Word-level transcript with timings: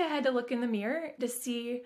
I 0.00 0.08
had 0.08 0.24
to 0.24 0.30
look 0.30 0.50
in 0.50 0.60
the 0.60 0.66
mirror 0.66 1.12
to 1.20 1.28
see 1.28 1.82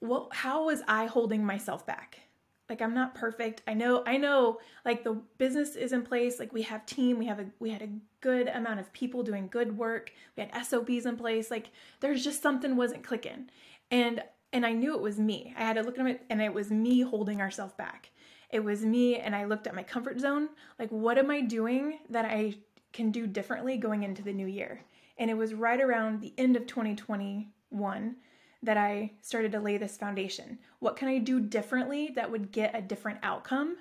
what 0.00 0.28
how 0.34 0.66
was 0.66 0.82
I 0.86 1.06
holding 1.06 1.44
myself 1.44 1.86
back? 1.86 2.20
Like 2.68 2.82
I'm 2.82 2.94
not 2.94 3.14
perfect. 3.14 3.62
I 3.66 3.74
know 3.74 4.02
I 4.06 4.18
know 4.18 4.60
like 4.84 5.02
the 5.02 5.20
business 5.38 5.74
is 5.74 5.92
in 5.92 6.02
place, 6.02 6.38
like 6.38 6.52
we 6.52 6.62
have 6.62 6.84
team, 6.84 7.18
we 7.18 7.26
have 7.26 7.40
a 7.40 7.46
we 7.58 7.70
had 7.70 7.82
a 7.82 7.88
good 8.20 8.48
amount 8.48 8.80
of 8.80 8.92
people 8.92 9.22
doing 9.22 9.48
good 9.48 9.78
work. 9.78 10.12
We 10.36 10.42
had 10.42 10.66
SOPs 10.66 11.06
in 11.06 11.16
place. 11.16 11.50
Like 11.50 11.70
there's 12.00 12.22
just 12.22 12.42
something 12.42 12.76
wasn't 12.76 13.04
clicking. 13.04 13.50
And 13.90 14.22
and 14.52 14.66
I 14.66 14.72
knew 14.72 14.94
it 14.94 15.00
was 15.00 15.18
me. 15.18 15.54
I 15.56 15.62
had 15.62 15.76
to 15.76 15.82
look 15.82 15.98
at 15.98 16.06
it 16.06 16.24
and 16.28 16.42
it 16.42 16.52
was 16.52 16.70
me 16.70 17.00
holding 17.00 17.40
ourselves 17.40 17.74
back. 17.74 18.10
It 18.50 18.60
was 18.60 18.84
me 18.84 19.16
and 19.16 19.34
I 19.34 19.44
looked 19.44 19.66
at 19.66 19.74
my 19.74 19.82
comfort 19.82 20.20
zone. 20.20 20.50
Like 20.78 20.90
what 20.90 21.16
am 21.16 21.30
I 21.30 21.40
doing 21.40 22.00
that 22.10 22.26
I 22.26 22.54
can 22.92 23.10
do 23.10 23.26
differently 23.26 23.78
going 23.78 24.02
into 24.02 24.22
the 24.22 24.32
new 24.32 24.46
year? 24.46 24.82
And 25.18 25.30
it 25.30 25.36
was 25.36 25.52
right 25.52 25.80
around 25.80 26.20
the 26.20 26.32
end 26.38 26.56
of 26.56 26.66
2021 26.66 28.16
that 28.62 28.76
I 28.76 29.12
started 29.20 29.52
to 29.52 29.60
lay 29.60 29.76
this 29.76 29.96
foundation. 29.96 30.58
What 30.78 30.96
can 30.96 31.08
I 31.08 31.18
do 31.18 31.40
differently 31.40 32.12
that 32.14 32.30
would 32.30 32.52
get 32.52 32.76
a 32.76 32.82
different 32.82 33.18
outcome? 33.22 33.76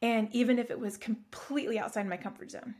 And 0.00 0.28
even 0.32 0.58
if 0.58 0.70
it 0.70 0.80
was 0.80 0.96
completely 0.96 1.78
outside 1.78 2.08
my 2.08 2.16
comfort 2.16 2.50
zone. 2.50 2.74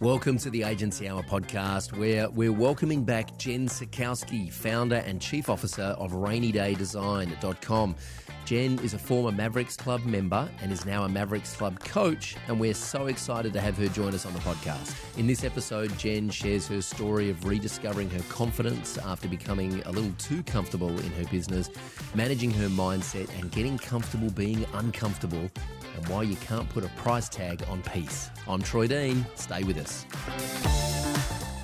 Welcome 0.00 0.36
to 0.38 0.50
the 0.50 0.62
Agency 0.62 1.08
Hour 1.08 1.22
podcast, 1.22 1.96
where 1.96 2.28
we're 2.28 2.52
welcoming 2.52 3.02
back 3.02 3.38
Jen 3.38 3.66
Sakowski, 3.66 4.52
founder 4.52 4.96
and 4.96 5.22
chief 5.22 5.48
officer 5.48 5.96
of 5.98 6.12
RaneyDayDesign.com. 6.12 7.96
Jen 8.44 8.78
is 8.80 8.92
a 8.92 8.98
former 8.98 9.32
Mavericks 9.32 9.74
Club 9.74 10.04
member 10.04 10.48
and 10.60 10.70
is 10.70 10.84
now 10.84 11.04
a 11.04 11.08
Mavericks 11.08 11.56
Club 11.56 11.80
coach, 11.80 12.36
and 12.46 12.60
we're 12.60 12.74
so 12.74 13.06
excited 13.06 13.54
to 13.54 13.60
have 13.60 13.78
her 13.78 13.88
join 13.88 14.14
us 14.14 14.26
on 14.26 14.34
the 14.34 14.38
podcast. 14.40 14.94
In 15.18 15.26
this 15.26 15.44
episode, 15.44 15.96
Jen 15.98 16.28
shares 16.28 16.68
her 16.68 16.82
story 16.82 17.30
of 17.30 17.42
rediscovering 17.46 18.10
her 18.10 18.22
confidence 18.28 18.98
after 18.98 19.28
becoming 19.28 19.82
a 19.86 19.90
little 19.90 20.12
too 20.18 20.42
comfortable 20.42 20.90
in 20.90 21.10
her 21.12 21.24
business, 21.30 21.70
managing 22.14 22.50
her 22.50 22.68
mindset, 22.68 23.30
and 23.40 23.50
getting 23.50 23.78
comfortable 23.78 24.30
being 24.30 24.66
uncomfortable, 24.74 25.50
and 25.96 26.08
why 26.08 26.22
you 26.22 26.36
can't 26.36 26.68
put 26.68 26.84
a 26.84 26.88
price 26.88 27.28
tag 27.28 27.64
on 27.68 27.82
peace. 27.82 28.30
I'm 28.46 28.62
Troy 28.62 28.86
Dean. 28.86 29.26
Stay 29.34 29.64
with 29.64 29.78
us. 29.78 29.85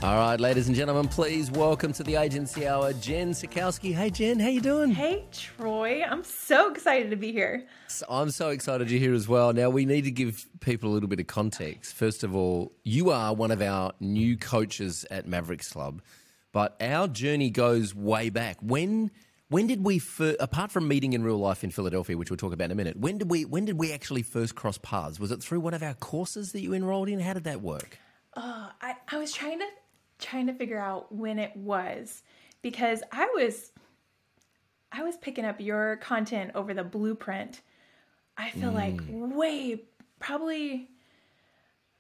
All 0.02 0.16
right, 0.16 0.40
ladies 0.40 0.66
and 0.66 0.74
gentlemen, 0.74 1.06
please 1.06 1.48
welcome 1.48 1.92
to 1.92 2.02
the 2.02 2.16
Agency 2.16 2.66
Hour, 2.66 2.92
Jen 2.94 3.30
Sakowski. 3.30 3.94
Hey, 3.94 4.10
Jen, 4.10 4.40
how 4.40 4.48
you 4.48 4.60
doing? 4.60 4.90
Hey, 4.90 5.24
Troy. 5.30 6.02
I'm 6.02 6.24
so 6.24 6.72
excited 6.72 7.10
to 7.10 7.16
be 7.16 7.30
here. 7.30 7.66
I'm 8.08 8.30
so 8.32 8.48
excited 8.48 8.90
you're 8.90 8.98
here 8.98 9.14
as 9.14 9.28
well. 9.28 9.52
Now, 9.52 9.70
we 9.70 9.86
need 9.86 10.02
to 10.02 10.10
give 10.10 10.44
people 10.58 10.90
a 10.90 10.92
little 10.92 11.08
bit 11.08 11.20
of 11.20 11.28
context. 11.28 11.94
First 11.94 12.24
of 12.24 12.34
all, 12.34 12.72
you 12.82 13.10
are 13.10 13.32
one 13.32 13.52
of 13.52 13.62
our 13.62 13.92
new 14.00 14.36
coaches 14.36 15.06
at 15.08 15.28
Mavericks 15.28 15.72
Club, 15.72 16.02
but 16.50 16.76
our 16.80 17.06
journey 17.06 17.50
goes 17.50 17.94
way 17.94 18.28
back. 18.28 18.58
When 18.60 19.12
when 19.50 19.68
did 19.68 19.84
we, 19.84 19.98
fir- 20.00 20.34
apart 20.40 20.72
from 20.72 20.88
meeting 20.88 21.12
in 21.12 21.22
real 21.22 21.36
life 21.36 21.62
in 21.62 21.70
Philadelphia, 21.70 22.16
which 22.16 22.30
we'll 22.30 22.38
talk 22.38 22.54
about 22.54 22.64
in 22.64 22.70
a 22.72 22.74
minute, 22.74 22.96
when 22.96 23.18
did 23.18 23.30
we 23.30 23.44
when 23.44 23.66
did 23.66 23.78
we 23.78 23.92
actually 23.92 24.22
first 24.22 24.56
cross 24.56 24.78
paths? 24.78 25.20
Was 25.20 25.30
it 25.30 25.40
through 25.42 25.60
one 25.60 25.74
of 25.74 25.82
our 25.84 25.94
courses 25.94 26.50
that 26.52 26.60
you 26.60 26.74
enrolled 26.74 27.08
in? 27.08 27.20
How 27.20 27.34
did 27.34 27.44
that 27.44 27.60
work? 27.60 27.98
Uh, 28.34 28.70
I, 28.80 28.96
I 29.08 29.18
was 29.18 29.32
trying 29.32 29.58
to 29.58 29.66
trying 30.18 30.46
to 30.46 30.54
figure 30.54 30.78
out 30.78 31.12
when 31.12 31.38
it 31.38 31.56
was 31.56 32.22
because 32.62 33.02
I 33.12 33.26
was 33.34 33.72
I 34.90 35.02
was 35.02 35.16
picking 35.16 35.44
up 35.44 35.60
your 35.60 35.96
content 35.96 36.52
over 36.54 36.72
the 36.72 36.84
blueprint. 36.84 37.60
I 38.36 38.50
feel 38.50 38.70
mm. 38.70 38.74
like 38.74 39.00
way 39.08 39.82
probably 40.20 40.88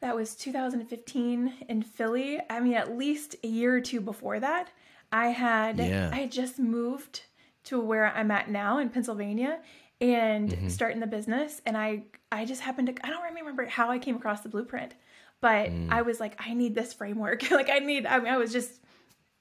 that 0.00 0.16
was 0.16 0.34
2015 0.36 1.52
in 1.68 1.82
Philly. 1.82 2.40
I 2.48 2.60
mean 2.60 2.74
at 2.74 2.96
least 2.96 3.36
a 3.44 3.48
year 3.48 3.76
or 3.76 3.80
two 3.80 4.00
before 4.00 4.40
that. 4.40 4.70
I 5.10 5.28
had 5.28 5.78
yeah. 5.78 6.10
I 6.12 6.20
had 6.20 6.32
just 6.32 6.58
moved 6.58 7.22
to 7.64 7.80
where 7.80 8.06
I'm 8.06 8.30
at 8.30 8.50
now 8.50 8.78
in 8.78 8.88
Pennsylvania 8.88 9.60
and 10.00 10.50
mm-hmm. 10.50 10.68
starting 10.68 11.00
the 11.00 11.06
business 11.06 11.60
and 11.66 11.76
I 11.76 12.04
I 12.30 12.44
just 12.44 12.62
happened 12.62 12.88
to 12.88 13.06
I 13.06 13.10
don't 13.10 13.22
remember 13.22 13.66
how 13.66 13.90
I 13.90 13.98
came 13.98 14.16
across 14.16 14.40
the 14.40 14.48
blueprint 14.48 14.94
but 15.42 15.70
mm. 15.70 15.90
I 15.90 16.02
was 16.02 16.20
like, 16.20 16.36
I 16.38 16.54
need 16.54 16.74
this 16.74 16.94
framework. 16.94 17.50
like 17.50 17.68
I 17.68 17.80
need, 17.80 18.06
I 18.06 18.18
mean, 18.20 18.32
I 18.32 18.38
was 18.38 18.52
just, 18.52 18.80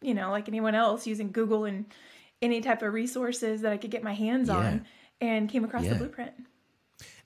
you 0.02 0.14
know, 0.14 0.32
like 0.32 0.50
anyone 0.50 0.76
else 0.76 1.08
using 1.08 1.32
Google 1.32 1.64
and 1.64 1.86
any 2.42 2.60
type 2.60 2.82
of 2.82 2.92
resources 2.92 3.62
that 3.62 3.72
I 3.72 3.78
could 3.78 3.92
get 3.92 4.04
my 4.04 4.14
hands 4.14 4.50
yeah. 4.50 4.58
on 4.58 4.86
and 5.22 5.48
came 5.48 5.64
across 5.64 5.84
yeah. 5.84 5.94
the 5.94 5.96
blueprint. 5.96 6.34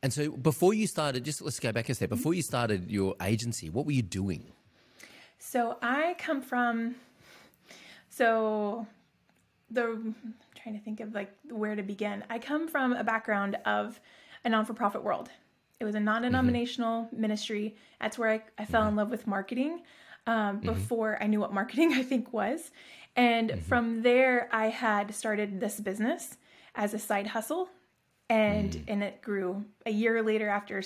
And 0.04 0.12
so 0.14 0.30
before 0.30 0.74
you 0.74 0.88
started, 0.88 1.24
just 1.24 1.42
let's 1.42 1.60
go 1.60 1.72
back 1.72 1.90
a 1.90 1.96
step. 1.96 2.10
Before 2.10 2.34
you 2.34 2.42
started 2.42 2.92
your 2.92 3.16
agency, 3.22 3.70
what 3.70 3.86
were 3.86 3.94
you 3.94 4.04
doing? 4.04 4.52
So 5.40 5.78
I 5.82 6.16
come 6.20 6.42
from, 6.42 6.96
so 8.10 8.86
the, 9.72 9.84
I'm 9.84 10.36
trying 10.54 10.78
to 10.78 10.84
think 10.84 11.00
of 11.00 11.16
like 11.16 11.32
where 11.50 11.76
to 11.76 11.82
begin. 11.82 12.26
I 12.30 12.40
come 12.40 12.68
from 12.68 12.92
a 12.92 13.06
background 13.06 13.58
of 13.66 14.02
a 14.44 14.50
non 14.50 14.66
for 14.66 14.74
profit 14.74 15.02
world. 15.02 15.30
It 15.80 15.86
was 15.86 15.96
a 15.96 16.00
non 16.00 16.22
denominational 16.22 17.06
mm-hmm. 17.06 17.22
ministry. 17.22 17.76
That's 18.00 18.18
where 18.18 18.30
I, 18.30 18.42
I 18.58 18.66
fell 18.66 18.82
mm-hmm. 18.82 18.90
in 18.90 18.96
love 18.96 19.10
with 19.10 19.28
marketing 19.28 19.82
um, 20.28 20.58
mm-hmm. 20.58 20.68
before 20.68 21.18
I 21.22 21.28
knew 21.28 21.40
what 21.40 21.54
marketing 21.54 21.94
I 21.96 22.04
think 22.04 22.34
was. 22.34 22.72
And 23.16 23.50
mm-hmm. 23.50 23.62
from 23.62 24.02
there, 24.02 24.50
I 24.52 24.68
had 24.68 25.14
started 25.14 25.60
this 25.60 25.80
business 25.80 26.38
as 26.76 26.94
a 26.94 27.00
side 27.00 27.28
hustle. 27.28 27.70
And, 28.28 28.72
mm. 28.72 28.84
and 28.88 29.04
it 29.04 29.22
grew 29.22 29.66
a 29.86 29.92
year 29.92 30.24
later 30.24 30.50
after 30.50 30.82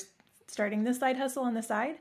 starting 0.48 0.84
this 0.84 1.00
side 1.00 1.16
hustle 1.16 1.44
on 1.44 1.54
the 1.54 1.64
side. 1.64 1.96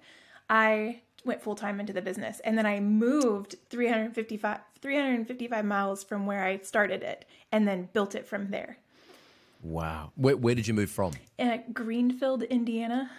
I 0.50 1.02
went 1.24 1.42
full 1.42 1.54
time 1.54 1.78
into 1.78 1.92
the 1.92 2.02
business. 2.02 2.40
And 2.40 2.58
then 2.58 2.66
I 2.66 2.80
moved 2.80 3.54
355, 3.70 4.58
355 4.80 5.64
miles 5.64 6.02
from 6.02 6.26
where 6.26 6.44
I 6.44 6.58
started 6.58 7.02
it 7.02 7.24
and 7.52 7.68
then 7.68 7.88
built 7.92 8.14
it 8.14 8.26
from 8.26 8.50
there. 8.50 8.78
Wow. 9.62 10.12
Where, 10.14 10.36
where 10.36 10.54
did 10.54 10.66
you 10.66 10.74
move 10.74 10.90
from? 10.90 11.12
At 11.38 11.74
Greenfield, 11.74 12.42
Indiana, 12.44 13.10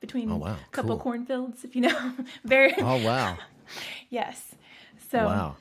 between 0.00 0.30
oh, 0.30 0.36
wow. 0.36 0.56
a 0.66 0.70
couple 0.70 0.96
cool. 0.96 1.12
cornfields, 1.12 1.64
if 1.64 1.74
you 1.74 1.82
know. 1.82 2.12
Very. 2.44 2.74
Oh 2.78 3.04
wow. 3.04 3.38
yes. 4.10 4.54
So. 5.10 5.24
Wow. 5.24 5.56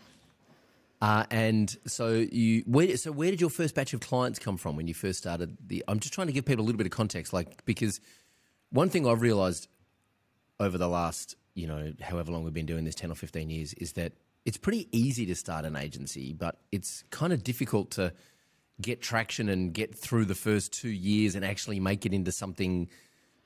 Uh, 1.00 1.26
and 1.30 1.78
so 1.86 2.10
you, 2.10 2.64
where, 2.66 2.98
so 2.98 3.12
where 3.12 3.30
did 3.30 3.40
your 3.40 3.52
first 3.52 3.76
batch 3.76 3.94
of 3.94 4.00
clients 4.00 4.40
come 4.40 4.58
from 4.58 4.76
when 4.76 4.88
you 4.88 4.96
first 4.96 5.20
started 5.20 5.56
the? 5.68 5.84
I'm 5.88 6.00
just 6.00 6.14
trying 6.14 6.28
to 6.28 6.34
give 6.34 6.46
people 6.46 6.64
a 6.64 6.66
little 6.66 6.78
bit 6.78 6.88
of 6.88 6.92
context, 6.92 7.34
like 7.34 7.64
because 7.66 8.00
one 8.72 8.90
thing 8.90 9.08
I've 9.08 9.22
realised 9.22 9.68
over 10.60 10.78
the 10.78 10.88
last, 10.88 11.36
you 11.54 11.68
know, 11.68 11.94
however 12.02 12.32
long 12.32 12.44
we've 12.44 12.54
been 12.54 12.66
doing 12.66 12.84
this, 12.84 12.96
ten 12.96 13.12
or 13.12 13.16
fifteen 13.16 13.52
years, 13.52 13.76
is 13.76 13.94
that 13.94 14.14
it's 14.44 14.58
pretty 14.58 14.88
easy 14.92 15.28
to 15.28 15.36
start 15.36 15.66
an 15.66 15.76
agency, 15.76 16.34
but 16.34 16.58
it's 16.72 17.04
kind 17.12 17.32
of 17.32 17.44
difficult 17.44 17.92
to 17.92 18.12
get 18.82 19.02
traction 19.02 19.50
and 19.50 19.74
get 19.74 19.96
through 19.98 20.26
the 20.26 20.36
first 20.36 20.72
two 20.72 20.90
years 20.90 21.36
and 21.36 21.44
actually 21.44 21.80
make 21.80 22.06
it 22.06 22.14
into 22.14 22.32
something 22.32 22.90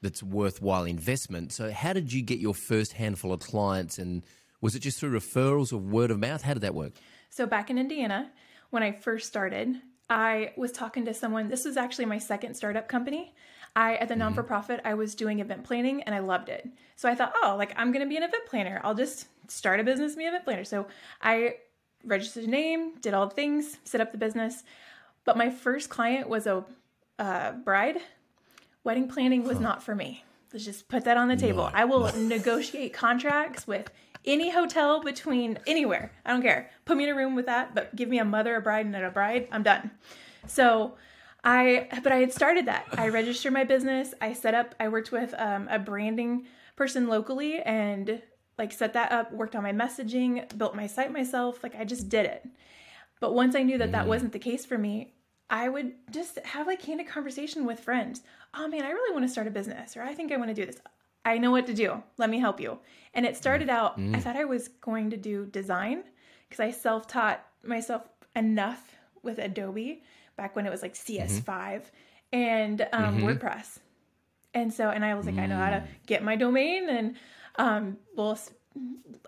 that's 0.01 0.21
worthwhile 0.23 0.83
investment. 0.83 1.51
So, 1.53 1.71
how 1.71 1.93
did 1.93 2.11
you 2.11 2.21
get 2.21 2.39
your 2.39 2.55
first 2.55 2.93
handful 2.93 3.31
of 3.31 3.39
clients? 3.39 3.97
And 3.97 4.23
was 4.59 4.75
it 4.75 4.79
just 4.79 4.99
through 4.99 5.17
referrals 5.17 5.71
or 5.71 5.77
word 5.77 6.11
of 6.11 6.19
mouth? 6.19 6.41
How 6.41 6.53
did 6.53 6.63
that 6.63 6.75
work? 6.75 6.93
So, 7.29 7.45
back 7.45 7.69
in 7.69 7.77
Indiana, 7.77 8.31
when 8.71 8.83
I 8.83 8.91
first 8.91 9.27
started, 9.27 9.75
I 10.09 10.53
was 10.57 10.71
talking 10.71 11.05
to 11.05 11.13
someone. 11.13 11.47
This 11.47 11.65
was 11.65 11.77
actually 11.77 12.05
my 12.05 12.17
second 12.17 12.55
startup 12.55 12.87
company. 12.87 13.33
I 13.75 13.95
at 13.95 14.07
the 14.07 14.15
mm-hmm. 14.15 14.19
non 14.19 14.33
for 14.33 14.43
profit, 14.43 14.81
I 14.83 14.95
was 14.95 15.15
doing 15.15 15.39
event 15.39 15.63
planning 15.63 16.03
and 16.03 16.13
I 16.13 16.19
loved 16.19 16.49
it. 16.49 16.67
So 16.95 17.07
I 17.07 17.15
thought, 17.15 17.33
oh, 17.43 17.55
like 17.57 17.73
I'm 17.77 17.91
going 17.91 18.03
to 18.03 18.09
be 18.09 18.17
an 18.17 18.23
event 18.23 18.45
planner. 18.47 18.81
I'll 18.83 18.95
just 18.95 19.27
start 19.47 19.79
a 19.79 19.83
business, 19.83 20.15
be 20.15 20.23
an 20.25 20.29
event 20.29 20.43
planner. 20.43 20.63
So 20.65 20.87
I 21.21 21.55
registered 22.03 22.43
a 22.43 22.47
name, 22.47 22.97
did 22.99 23.13
all 23.13 23.27
the 23.27 23.35
things, 23.35 23.77
set 23.85 24.01
up 24.01 24.11
the 24.11 24.17
business. 24.17 24.63
But 25.25 25.37
my 25.37 25.49
first 25.49 25.89
client 25.89 26.27
was 26.27 26.47
a 26.47 26.65
uh, 27.19 27.51
bride. 27.51 27.97
Wedding 28.83 29.07
planning 29.07 29.43
was 29.43 29.57
huh. 29.57 29.63
not 29.63 29.83
for 29.83 29.95
me. 29.95 30.23
Let's 30.51 30.65
just 30.65 30.87
put 30.87 31.05
that 31.05 31.17
on 31.17 31.27
the 31.27 31.35
table. 31.35 31.63
No. 31.63 31.71
I 31.73 31.85
will 31.85 32.11
negotiate 32.17 32.93
contracts 32.93 33.65
with 33.65 33.89
any 34.25 34.51
hotel 34.51 35.01
between 35.01 35.57
anywhere. 35.65 36.11
I 36.25 36.31
don't 36.31 36.41
care. 36.41 36.69
Put 36.85 36.97
me 36.97 37.05
in 37.05 37.09
a 37.09 37.15
room 37.15 37.35
with 37.35 37.45
that, 37.45 37.73
but 37.73 37.95
give 37.95 38.09
me 38.09 38.19
a 38.19 38.25
mother, 38.25 38.55
a 38.55 38.61
bride, 38.61 38.85
and 38.85 38.95
a 38.95 39.09
bride. 39.09 39.47
I'm 39.51 39.63
done. 39.63 39.91
So 40.47 40.95
I, 41.43 41.87
but 42.03 42.11
I 42.11 42.17
had 42.17 42.33
started 42.33 42.65
that. 42.67 42.85
I 42.93 43.09
registered 43.09 43.53
my 43.53 43.63
business. 43.63 44.13
I 44.21 44.33
set 44.33 44.53
up, 44.53 44.75
I 44.79 44.89
worked 44.89 45.11
with 45.11 45.33
um, 45.37 45.67
a 45.71 45.79
branding 45.79 46.45
person 46.75 47.07
locally 47.07 47.61
and 47.61 48.21
like 48.57 48.71
set 48.71 48.93
that 48.93 49.11
up, 49.11 49.31
worked 49.31 49.55
on 49.55 49.63
my 49.63 49.73
messaging, 49.73 50.55
built 50.57 50.75
my 50.75 50.87
site 50.87 51.11
myself. 51.11 51.63
Like 51.63 51.75
I 51.75 51.83
just 51.83 52.09
did 52.09 52.25
it. 52.25 52.45
But 53.21 53.33
once 53.33 53.55
I 53.55 53.63
knew 53.63 53.77
that 53.77 53.93
that 53.93 54.05
mm. 54.05 54.09
wasn't 54.09 54.33
the 54.33 54.39
case 54.39 54.65
for 54.65 54.77
me, 54.77 55.13
I 55.49 55.69
would 55.69 55.93
just 56.09 56.39
have 56.39 56.67
like 56.67 56.81
candid 56.81 57.07
conversation 57.07 57.65
with 57.65 57.79
friends. 57.79 58.23
Oh 58.53 58.67
man, 58.67 58.83
I 58.83 58.89
really 58.89 59.13
want 59.13 59.23
to 59.23 59.31
start 59.31 59.47
a 59.47 59.51
business, 59.51 59.95
or 59.95 60.01
I 60.01 60.13
think 60.13 60.33
I 60.33 60.37
want 60.37 60.49
to 60.49 60.55
do 60.55 60.65
this. 60.65 60.81
I 61.23 61.37
know 61.37 61.51
what 61.51 61.67
to 61.67 61.73
do. 61.73 62.01
Let 62.17 62.29
me 62.29 62.39
help 62.39 62.59
you. 62.59 62.79
And 63.13 63.25
it 63.25 63.37
started 63.37 63.69
mm. 63.69 63.73
out, 63.73 63.97
mm. 63.97 64.15
I 64.15 64.19
thought 64.19 64.35
I 64.35 64.45
was 64.45 64.67
going 64.67 65.11
to 65.11 65.17
do 65.17 65.45
design 65.45 66.03
because 66.49 66.59
I 66.59 66.71
self 66.71 67.07
taught 67.07 67.45
myself 67.63 68.01
enough 68.35 68.95
with 69.23 69.37
Adobe 69.37 70.03
back 70.35 70.55
when 70.55 70.65
it 70.65 70.71
was 70.71 70.81
like 70.81 70.95
CS5 70.95 71.43
mm-hmm. 71.43 71.85
and 72.33 72.81
um, 72.91 73.17
mm-hmm. 73.17 73.27
WordPress. 73.27 73.77
And 74.53 74.73
so, 74.73 74.89
and 74.89 75.05
I 75.05 75.13
was 75.13 75.27
like, 75.27 75.35
mm. 75.35 75.43
I 75.43 75.45
know 75.45 75.57
how 75.57 75.69
to 75.69 75.77
mm. 75.77 75.87
get 76.07 76.23
my 76.23 76.35
domain 76.35 76.89
and 76.89 77.15
um, 77.57 77.97
we'll 78.15 78.39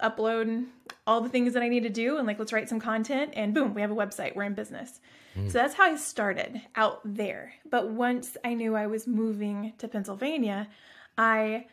upload 0.01 0.65
all 1.05 1.21
the 1.21 1.29
things 1.29 1.53
that 1.53 1.63
I 1.63 1.67
need 1.67 1.83
to 1.83 1.89
do 1.89 2.17
and 2.17 2.25
like 2.25 2.39
let's 2.39 2.53
write 2.53 2.69
some 2.69 2.79
content 2.79 3.33
and 3.35 3.53
boom, 3.53 3.73
we 3.73 3.81
have 3.81 3.91
a 3.91 3.95
website. 3.95 4.35
We're 4.35 4.43
in 4.43 4.53
business. 4.53 4.99
Mm. 5.37 5.47
So 5.47 5.57
that's 5.57 5.73
how 5.73 5.83
I 5.83 5.95
started 5.95 6.61
out 6.75 7.01
there. 7.03 7.53
But 7.69 7.89
once 7.89 8.37
I 8.43 8.53
knew 8.53 8.75
I 8.75 8.87
was 8.87 9.07
moving 9.07 9.73
to 9.79 9.87
Pennsylvania, 9.87 10.69
I 11.17 11.67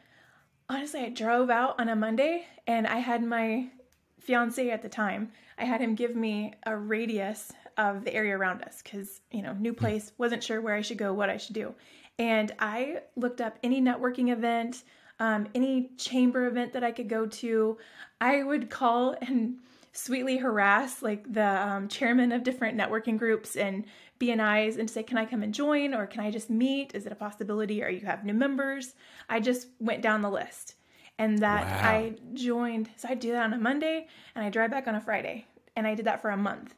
honestly 0.69 1.01
I 1.01 1.11
drove 1.11 1.51
out 1.51 1.79
on 1.79 1.89
a 1.89 1.97
Monday 1.97 2.47
and 2.67 2.87
I 2.87 2.99
had 2.99 3.23
my 3.23 3.69
fiance 4.21 4.71
at 4.71 4.83
the 4.83 4.89
time. 4.89 5.31
I 5.59 5.65
had 5.65 5.81
him 5.81 5.95
give 5.95 6.17
me 6.17 6.55
a 6.65 6.77
radius 6.77 7.53
of 7.77 8.05
the 8.05 8.15
area 8.15 8.37
around 8.37 8.63
us 8.63 8.83
cuz 8.83 9.21
you 9.31 9.43
know, 9.43 9.53
new 9.55 9.73
place, 9.73 10.13
wasn't 10.19 10.43
sure 10.43 10.61
where 10.61 10.75
I 10.75 10.81
should 10.81 10.99
go, 10.99 11.13
what 11.13 11.31
I 11.31 11.37
should 11.37 11.55
do. 11.55 11.75
And 12.19 12.53
I 12.59 13.03
looked 13.17 13.41
up 13.41 13.59
any 13.63 13.81
networking 13.81 14.31
event, 14.31 14.83
um, 15.21 15.47
any 15.55 15.91
chamber 15.97 16.47
event 16.47 16.73
that 16.73 16.83
I 16.83 16.91
could 16.91 17.09
go 17.09 17.27
to. 17.27 17.79
I 18.21 18.43
would 18.43 18.71
call 18.71 19.15
and 19.21 19.59
sweetly 19.93 20.39
harass 20.39 21.03
like 21.03 21.33
the 21.33 21.45
um, 21.45 21.89
chairman 21.89 22.33
of 22.33 22.43
different 22.43 22.79
networking 22.79 23.19
groups 23.19 23.57
and 23.57 23.85
BNIs 24.19 24.79
and 24.79 24.89
say, 24.89 25.03
can 25.03 25.19
I 25.19 25.25
come 25.25 25.43
and 25.43 25.53
join 25.55 25.95
or 25.95 26.07
can 26.07 26.21
I 26.21 26.31
just 26.31 26.51
meet? 26.51 26.95
Is 26.95 27.07
it 27.07 27.13
a 27.13 27.17
possibility? 27.17 27.83
Or 27.83 27.89
you 27.89 28.07
have 28.07 28.25
new 28.25 28.35
members? 28.35 28.95
I 29.29 29.41
just 29.41 29.69
went 29.79 30.03
down 30.03 30.23
the 30.23 30.31
list 30.31 30.75
and 31.19 31.39
that 31.41 31.67
wow. 31.67 31.91
I 31.91 32.15
joined. 32.35 32.91
So 32.97 33.09
I 33.09 33.15
do 33.15 33.33
that 33.33 33.45
on 33.45 33.53
a 33.53 33.59
Monday 33.59 34.09
and 34.35 34.45
I 34.45 34.51
drive 34.51 34.71
back 34.71 34.89
on 34.89 34.95
a 34.95 35.01
Friday 35.01 35.47
and 35.77 35.87
I 35.87 35.95
did 35.95 36.07
that 36.07 36.23
for 36.23 36.31
a 36.31 36.37
month. 36.37 36.75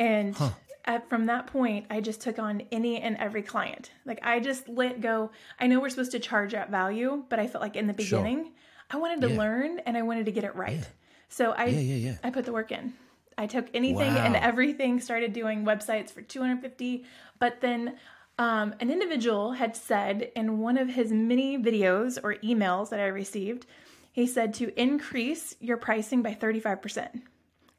And 0.00 0.34
huh. 0.34 0.50
at, 0.86 1.08
from 1.08 1.26
that 1.26 1.46
point, 1.46 1.86
I 1.90 2.00
just 2.00 2.22
took 2.22 2.38
on 2.38 2.62
any 2.72 3.00
and 3.00 3.16
every 3.18 3.42
client. 3.42 3.92
Like 4.06 4.18
I 4.22 4.40
just 4.40 4.68
let 4.68 5.00
go. 5.00 5.30
I 5.60 5.66
know 5.66 5.78
we're 5.78 5.90
supposed 5.90 6.12
to 6.12 6.18
charge 6.18 6.54
at 6.54 6.70
value, 6.70 7.22
but 7.28 7.38
I 7.38 7.46
felt 7.46 7.62
like 7.62 7.76
in 7.76 7.86
the 7.86 7.92
beginning, 7.92 8.44
sure. 8.44 8.52
I 8.90 8.96
wanted 8.96 9.20
to 9.20 9.30
yeah. 9.30 9.38
learn 9.38 9.78
and 9.80 9.96
I 9.96 10.02
wanted 10.02 10.24
to 10.24 10.32
get 10.32 10.42
it 10.42 10.56
right. 10.56 10.78
Yeah. 10.78 10.84
So 11.28 11.52
I, 11.52 11.66
yeah, 11.66 11.94
yeah, 11.94 12.16
I 12.24 12.30
put 12.30 12.46
the 12.46 12.52
work 12.52 12.72
in. 12.72 12.94
I 13.38 13.46
took 13.46 13.66
anything 13.72 14.14
wow. 14.14 14.24
and 14.24 14.36
everything, 14.36 15.00
started 15.00 15.32
doing 15.32 15.64
websites 15.64 16.10
for 16.10 16.22
250, 16.22 17.04
but 17.38 17.60
then 17.60 17.96
um, 18.38 18.74
an 18.80 18.90
individual 18.90 19.52
had 19.52 19.76
said 19.76 20.30
in 20.34 20.58
one 20.58 20.76
of 20.76 20.88
his 20.88 21.12
many 21.12 21.56
videos 21.58 22.18
or 22.22 22.34
emails 22.36 22.88
that 22.88 23.00
I 23.00 23.06
received, 23.06 23.66
he 24.12 24.26
said 24.26 24.54
to 24.54 24.80
increase 24.80 25.54
your 25.60 25.76
pricing 25.76 26.22
by 26.22 26.34
35% 26.34 27.20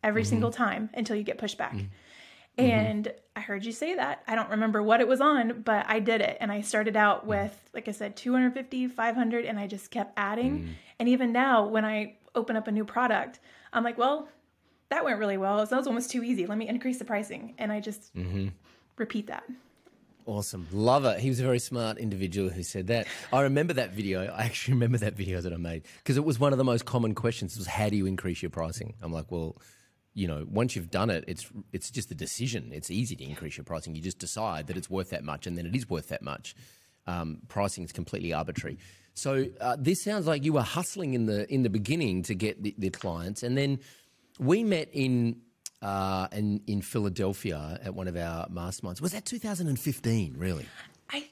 every 0.04 0.22
mm-hmm. 0.22 0.30
single 0.30 0.52
time 0.52 0.90
until 0.94 1.16
you 1.16 1.24
get 1.24 1.38
pushback. 1.38 1.74
Mm-hmm. 1.74 1.88
And 2.58 3.06
mm-hmm. 3.06 3.18
I 3.36 3.40
heard 3.42 3.66
you 3.66 3.72
say 3.72 3.96
that. 3.96 4.24
I 4.28 4.36
don't 4.36 4.50
remember 4.50 4.84
what 4.84 5.00
it 5.02 5.08
was 5.08 5.22
on, 5.22 5.62
but 5.62 5.86
I 5.88 6.00
did 6.00 6.22
it. 6.22 6.38
And 6.42 6.52
I 6.52 6.62
started 6.62 6.98
out 6.98 7.24
mm. 7.24 7.28
with, 7.28 7.70
like 7.74 7.88
I 7.88 7.92
said, 7.92 8.16
250, 8.16 8.88
500, 8.88 9.46
and 9.46 9.58
I 9.58 9.68
just 9.68 9.90
kept 9.90 10.14
adding. 10.18 10.60
Mm. 10.60 10.70
And 11.00 11.10
even 11.10 11.32
now, 11.32 11.66
when 11.66 11.86
I 11.86 12.18
open 12.36 12.56
up 12.56 12.68
a 12.68 12.72
new 12.72 12.86
product, 12.86 13.40
I'm 13.74 13.84
like, 13.84 13.98
well, 13.98 14.28
that 14.90 15.06
went 15.06 15.18
really 15.18 15.38
well. 15.38 15.66
So 15.66 15.72
that 15.72 15.78
was 15.78 15.88
almost 15.88 16.12
too 16.12 16.24
easy. 16.24 16.46
Let 16.46 16.58
me 16.58 16.68
increase 16.68 17.00
the 17.00 17.06
pricing. 17.06 17.56
And 17.58 17.72
I 17.72 17.80
just 17.80 18.14
mm-hmm. 18.16 18.50
repeat 18.98 19.28
that. 19.28 19.44
Awesome. 20.26 20.68
Love 20.72 21.06
it. 21.06 21.20
He 21.20 21.30
was 21.30 21.40
a 21.40 21.44
very 21.44 21.60
smart 21.60 21.98
individual 21.98 22.50
who 22.50 22.64
said 22.64 22.88
that. 22.88 23.08
I 23.34 23.42
remember 23.42 23.74
that 23.74 23.92
video. 23.92 24.26
I 24.26 24.44
actually 24.44 24.76
remember 24.76 24.98
that 25.00 25.14
video 25.14 25.42
that 25.42 25.52
I 25.52 25.58
made 25.58 25.84
because 25.98 26.18
it 26.18 26.24
was 26.24 26.40
one 26.40 26.52
of 26.52 26.58
the 26.58 26.64
most 26.64 26.86
common 26.86 27.16
questions 27.16 27.58
was 27.58 27.66
how 27.66 27.90
do 27.90 27.96
you 27.96 28.06
increase 28.06 28.42
your 28.42 28.52
pricing? 28.52 28.94
I'm 29.02 29.12
like, 29.12 29.32
well, 29.32 29.58
you 30.14 30.28
know, 30.28 30.46
once 30.50 30.76
you've 30.76 30.92
done 30.92 31.10
it, 31.10 31.24
it's 31.28 31.50
it's 31.72 31.90
just 31.90 32.12
a 32.12 32.16
decision. 32.16 32.72
It's 32.74 32.92
easy 32.92 33.16
to 33.16 33.24
increase 33.24 33.58
your 33.58 33.64
pricing. 33.64 33.96
You 33.96 34.02
just 34.02 34.20
decide 34.20 34.68
that 34.68 34.78
it's 34.78 34.90
worth 34.90 35.12
that 35.12 35.24
much, 35.24 35.48
and 35.48 35.58
then 35.58 35.66
it 35.66 35.76
is 35.76 35.90
worth 35.90 36.10
that 36.10 36.22
much. 36.22 36.56
Um, 37.08 37.40
pricing 37.48 37.84
is 37.84 37.92
completely 37.92 38.34
arbitrary. 38.34 38.78
So 39.14 39.46
uh, 39.60 39.76
this 39.80 40.04
sounds 40.04 40.28
like 40.28 40.44
you 40.44 40.54
were 40.54 40.62
hustling 40.62 41.14
in 41.14 41.26
the 41.26 41.52
in 41.52 41.64
the 41.64 41.70
beginning 41.70 42.24
to 42.24 42.36
get 42.36 42.62
the, 42.62 42.76
the 42.78 42.90
clients, 42.90 43.44
and 43.44 43.58
then 43.58 43.80
we 44.40 44.64
met 44.64 44.90
in 44.92 45.42
uh, 45.82 46.28
in 46.32 46.62
in 46.68 46.82
Philadelphia 46.82 47.80
at 47.84 47.94
one 47.94 48.08
of 48.08 48.16
our 48.16 48.48
masterminds. 48.48 49.02
Was 49.02 49.14
that 49.14 49.26
2015? 49.26 50.36
Really? 50.38 50.66
I 51.10 51.30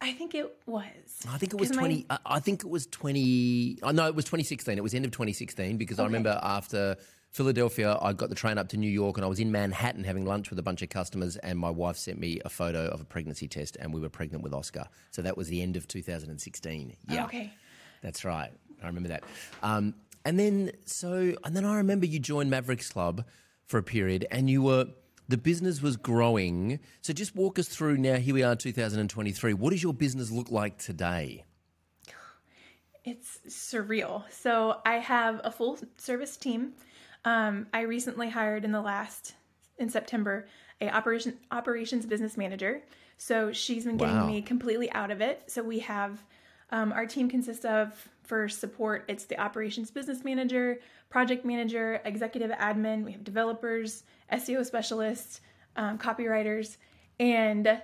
I 0.00 0.12
think 0.12 0.34
it 0.34 0.52
was. 0.66 0.84
I 1.28 1.38
think 1.38 1.52
it 1.52 1.60
was 1.60 1.70
20. 1.70 2.06
I, 2.10 2.18
I, 2.26 2.40
think 2.40 2.64
it 2.64 2.70
was 2.70 2.86
20. 2.86 3.78
Oh, 3.82 3.90
no, 3.90 4.06
it 4.06 4.14
was 4.14 4.24
2016. 4.24 4.76
It 4.76 4.82
was 4.82 4.94
end 4.94 5.04
of 5.04 5.12
2016 5.12 5.76
because 5.76 5.98
okay. 5.98 6.02
I 6.02 6.06
remember 6.06 6.40
after 6.42 6.96
Philadelphia, 7.32 7.98
I 8.02 8.12
got 8.12 8.28
the 8.28 8.34
train 8.34 8.58
up 8.58 8.68
to 8.68 8.76
New 8.76 8.90
York 8.90 9.16
and 9.16 9.24
I 9.24 9.28
was 9.28 9.40
in 9.40 9.50
Manhattan 9.50 10.04
having 10.04 10.26
lunch 10.26 10.50
with 10.50 10.58
a 10.58 10.62
bunch 10.62 10.82
of 10.82 10.90
customers, 10.90 11.36
and 11.38 11.58
my 11.58 11.70
wife 11.70 11.96
sent 11.96 12.20
me 12.20 12.40
a 12.44 12.50
photo 12.50 12.88
of 12.88 13.00
a 13.00 13.04
pregnancy 13.04 13.48
test, 13.48 13.76
and 13.80 13.92
we 13.92 14.00
were 14.00 14.10
pregnant 14.10 14.44
with 14.44 14.52
Oscar. 14.52 14.84
So 15.12 15.22
that 15.22 15.34
was 15.34 15.48
the 15.48 15.62
end 15.62 15.76
of 15.76 15.88
2016. 15.88 16.96
Yeah. 17.08 17.24
Okay. 17.24 17.50
That's 18.02 18.26
right. 18.26 18.50
I 18.82 18.86
remember 18.86 19.08
that. 19.08 19.24
Um, 19.62 19.94
and 20.26 20.38
then, 20.38 20.72
so, 20.84 21.34
and 21.42 21.56
then 21.56 21.64
I 21.64 21.76
remember 21.76 22.04
you 22.04 22.18
joined 22.18 22.50
Mavericks 22.50 22.90
Club 22.90 23.24
for 23.64 23.78
a 23.78 23.82
period, 23.82 24.26
and 24.30 24.50
you 24.50 24.60
were 24.60 24.88
the 25.28 25.38
business 25.38 25.80
was 25.80 25.96
growing. 25.96 26.80
So 27.00 27.14
just 27.14 27.34
walk 27.34 27.58
us 27.58 27.66
through 27.66 27.96
now. 27.96 28.16
Here 28.16 28.34
we 28.34 28.42
are, 28.42 28.54
2023. 28.54 29.54
What 29.54 29.70
does 29.70 29.82
your 29.82 29.94
business 29.94 30.30
look 30.30 30.50
like 30.50 30.76
today? 30.76 31.44
It's 33.04 33.40
surreal. 33.48 34.24
So 34.30 34.82
I 34.84 34.96
have 34.96 35.40
a 35.42 35.50
full 35.50 35.78
service 35.96 36.36
team. 36.36 36.74
Um, 37.24 37.66
I 37.72 37.82
recently 37.82 38.30
hired 38.30 38.64
in 38.64 38.72
the 38.72 38.80
last 38.80 39.34
in 39.78 39.88
September 39.88 40.46
a 40.80 40.88
operation 40.94 41.38
operations 41.50 42.06
business 42.06 42.36
manager. 42.36 42.82
So 43.16 43.52
she's 43.52 43.84
been 43.84 43.96
getting 43.96 44.16
wow. 44.16 44.26
me 44.26 44.42
completely 44.42 44.90
out 44.92 45.10
of 45.10 45.20
it. 45.20 45.44
So 45.46 45.62
we 45.62 45.78
have 45.80 46.22
um, 46.70 46.92
our 46.92 47.06
team 47.06 47.28
consists 47.28 47.64
of 47.64 48.08
for 48.24 48.48
support. 48.48 49.04
It's 49.08 49.24
the 49.24 49.38
operations 49.38 49.90
business 49.90 50.24
manager, 50.24 50.80
project 51.10 51.44
manager, 51.44 52.00
executive 52.04 52.50
admin. 52.50 53.04
We 53.04 53.12
have 53.12 53.22
developers, 53.22 54.04
SEO 54.32 54.64
specialists, 54.64 55.40
um, 55.76 55.98
copywriters, 55.98 56.78
and 57.20 57.80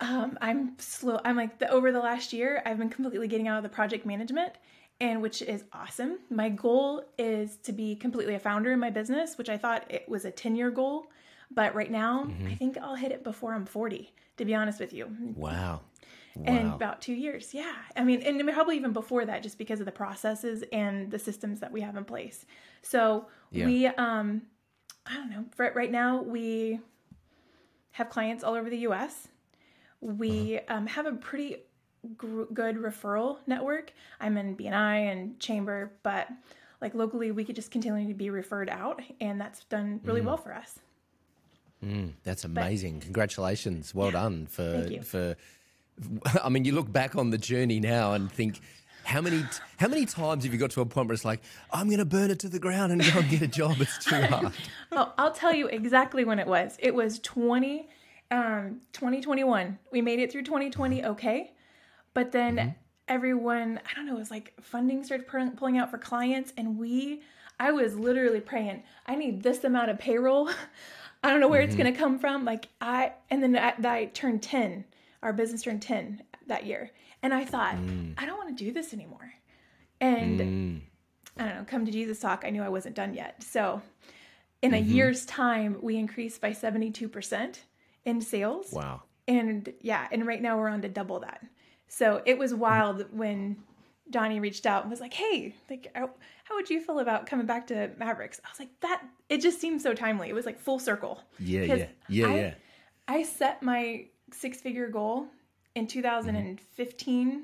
um, 0.00 0.38
I'm 0.40 0.78
slow. 0.78 1.20
I'm 1.24 1.36
like 1.36 1.58
the, 1.58 1.68
over 1.70 1.92
the 1.92 2.00
last 2.00 2.32
year, 2.32 2.62
I've 2.64 2.78
been 2.78 2.88
completely 2.88 3.28
getting 3.28 3.48
out 3.48 3.58
of 3.58 3.62
the 3.62 3.68
project 3.68 4.06
management 4.06 4.54
and 5.00 5.22
which 5.22 5.42
is 5.42 5.64
awesome. 5.72 6.18
My 6.28 6.48
goal 6.50 7.02
is 7.18 7.56
to 7.58 7.72
be 7.72 7.96
completely 7.96 8.34
a 8.34 8.38
founder 8.38 8.72
in 8.72 8.78
my 8.78 8.90
business, 8.90 9.38
which 9.38 9.48
I 9.48 9.56
thought 9.56 9.84
it 9.88 10.08
was 10.08 10.24
a 10.24 10.30
10 10.30 10.56
year 10.56 10.70
goal. 10.70 11.06
But 11.50 11.74
right 11.74 11.90
now, 11.90 12.24
mm-hmm. 12.24 12.46
I 12.46 12.54
think 12.54 12.78
I'll 12.78 12.94
hit 12.94 13.10
it 13.10 13.24
before 13.24 13.54
I'm 13.54 13.66
40, 13.66 14.12
to 14.36 14.44
be 14.44 14.54
honest 14.54 14.78
with 14.78 14.92
you. 14.92 15.10
Wow. 15.34 15.80
Wow. 16.36 16.44
In 16.44 16.66
about 16.68 17.00
two 17.00 17.12
years. 17.12 17.52
Yeah. 17.52 17.74
I 17.96 18.04
mean, 18.04 18.22
and 18.22 18.40
probably 18.50 18.76
even 18.76 18.92
before 18.92 19.24
that, 19.24 19.42
just 19.42 19.58
because 19.58 19.80
of 19.80 19.86
the 19.86 19.92
processes 19.92 20.62
and 20.72 21.10
the 21.10 21.18
systems 21.18 21.58
that 21.58 21.72
we 21.72 21.80
have 21.80 21.96
in 21.96 22.04
place. 22.04 22.46
So 22.82 23.26
yeah. 23.50 23.66
we, 23.66 23.86
um, 23.86 24.42
I 25.06 25.14
don't 25.14 25.30
know, 25.30 25.44
for 25.56 25.72
right 25.74 25.90
now, 25.90 26.22
we 26.22 26.78
have 27.92 28.10
clients 28.10 28.44
all 28.44 28.54
over 28.54 28.70
the 28.70 28.78
US. 28.78 29.26
We 30.00 30.58
uh-huh. 30.58 30.76
um, 30.76 30.86
have 30.86 31.06
a 31.06 31.12
pretty 31.12 31.56
gr- 32.16 32.44
good 32.52 32.76
referral 32.76 33.38
network. 33.46 33.92
I'm 34.20 34.36
in 34.36 34.56
BNI 34.56 35.12
and 35.12 35.38
Chamber, 35.40 35.92
but 36.02 36.28
like 36.80 36.94
locally, 36.94 37.30
we 37.30 37.44
could 37.44 37.56
just 37.56 37.70
continue 37.70 38.08
to 38.08 38.14
be 38.14 38.30
referred 38.30 38.68
out, 38.68 39.02
and 39.20 39.40
that's 39.40 39.64
done 39.64 40.00
really 40.04 40.20
mm. 40.20 40.26
well 40.26 40.36
for 40.36 40.54
us. 40.54 40.78
Mm, 41.84 42.12
that's 42.24 42.44
amazing! 42.44 42.98
But, 42.98 43.04
Congratulations, 43.04 43.94
well 43.94 44.08
yeah, 44.08 44.12
done 44.12 44.46
for 44.46 44.86
for. 45.02 45.36
I 46.42 46.48
mean, 46.48 46.64
you 46.64 46.72
look 46.72 46.90
back 46.90 47.16
on 47.16 47.30
the 47.30 47.38
journey 47.38 47.80
now 47.80 48.12
and 48.14 48.30
think. 48.30 48.60
How 49.02 49.22
many 49.22 49.42
how 49.78 49.88
many 49.88 50.04
times 50.04 50.44
have 50.44 50.52
you 50.52 50.58
got 50.58 50.72
to 50.72 50.82
a 50.82 50.86
point 50.86 51.08
where 51.08 51.14
it's 51.14 51.24
like, 51.24 51.40
I'm 51.72 51.86
going 51.86 52.00
to 52.00 52.04
burn 52.04 52.30
it 52.30 52.38
to 52.40 52.50
the 52.50 52.58
ground 52.58 52.92
and 52.92 53.02
go 53.02 53.18
and 53.18 53.30
get 53.30 53.40
a 53.40 53.46
job? 53.46 53.80
It's 53.80 54.04
too 54.04 54.20
hard. 54.26 54.52
oh, 54.92 55.12
I'll 55.16 55.32
tell 55.32 55.54
you 55.54 55.68
exactly 55.68 56.22
when 56.22 56.38
it 56.38 56.46
was. 56.46 56.76
It 56.78 56.94
was 56.94 57.18
20, 57.20 57.88
um, 58.30 58.82
2021. 58.92 59.78
We 59.90 60.02
made 60.02 60.20
it 60.20 60.30
through 60.30 60.42
2020 60.42 61.06
okay. 61.06 61.50
But 62.14 62.32
then 62.32 62.56
mm-hmm. 62.56 62.70
everyone, 63.08 63.80
I 63.88 63.94
don't 63.94 64.06
know, 64.06 64.16
it 64.16 64.18
was 64.18 64.30
like 64.30 64.54
funding 64.60 65.04
started 65.04 65.26
pulling 65.26 65.78
out 65.78 65.90
for 65.90 65.98
clients, 65.98 66.52
and 66.56 66.78
we, 66.78 67.22
I 67.58 67.72
was 67.72 67.96
literally 67.96 68.40
praying, 68.40 68.82
I 69.06 69.14
need 69.14 69.42
this 69.42 69.64
amount 69.64 69.90
of 69.90 69.98
payroll. 69.98 70.50
I 71.22 71.30
don't 71.30 71.40
know 71.40 71.48
where 71.48 71.60
mm-hmm. 71.60 71.68
it's 71.68 71.76
going 71.76 71.92
to 71.92 71.98
come 71.98 72.18
from. 72.18 72.44
Like 72.44 72.68
I, 72.80 73.12
and 73.28 73.42
then 73.42 73.56
I, 73.56 73.74
I, 73.86 74.04
turned 74.06 74.42
10. 74.42 74.84
Our 75.22 75.34
business 75.34 75.62
turned 75.62 75.82
10 75.82 76.22
that 76.46 76.64
year. 76.64 76.90
And 77.22 77.34
I 77.34 77.44
thought, 77.44 77.74
mm. 77.74 78.14
I 78.16 78.24
don't 78.24 78.38
want 78.38 78.56
to 78.56 78.64
do 78.64 78.72
this 78.72 78.94
anymore. 78.94 79.34
And 80.00 80.40
mm. 80.40 80.80
I 81.36 81.46
don't 81.46 81.56
know, 81.56 81.64
come 81.66 81.84
to 81.84 81.92
Jesus 81.92 82.20
talk, 82.20 82.44
I 82.46 82.50
knew 82.50 82.62
I 82.62 82.70
wasn't 82.70 82.96
done 82.96 83.12
yet. 83.12 83.42
So 83.42 83.82
in 84.62 84.72
mm-hmm. 84.72 84.82
a 84.82 84.94
year's 84.94 85.26
time, 85.26 85.76
we 85.82 85.96
increased 85.96 86.40
by 86.40 86.52
72% 86.52 87.58
in 88.06 88.20
sales. 88.20 88.72
Wow. 88.72 89.02
And 89.28 89.72
yeah, 89.80 90.08
and 90.10 90.26
right 90.26 90.40
now 90.40 90.58
we're 90.58 90.68
on 90.68 90.82
to 90.82 90.88
double 90.88 91.20
that. 91.20 91.44
So 91.90 92.22
it 92.24 92.38
was 92.38 92.54
wild 92.54 93.04
when 93.12 93.56
Donnie 94.08 94.38
reached 94.38 94.64
out 94.64 94.82
and 94.82 94.90
was 94.90 95.00
like, 95.00 95.12
"Hey, 95.12 95.56
like, 95.68 95.90
how, 95.94 96.08
would 96.54 96.70
you 96.70 96.80
feel 96.80 97.00
about 97.00 97.26
coming 97.26 97.46
back 97.46 97.66
to 97.66 97.90
Mavericks?" 97.98 98.40
I 98.44 98.48
was 98.48 98.60
like, 98.60 98.68
"That 98.80 99.02
it 99.28 99.40
just 99.40 99.60
seems 99.60 99.82
so 99.82 99.92
timely. 99.92 100.28
It 100.28 100.34
was 100.34 100.46
like 100.46 100.60
full 100.60 100.78
circle." 100.78 101.20
Yeah, 101.40 101.62
yeah, 101.62 101.86
yeah, 102.08 102.26
I, 102.26 102.36
yeah. 102.36 102.54
I 103.08 103.22
set 103.24 103.62
my 103.62 104.06
six-figure 104.32 104.88
goal 104.88 105.26
in 105.74 105.88
2015, 105.88 107.28
mm-hmm. 107.28 107.38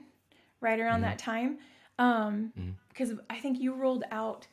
right 0.60 0.78
around 0.78 1.00
mm-hmm. 1.00 1.02
that 1.02 1.18
time, 1.18 1.58
um, 1.98 2.52
mm-hmm. 2.56 2.70
because 2.88 3.14
I 3.28 3.38
think 3.38 3.60
you 3.60 3.74
rolled 3.74 4.04
out 4.12 4.46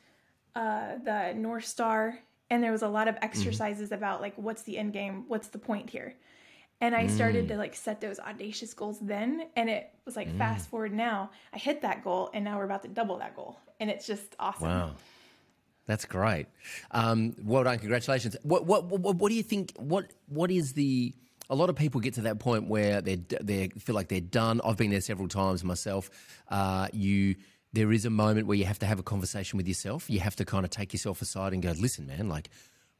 uh, 0.56 0.96
the 1.04 1.34
North 1.34 1.66
Star, 1.66 2.18
and 2.50 2.64
there 2.64 2.72
was 2.72 2.82
a 2.82 2.88
lot 2.88 3.06
of 3.06 3.16
exercises 3.22 3.90
mm-hmm. 3.90 3.94
about 3.94 4.20
like 4.20 4.34
what's 4.34 4.62
the 4.62 4.76
end 4.76 4.92
game, 4.92 5.24
what's 5.28 5.48
the 5.48 5.58
point 5.58 5.88
here, 5.88 6.14
and 6.80 6.94
I 6.94 7.06
started 7.06 7.46
mm. 7.46 7.48
to 7.48 7.56
like 7.56 7.74
set 7.74 8.00
those 8.00 8.18
audacious 8.18 8.74
goals 8.74 8.98
then, 9.00 9.46
and 9.56 9.70
it 9.70 9.90
was 10.04 10.16
like 10.16 10.28
mm. 10.28 10.38
fast 10.38 10.68
forward 10.68 10.92
now, 10.92 11.30
I 11.52 11.58
hit 11.58 11.82
that 11.82 12.04
goal, 12.04 12.30
and 12.34 12.44
now 12.44 12.58
we're 12.58 12.64
about 12.64 12.82
to 12.82 12.88
double 12.88 13.18
that 13.18 13.36
goal, 13.36 13.58
and 13.80 13.90
it's 13.90 14.06
just 14.06 14.34
awesome. 14.38 14.68
Wow. 14.68 14.90
That's 15.86 16.06
great. 16.06 16.46
Um, 16.92 17.34
well 17.42 17.64
done. 17.64 17.78
Congratulations. 17.78 18.36
What, 18.42 18.64
what, 18.64 18.86
what, 18.86 19.16
what 19.16 19.28
do 19.28 19.34
you 19.34 19.42
think? 19.42 19.74
What, 19.76 20.10
what 20.28 20.50
is 20.50 20.72
the, 20.72 21.12
a 21.50 21.54
lot 21.54 21.68
of 21.68 21.76
people 21.76 22.00
get 22.00 22.14
to 22.14 22.22
that 22.22 22.38
point 22.38 22.68
where 22.68 23.02
they 23.02 23.16
they 23.16 23.68
feel 23.68 23.94
like 23.94 24.08
they're 24.08 24.20
done. 24.20 24.62
I've 24.64 24.78
been 24.78 24.90
there 24.90 25.02
several 25.02 25.28
times 25.28 25.62
myself. 25.62 26.08
Uh, 26.48 26.88
you 26.94 27.36
there 27.74 27.92
is 27.92 28.04
a 28.04 28.10
moment 28.10 28.46
where 28.46 28.56
you 28.56 28.64
have 28.64 28.78
to 28.78 28.86
have 28.86 28.98
a 28.98 29.02
conversation 29.02 29.56
with 29.56 29.66
yourself. 29.66 30.08
You 30.08 30.20
have 30.20 30.36
to 30.36 30.44
kind 30.44 30.64
of 30.64 30.70
take 30.70 30.92
yourself 30.92 31.20
aside 31.20 31.52
and 31.52 31.62
go, 31.62 31.72
listen, 31.72 32.06
man, 32.06 32.28
like, 32.28 32.48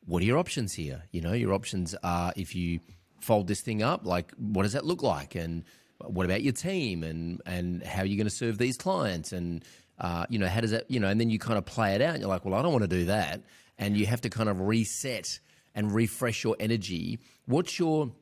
what 0.05 0.21
are 0.21 0.27
your 0.27 0.37
options 0.37 0.75
here? 0.75 1.05
You 1.13 1.21
know, 1.21 1.33
your 1.33 1.55
options 1.55 1.95
are 2.03 2.33
if 2.37 2.55
you 2.55 2.81
fold 3.25 3.49
this 3.49 3.61
thing 3.61 3.83
up, 3.83 4.07
like, 4.07 4.33
what 4.37 4.63
does 4.63 4.73
that 4.75 4.85
look 4.85 5.03
like? 5.03 5.35
And 5.35 5.65
what 5.99 6.27
about 6.27 6.43
your 6.43 6.53
team? 6.53 7.03
And 7.03 7.41
and 7.47 7.83
how 7.83 8.03
are 8.03 8.07
you 8.07 8.17
going 8.17 8.27
to 8.27 8.35
serve 8.35 8.59
these 8.59 8.77
clients? 8.77 9.33
And 9.33 9.65
uh, 9.99 10.27
you 10.29 10.39
know, 10.39 10.49
how 10.49 10.61
does 10.61 10.73
that, 10.73 10.91
you 10.91 11.01
know, 11.01 11.09
and 11.09 11.21
then 11.21 11.31
you 11.31 11.39
kind 11.39 11.59
of 11.59 11.65
play 11.65 11.95
it 11.95 12.03
out. 12.03 12.15
And 12.15 12.21
you're 12.21 12.29
like, 12.29 12.45
well, 12.45 12.55
I 12.55 12.63
don't 12.63 12.73
want 12.73 12.83
to 12.83 12.89
do 12.89 13.07
that, 13.07 13.43
and 13.79 13.97
you 13.97 14.07
have 14.07 14.21
to 14.23 14.31
kind 14.31 14.49
of 14.49 14.61
reset 14.61 15.39
and 15.75 15.93
refresh 15.93 16.45
your 16.45 16.57
energy. 16.61 17.19
What's 17.47 17.79
your 17.79 18.13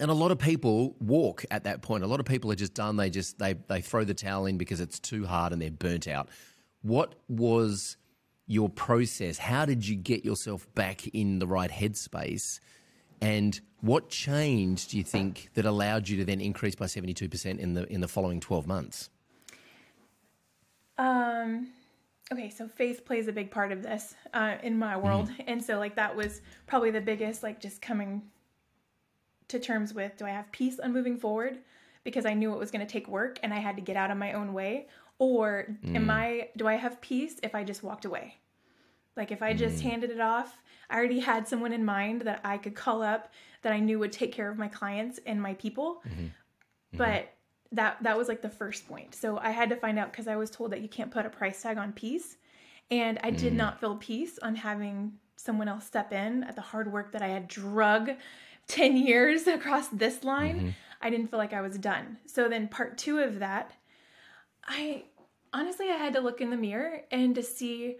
and 0.00 0.10
a 0.10 0.14
lot 0.14 0.30
of 0.30 0.38
people 0.38 0.96
walk 1.00 1.44
at 1.50 1.64
that 1.64 1.82
point. 1.82 2.02
A 2.02 2.06
lot 2.06 2.18
of 2.20 2.26
people 2.26 2.50
are 2.50 2.56
just 2.56 2.74
done. 2.74 2.96
They 2.96 3.10
just 3.10 3.38
they 3.38 3.54
they 3.68 3.80
throw 3.80 4.04
the 4.04 4.14
towel 4.14 4.46
in 4.46 4.58
because 4.58 4.80
it's 4.80 4.98
too 4.98 5.26
hard 5.26 5.52
and 5.52 5.60
they're 5.60 5.70
burnt 5.70 6.08
out. 6.08 6.28
What 6.82 7.14
was 7.28 7.96
your 8.46 8.68
process? 8.68 9.38
How 9.38 9.64
did 9.64 9.86
you 9.86 9.96
get 9.96 10.24
yourself 10.24 10.66
back 10.74 11.06
in 11.08 11.38
the 11.38 11.46
right 11.46 11.70
headspace? 11.70 12.60
And 13.22 13.60
what 13.80 14.08
changed 14.10 14.90
do 14.90 14.98
you 14.98 15.04
think 15.04 15.50
that 15.54 15.64
allowed 15.64 16.08
you 16.08 16.16
to 16.18 16.24
then 16.24 16.40
increase 16.40 16.74
by 16.74 16.86
72% 16.86 17.58
in 17.58 17.74
the 17.74 17.86
in 17.90 18.00
the 18.00 18.08
following 18.08 18.40
12 18.40 18.66
months? 18.66 19.10
Um 20.98 21.68
okay, 22.32 22.50
so 22.50 22.66
faith 22.66 23.04
plays 23.04 23.28
a 23.28 23.32
big 23.32 23.50
part 23.50 23.72
of 23.72 23.82
this 23.82 24.14
uh, 24.34 24.56
in 24.62 24.78
my 24.78 24.96
world. 24.96 25.28
Mm. 25.28 25.44
And 25.46 25.64
so 25.64 25.78
like 25.78 25.94
that 25.96 26.16
was 26.16 26.40
probably 26.66 26.90
the 26.90 27.00
biggest 27.00 27.42
like 27.42 27.60
just 27.60 27.80
coming 27.80 28.22
to 29.48 29.60
terms 29.60 29.94
with 29.94 30.16
do 30.16 30.24
I 30.24 30.30
have 30.30 30.50
peace 30.50 30.80
on 30.80 30.92
moving 30.92 31.16
forward 31.16 31.58
because 32.04 32.26
I 32.26 32.34
knew 32.34 32.52
it 32.52 32.58
was 32.58 32.72
going 32.72 32.84
to 32.84 32.92
take 32.92 33.06
work 33.06 33.38
and 33.44 33.54
I 33.54 33.58
had 33.58 33.76
to 33.76 33.82
get 33.82 33.96
out 33.96 34.10
of 34.10 34.16
my 34.16 34.32
own 34.32 34.52
way 34.52 34.88
or 35.18 35.76
mm. 35.84 35.94
am 35.94 36.10
I 36.10 36.48
do 36.56 36.66
I 36.66 36.74
have 36.74 37.00
peace 37.00 37.38
if 37.44 37.54
I 37.54 37.62
just 37.62 37.84
walked 37.84 38.04
away? 38.04 38.38
Like 39.16 39.30
if 39.30 39.42
I 39.42 39.52
just 39.52 39.78
mm. 39.78 39.82
handed 39.82 40.10
it 40.10 40.20
off, 40.20 40.58
I 40.88 40.96
already 40.96 41.20
had 41.20 41.46
someone 41.46 41.72
in 41.72 41.84
mind 41.84 42.22
that 42.22 42.40
I 42.44 42.58
could 42.58 42.74
call 42.74 43.02
up 43.02 43.32
that 43.62 43.72
I 43.72 43.80
knew 43.80 43.98
would 43.98 44.12
take 44.12 44.32
care 44.32 44.50
of 44.50 44.58
my 44.58 44.68
clients 44.68 45.20
and 45.26 45.40
my 45.40 45.54
people. 45.54 46.02
Mm-hmm. 46.06 46.24
Mm-hmm. 46.24 46.98
But 46.98 47.32
that 47.72 48.02
that 48.02 48.18
was 48.18 48.28
like 48.28 48.42
the 48.42 48.50
first 48.50 48.86
point. 48.86 49.14
So 49.14 49.38
I 49.38 49.50
had 49.50 49.70
to 49.70 49.76
find 49.76 49.98
out 49.98 50.12
because 50.12 50.28
I 50.28 50.36
was 50.36 50.50
told 50.50 50.72
that 50.72 50.82
you 50.82 50.88
can't 50.88 51.10
put 51.10 51.26
a 51.26 51.30
price 51.30 51.62
tag 51.62 51.78
on 51.78 51.92
peace. 51.92 52.36
And 52.90 53.18
I 53.22 53.30
did 53.30 53.54
mm. 53.54 53.56
not 53.56 53.80
feel 53.80 53.96
peace 53.96 54.38
on 54.42 54.54
having 54.54 55.12
someone 55.36 55.68
else 55.68 55.86
step 55.86 56.12
in 56.12 56.44
at 56.44 56.56
the 56.56 56.62
hard 56.62 56.92
work 56.92 57.12
that 57.12 57.22
I 57.22 57.28
had 57.28 57.48
drug 57.48 58.10
10 58.68 58.96
years 58.96 59.46
across 59.46 59.88
this 59.88 60.24
line, 60.24 60.56
mm-hmm. 60.56 60.68
I 61.00 61.10
didn't 61.10 61.28
feel 61.28 61.38
like 61.38 61.52
I 61.52 61.60
was 61.60 61.78
done. 61.78 62.18
So 62.26 62.48
then 62.48 62.68
part 62.68 62.98
2 62.98 63.18
of 63.18 63.40
that, 63.40 63.72
I 64.64 65.04
honestly 65.52 65.90
I 65.90 65.96
had 65.96 66.14
to 66.14 66.20
look 66.20 66.40
in 66.40 66.50
the 66.50 66.56
mirror 66.56 67.02
and 67.10 67.34
to 67.34 67.42
see 67.42 67.96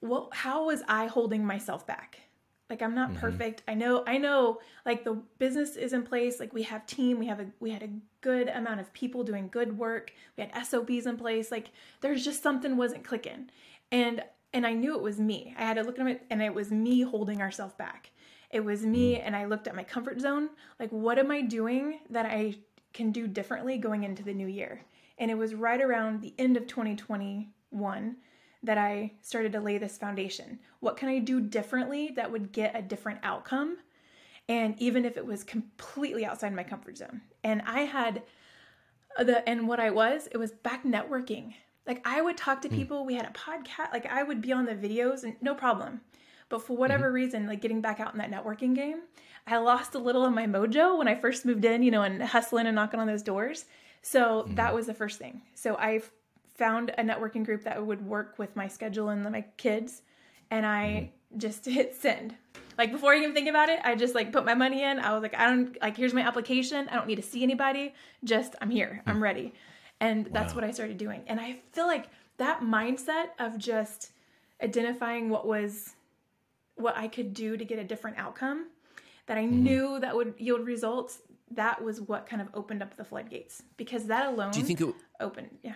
what 0.00 0.34
how 0.34 0.66
was 0.66 0.82
I 0.88 1.06
holding 1.06 1.44
myself 1.44 1.86
back? 1.86 2.20
Like 2.68 2.82
I'm 2.82 2.94
not 2.94 3.10
mm-hmm. 3.10 3.20
perfect. 3.20 3.62
I 3.68 3.74
know 3.74 4.02
I 4.06 4.18
know 4.18 4.60
like 4.84 5.04
the 5.04 5.22
business 5.38 5.76
is 5.76 5.92
in 5.92 6.02
place, 6.02 6.40
like 6.40 6.52
we 6.52 6.64
have 6.64 6.86
team, 6.86 7.18
we 7.18 7.26
have 7.26 7.40
a 7.40 7.46
we 7.60 7.70
had 7.70 7.82
a 7.82 7.90
good 8.20 8.48
amount 8.48 8.80
of 8.80 8.92
people 8.92 9.22
doing 9.22 9.48
good 9.48 9.78
work. 9.78 10.12
We 10.36 10.44
had 10.44 10.66
SOPs 10.66 11.06
in 11.06 11.16
place. 11.16 11.50
Like 11.50 11.70
there's 12.00 12.24
just 12.24 12.42
something 12.42 12.76
wasn't 12.76 13.04
clicking. 13.04 13.50
And 13.92 14.22
and 14.52 14.66
I 14.66 14.72
knew 14.72 14.96
it 14.96 15.02
was 15.02 15.20
me. 15.20 15.54
I 15.58 15.62
had 15.62 15.74
to 15.74 15.82
look 15.82 15.98
at 15.98 16.06
it 16.06 16.24
and 16.30 16.42
it 16.42 16.54
was 16.54 16.70
me 16.70 17.02
holding 17.02 17.40
ourselves 17.40 17.74
back. 17.74 18.10
It 18.50 18.64
was 18.64 18.86
me, 18.86 19.16
mm. 19.16 19.22
and 19.24 19.34
I 19.36 19.44
looked 19.44 19.66
at 19.66 19.74
my 19.74 19.84
comfort 19.84 20.20
zone. 20.20 20.50
Like, 20.78 20.90
what 20.90 21.18
am 21.18 21.30
I 21.30 21.42
doing 21.42 22.00
that 22.10 22.26
I 22.26 22.54
can 22.92 23.12
do 23.12 23.26
differently 23.26 23.76
going 23.76 24.04
into 24.04 24.22
the 24.22 24.32
new 24.32 24.46
year? 24.46 24.80
And 25.18 25.30
it 25.30 25.34
was 25.36 25.54
right 25.54 25.80
around 25.80 26.20
the 26.20 26.34
end 26.38 26.56
of 26.56 26.66
2021 26.66 28.16
that 28.62 28.78
I 28.78 29.12
started 29.22 29.52
to 29.52 29.60
lay 29.60 29.78
this 29.78 29.98
foundation. 29.98 30.58
What 30.80 30.96
can 30.96 31.08
I 31.08 31.18
do 31.18 31.40
differently 31.40 32.12
that 32.16 32.30
would 32.30 32.52
get 32.52 32.76
a 32.76 32.82
different 32.82 33.20
outcome? 33.22 33.78
And 34.48 34.74
even 34.80 35.04
if 35.04 35.16
it 35.16 35.26
was 35.26 35.44
completely 35.44 36.24
outside 36.24 36.54
my 36.54 36.62
comfort 36.62 36.96
zone. 36.98 37.20
And 37.42 37.62
I 37.66 37.80
had 37.80 38.22
the, 39.18 39.48
and 39.48 39.66
what 39.66 39.80
I 39.80 39.90
was, 39.90 40.28
it 40.30 40.38
was 40.38 40.52
back 40.52 40.84
networking. 40.84 41.54
Like 41.86 42.06
I 42.06 42.20
would 42.20 42.36
talk 42.36 42.62
to 42.62 42.68
mm. 42.68 42.74
people, 42.74 43.04
we 43.04 43.14
had 43.14 43.26
a 43.26 43.30
podcast, 43.30 43.92
like 43.92 44.06
I 44.06 44.22
would 44.22 44.40
be 44.40 44.52
on 44.52 44.66
the 44.66 44.74
videos 44.74 45.24
and 45.24 45.36
no 45.40 45.54
problem. 45.54 46.00
But 46.48 46.62
for 46.62 46.76
whatever 46.76 47.06
mm-hmm. 47.06 47.14
reason, 47.14 47.46
like 47.46 47.60
getting 47.60 47.80
back 47.80 47.98
out 47.98 48.12
in 48.12 48.18
that 48.18 48.30
networking 48.30 48.74
game, 48.74 49.00
I 49.46 49.58
lost 49.58 49.94
a 49.94 49.98
little 49.98 50.24
of 50.24 50.32
my 50.32 50.46
mojo 50.46 50.98
when 50.98 51.08
I 51.08 51.14
first 51.14 51.44
moved 51.44 51.64
in, 51.64 51.82
you 51.82 51.90
know, 51.90 52.02
and 52.02 52.22
hustling 52.22 52.66
and 52.66 52.74
knocking 52.74 53.00
on 53.00 53.06
those 53.06 53.22
doors. 53.22 53.64
So 54.02 54.42
mm-hmm. 54.42 54.54
that 54.54 54.74
was 54.74 54.86
the 54.86 54.94
first 54.94 55.18
thing. 55.18 55.42
So 55.54 55.76
I 55.76 56.02
found 56.56 56.90
a 56.98 57.02
networking 57.02 57.44
group 57.44 57.64
that 57.64 57.84
would 57.84 58.06
work 58.06 58.38
with 58.38 58.54
my 58.56 58.68
schedule 58.68 59.08
and 59.08 59.22
my 59.24 59.44
kids, 59.56 60.02
and 60.50 60.66
I 60.66 61.10
mm-hmm. 61.32 61.38
just 61.38 61.64
hit 61.66 61.94
send. 61.94 62.34
Like 62.78 62.92
before 62.92 63.14
I 63.14 63.18
even 63.18 63.32
think 63.32 63.48
about 63.48 63.68
it, 63.68 63.80
I 63.84 63.94
just 63.94 64.14
like 64.14 64.32
put 64.32 64.44
my 64.44 64.54
money 64.54 64.82
in. 64.82 64.98
I 64.98 65.12
was 65.12 65.22
like, 65.22 65.34
I 65.36 65.46
don't 65.46 65.80
like 65.80 65.96
here's 65.96 66.12
my 66.12 66.20
application. 66.20 66.88
I 66.88 66.94
don't 66.94 67.06
need 67.06 67.16
to 67.16 67.22
see 67.22 67.42
anybody. 67.42 67.94
Just 68.22 68.54
I'm 68.60 68.70
here. 68.70 69.02
I'm 69.06 69.18
mm. 69.18 69.22
ready. 69.22 69.54
And 69.98 70.26
that's 70.26 70.52
wow. 70.52 70.56
what 70.56 70.64
I 70.64 70.72
started 70.72 70.98
doing. 70.98 71.22
And 71.26 71.40
I 71.40 71.60
feel 71.72 71.86
like 71.86 72.10
that 72.36 72.60
mindset 72.60 73.28
of 73.38 73.56
just 73.56 74.10
identifying 74.62 75.30
what 75.30 75.46
was 75.46 75.94
what 76.74 76.98
I 76.98 77.08
could 77.08 77.32
do 77.32 77.56
to 77.56 77.64
get 77.64 77.78
a 77.78 77.84
different 77.84 78.18
outcome 78.18 78.66
that 79.24 79.38
I 79.38 79.44
mm-hmm. 79.44 79.62
knew 79.62 80.00
that 80.00 80.14
would 80.14 80.34
yield 80.36 80.66
results, 80.66 81.20
that 81.52 81.82
was 81.82 82.00
what 82.00 82.28
kind 82.28 82.42
of 82.42 82.48
opened 82.54 82.82
up 82.82 82.96
the 82.96 83.04
floodgates 83.04 83.62
because 83.76 84.06
that 84.06 84.26
alone 84.26 84.50
do 84.50 84.58
you 84.58 84.64
think 84.64 84.80
it 84.80 84.94
opened 85.20 85.48
yeah 85.62 85.74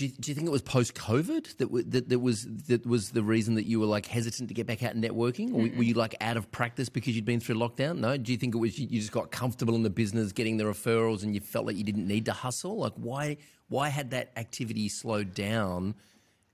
do 0.00 0.06
you, 0.06 0.12
do 0.18 0.30
you 0.30 0.34
think 0.34 0.46
it 0.46 0.50
was 0.50 0.62
post 0.62 0.94
COVID 0.94 1.58
that, 1.58 1.90
that 1.90 2.08
that 2.08 2.18
was 2.20 2.46
that 2.68 2.86
was 2.86 3.10
the 3.10 3.22
reason 3.22 3.54
that 3.56 3.66
you 3.66 3.78
were 3.78 3.86
like 3.86 4.06
hesitant 4.06 4.48
to 4.48 4.54
get 4.54 4.66
back 4.66 4.82
out 4.82 4.94
and 4.94 5.04
networking, 5.04 5.52
or 5.52 5.76
were 5.76 5.82
you 5.82 5.92
like 5.92 6.14
out 6.22 6.38
of 6.38 6.50
practice 6.50 6.88
because 6.88 7.14
you'd 7.14 7.26
been 7.26 7.38
through 7.38 7.56
lockdown? 7.56 7.98
No, 7.98 8.16
do 8.16 8.32
you 8.32 8.38
think 8.38 8.54
it 8.54 8.58
was 8.58 8.78
you, 8.78 8.88
you 8.88 8.98
just 8.98 9.12
got 9.12 9.30
comfortable 9.30 9.74
in 9.74 9.82
the 9.82 9.90
business, 9.90 10.32
getting 10.32 10.56
the 10.56 10.64
referrals, 10.64 11.22
and 11.22 11.34
you 11.34 11.40
felt 11.42 11.66
like 11.66 11.76
you 11.76 11.84
didn't 11.84 12.06
need 12.06 12.24
to 12.24 12.32
hustle? 12.32 12.78
Like 12.78 12.94
why 12.96 13.36
why 13.68 13.90
had 13.90 14.12
that 14.12 14.32
activity 14.36 14.88
slowed 14.88 15.34
down 15.34 15.94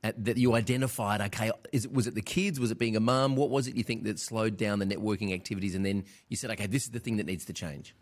that 0.02 0.36
you 0.36 0.54
identified? 0.54 1.20
Okay, 1.20 1.52
is 1.72 1.84
it, 1.84 1.92
was 1.92 2.08
it 2.08 2.16
the 2.16 2.22
kids? 2.22 2.58
Was 2.58 2.72
it 2.72 2.78
being 2.78 2.96
a 2.96 3.00
mum? 3.00 3.36
What 3.36 3.50
was 3.50 3.68
it 3.68 3.76
you 3.76 3.84
think 3.84 4.02
that 4.04 4.18
slowed 4.18 4.56
down 4.56 4.80
the 4.80 4.86
networking 4.86 5.32
activities? 5.32 5.76
And 5.76 5.86
then 5.86 6.04
you 6.28 6.36
said, 6.36 6.50
okay, 6.50 6.66
this 6.66 6.82
is 6.82 6.90
the 6.90 6.98
thing 6.98 7.18
that 7.18 7.26
needs 7.26 7.44
to 7.44 7.52
change. 7.52 7.94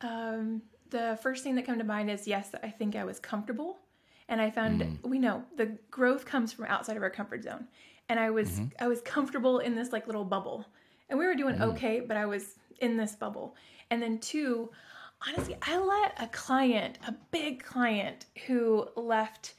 Um, 0.00 0.62
the 0.90 1.16
first 1.22 1.44
thing 1.44 1.54
that 1.54 1.64
came 1.64 1.78
to 1.78 1.84
mind 1.84 2.10
is 2.10 2.26
yes, 2.26 2.50
I 2.60 2.70
think 2.70 2.96
I 2.96 3.04
was 3.04 3.20
comfortable, 3.20 3.78
and 4.28 4.40
I 4.40 4.50
found 4.50 4.82
mm. 4.82 5.02
we 5.02 5.18
know 5.18 5.44
the 5.56 5.76
growth 5.90 6.24
comes 6.24 6.52
from 6.52 6.66
outside 6.66 6.96
of 6.96 7.02
our 7.02 7.10
comfort 7.10 7.44
zone, 7.44 7.66
and 8.08 8.18
I 8.18 8.30
was 8.30 8.50
mm-hmm. 8.50 8.66
I 8.78 8.88
was 8.88 9.00
comfortable 9.02 9.58
in 9.58 9.74
this 9.74 9.92
like 9.92 10.06
little 10.06 10.24
bubble, 10.24 10.64
and 11.08 11.18
we 11.18 11.26
were 11.26 11.34
doing 11.34 11.56
mm. 11.56 11.62
okay, 11.62 12.00
but 12.00 12.16
I 12.16 12.26
was 12.26 12.56
in 12.80 12.96
this 12.96 13.14
bubble. 13.14 13.56
And 13.90 14.02
then 14.02 14.18
two, 14.18 14.70
honestly, 15.26 15.56
I 15.62 15.78
let 15.78 16.20
a 16.20 16.26
client, 16.28 16.98
a 17.06 17.14
big 17.30 17.62
client 17.62 18.26
who 18.46 18.88
left 18.96 19.54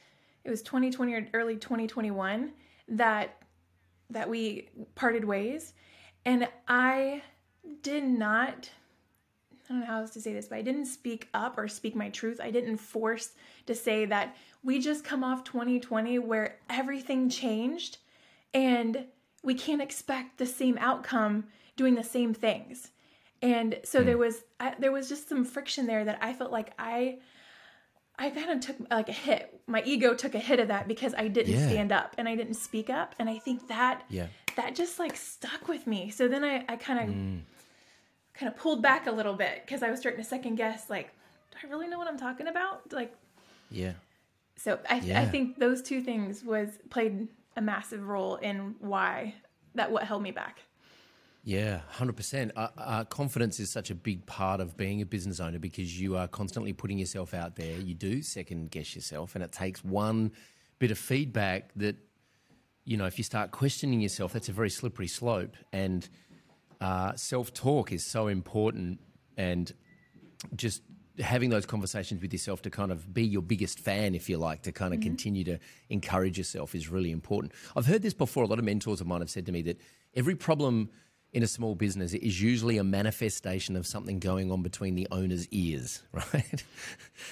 it 0.48 0.50
was 0.50 0.62
2020 0.62 1.12
or 1.12 1.28
early 1.34 1.56
2021 1.56 2.52
that 2.88 3.36
that 4.08 4.28
we 4.28 4.70
parted 4.94 5.22
ways 5.22 5.74
and 6.24 6.48
i 6.68 7.22
did 7.82 8.02
not 8.02 8.70
i 9.68 9.72
don't 9.72 9.80
know 9.80 9.86
how 9.86 10.00
else 10.00 10.10
to 10.10 10.20
say 10.20 10.32
this 10.32 10.48
but 10.48 10.58
i 10.58 10.62
didn't 10.62 10.86
speak 10.86 11.28
up 11.34 11.58
or 11.58 11.68
speak 11.68 11.94
my 11.94 12.08
truth 12.10 12.40
i 12.42 12.50
didn't 12.50 12.78
force 12.78 13.30
to 13.66 13.74
say 13.74 14.04
that 14.04 14.36
we 14.62 14.78
just 14.78 15.04
come 15.04 15.22
off 15.22 15.44
2020 15.44 16.18
where 16.18 16.58
everything 16.68 17.28
changed 17.28 17.98
and 18.54 19.04
we 19.42 19.54
can't 19.54 19.82
expect 19.82 20.38
the 20.38 20.46
same 20.46 20.76
outcome 20.78 21.44
doing 21.76 21.94
the 21.94 22.04
same 22.04 22.34
things 22.34 22.90
and 23.40 23.78
so 23.84 24.02
mm. 24.02 24.06
there 24.06 24.18
was 24.18 24.42
I, 24.58 24.74
there 24.78 24.92
was 24.92 25.08
just 25.08 25.28
some 25.28 25.44
friction 25.44 25.86
there 25.86 26.04
that 26.04 26.18
i 26.20 26.32
felt 26.32 26.50
like 26.50 26.72
i 26.78 27.18
I 28.18 28.30
kind 28.30 28.50
of 28.50 28.60
took 28.60 28.76
like 28.90 29.08
a 29.08 29.12
hit. 29.12 29.60
My 29.66 29.82
ego 29.84 30.12
took 30.12 30.34
a 30.34 30.40
hit 30.40 30.58
of 30.58 30.68
that 30.68 30.88
because 30.88 31.14
I 31.16 31.28
didn't 31.28 31.54
yeah. 31.54 31.68
stand 31.68 31.92
up 31.92 32.14
and 32.18 32.28
I 32.28 32.34
didn't 32.34 32.54
speak 32.54 32.90
up, 32.90 33.14
and 33.18 33.30
I 33.30 33.38
think 33.38 33.68
that 33.68 34.02
yeah. 34.08 34.26
that 34.56 34.74
just 34.74 34.98
like 34.98 35.14
stuck 35.14 35.68
with 35.68 35.86
me. 35.86 36.10
So 36.10 36.26
then 36.26 36.42
I 36.42 36.64
I 36.68 36.76
kind 36.76 36.98
of 36.98 37.14
mm. 37.14 37.40
Kind 38.38 38.52
of 38.52 38.58
pulled 38.58 38.82
back 38.82 39.06
a 39.06 39.10
little 39.10 39.34
bit 39.34 39.62
because 39.64 39.82
I 39.82 39.90
was 39.90 40.00
starting 40.00 40.22
to 40.22 40.28
second 40.28 40.56
guess 40.56 40.88
like, 40.88 41.10
do 41.50 41.58
I 41.66 41.70
really 41.70 41.88
know 41.88 41.98
what 41.98 42.06
I'm 42.06 42.18
talking 42.18 42.46
about? 42.46 42.92
Like, 42.92 43.14
yeah. 43.70 43.92
So 44.56 44.78
I, 44.88 45.00
Yeah. 45.00 45.20
I 45.20 45.26
think 45.26 45.58
those 45.58 45.82
two 45.82 46.02
things 46.02 46.44
was 46.44 46.68
played 46.90 47.28
a 47.56 47.60
massive 47.60 48.06
role 48.06 48.36
in 48.36 48.76
why 48.78 49.34
that 49.74 49.90
what 49.90 50.04
held 50.04 50.22
me 50.22 50.30
back. 50.30 50.60
Yeah, 51.44 51.80
hundred 51.88 52.16
percent. 52.16 52.52
Uh, 52.56 52.68
uh, 52.76 53.04
confidence 53.04 53.58
is 53.58 53.70
such 53.70 53.90
a 53.90 53.94
big 53.94 54.26
part 54.26 54.60
of 54.60 54.76
being 54.76 55.00
a 55.00 55.06
business 55.06 55.40
owner 55.40 55.58
because 55.58 55.98
you 55.98 56.16
are 56.16 56.28
constantly 56.28 56.72
putting 56.72 56.98
yourself 56.98 57.32
out 57.32 57.56
there. 57.56 57.78
You 57.78 57.94
do 57.94 58.22
second 58.22 58.70
guess 58.70 58.94
yourself, 58.94 59.34
and 59.34 59.42
it 59.42 59.52
takes 59.52 59.82
one 59.82 60.32
bit 60.78 60.90
of 60.90 60.98
feedback 60.98 61.70
that 61.76 61.96
you 62.84 62.96
know. 62.96 63.06
If 63.06 63.18
you 63.18 63.24
start 63.24 63.50
questioning 63.50 64.00
yourself, 64.00 64.32
that's 64.32 64.48
a 64.48 64.52
very 64.52 64.68
slippery 64.68 65.08
slope. 65.08 65.56
And 65.72 66.06
uh, 66.80 67.14
self 67.16 67.52
talk 67.52 67.92
is 67.92 68.04
so 68.04 68.28
important, 68.28 69.00
and 69.36 69.72
just 70.54 70.82
having 71.20 71.50
those 71.50 71.66
conversations 71.66 72.22
with 72.22 72.32
yourself 72.32 72.62
to 72.62 72.70
kind 72.70 72.92
of 72.92 73.12
be 73.12 73.24
your 73.24 73.42
biggest 73.42 73.80
fan, 73.80 74.14
if 74.14 74.28
you 74.28 74.38
like, 74.38 74.62
to 74.62 74.72
kind 74.72 74.94
of 74.94 75.00
continue 75.00 75.44
to 75.44 75.58
encourage 75.90 76.38
yourself 76.38 76.74
is 76.74 76.88
really 76.88 77.10
important. 77.10 77.52
I've 77.76 77.86
heard 77.86 78.02
this 78.02 78.14
before. 78.14 78.44
A 78.44 78.46
lot 78.46 78.58
of 78.58 78.64
mentors 78.64 79.00
of 79.00 79.06
mine 79.06 79.20
have 79.20 79.30
said 79.30 79.46
to 79.46 79.52
me 79.52 79.62
that 79.62 79.80
every 80.14 80.34
problem 80.34 80.90
in 81.32 81.42
a 81.42 81.46
small 81.46 81.74
business 81.74 82.14
is 82.14 82.40
usually 82.40 82.78
a 82.78 82.84
manifestation 82.84 83.76
of 83.76 83.86
something 83.86 84.18
going 84.18 84.50
on 84.50 84.62
between 84.62 84.94
the 84.94 85.06
owner's 85.10 85.46
ears, 85.48 86.02
right? 86.12 86.64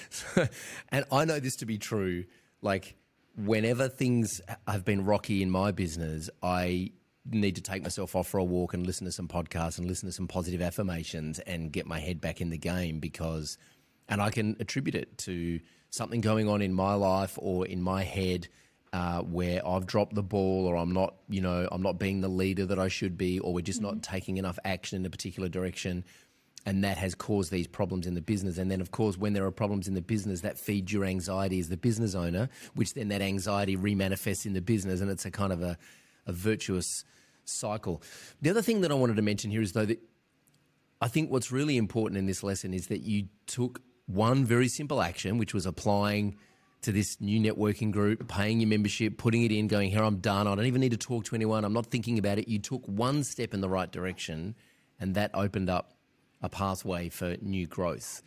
so, 0.09 0.47
and 0.89 1.05
I 1.11 1.25
know 1.25 1.39
this 1.39 1.55
to 1.57 1.65
be 1.65 1.77
true. 1.77 2.25
Like, 2.61 2.95
whenever 3.37 3.87
things 3.87 4.41
have 4.67 4.83
been 4.83 5.05
rocky 5.05 5.41
in 5.41 5.49
my 5.49 5.71
business, 5.71 6.29
I 6.43 6.91
need 7.31 7.55
to 7.55 7.61
take 7.61 7.83
myself 7.83 8.15
off 8.15 8.27
for 8.27 8.37
a 8.37 8.43
walk 8.43 8.73
and 8.73 8.85
listen 8.85 9.05
to 9.05 9.11
some 9.11 9.27
podcasts 9.27 9.77
and 9.77 9.87
listen 9.87 10.07
to 10.07 10.13
some 10.13 10.27
positive 10.27 10.61
affirmations 10.61 11.39
and 11.39 11.71
get 11.71 11.85
my 11.85 11.99
head 11.99 12.21
back 12.21 12.41
in 12.41 12.49
the 12.49 12.57
game 12.57 12.99
because, 12.99 13.57
and 14.07 14.21
I 14.21 14.29
can 14.29 14.55
attribute 14.59 14.95
it 14.95 15.17
to 15.19 15.59
something 15.89 16.21
going 16.21 16.47
on 16.47 16.61
in 16.61 16.73
my 16.73 16.93
life 16.93 17.37
or 17.41 17.65
in 17.65 17.81
my 17.81 18.03
head 18.03 18.47
uh, 18.93 19.21
where 19.21 19.65
I've 19.67 19.85
dropped 19.85 20.15
the 20.15 20.23
ball 20.23 20.65
or 20.65 20.77
I'm 20.77 20.93
not, 20.93 21.15
you 21.29 21.41
know, 21.41 21.67
I'm 21.71 21.81
not 21.81 21.99
being 21.99 22.21
the 22.21 22.29
leader 22.29 22.65
that 22.65 22.79
I 22.79 22.87
should 22.87 23.17
be, 23.17 23.39
or 23.39 23.53
we're 23.53 23.61
just 23.61 23.81
not 23.81 24.01
taking 24.01 24.37
enough 24.37 24.57
action 24.63 24.97
in 24.97 25.05
a 25.05 25.09
particular 25.09 25.49
direction. 25.49 26.05
And 26.65 26.83
that 26.83 26.97
has 26.97 27.15
caused 27.15 27.51
these 27.51 27.67
problems 27.67 28.07
in 28.07 28.13
the 28.13 28.21
business. 28.21 28.57
And 28.57 28.69
then, 28.69 28.81
of 28.81 28.91
course, 28.91 29.17
when 29.17 29.33
there 29.33 29.45
are 29.45 29.51
problems 29.51 29.87
in 29.87 29.93
the 29.93 30.01
business, 30.01 30.41
that 30.41 30.57
feeds 30.57 30.91
your 30.91 31.05
anxiety 31.05 31.59
as 31.59 31.69
the 31.69 31.77
business 31.77 32.13
owner, 32.13 32.49
which 32.75 32.93
then 32.93 33.07
that 33.09 33.21
anxiety 33.21 33.77
remanifests 33.77 34.45
in 34.45 34.53
the 34.53 34.61
business. 34.61 34.99
And 34.99 35.09
it's 35.09 35.25
a 35.25 35.31
kind 35.31 35.53
of 35.53 35.61
a, 35.61 35.77
a 36.25 36.33
virtuous 36.33 37.05
cycle. 37.49 38.01
The 38.41 38.49
other 38.49 38.61
thing 38.61 38.81
that 38.81 38.91
I 38.91 38.95
wanted 38.95 39.15
to 39.17 39.21
mention 39.21 39.51
here 39.51 39.61
is, 39.61 39.73
though, 39.73 39.85
that 39.85 39.99
I 41.01 41.07
think 41.07 41.31
what's 41.31 41.51
really 41.51 41.77
important 41.77 42.17
in 42.17 42.25
this 42.25 42.43
lesson 42.43 42.73
is 42.73 42.87
that 42.87 43.01
you 43.01 43.27
took 43.45 43.81
one 44.07 44.45
very 44.45 44.67
simple 44.67 45.01
action, 45.01 45.37
which 45.37 45.53
was 45.53 45.65
applying 45.65 46.37
to 46.81 46.91
this 46.91 47.19
new 47.19 47.39
networking 47.39 47.91
group, 47.91 48.27
paying 48.27 48.59
your 48.59 48.69
membership, 48.69 49.17
putting 49.17 49.43
it 49.43 49.51
in, 49.51 49.67
going, 49.67 49.89
Here, 49.89 50.03
I'm 50.03 50.17
done. 50.17 50.47
I 50.47 50.55
don't 50.55 50.65
even 50.65 50.81
need 50.81 50.91
to 50.91 50.97
talk 50.97 51.25
to 51.25 51.35
anyone. 51.35 51.65
I'm 51.65 51.73
not 51.73 51.87
thinking 51.87 52.17
about 52.17 52.37
it. 52.37 52.47
You 52.47 52.59
took 52.59 52.85
one 52.85 53.23
step 53.23 53.53
in 53.53 53.61
the 53.61 53.69
right 53.69 53.91
direction, 53.91 54.55
and 54.99 55.15
that 55.15 55.31
opened 55.33 55.69
up 55.69 55.93
a 56.41 56.49
pathway 56.49 57.09
for 57.09 57.35
new 57.41 57.67
growth. 57.67 58.21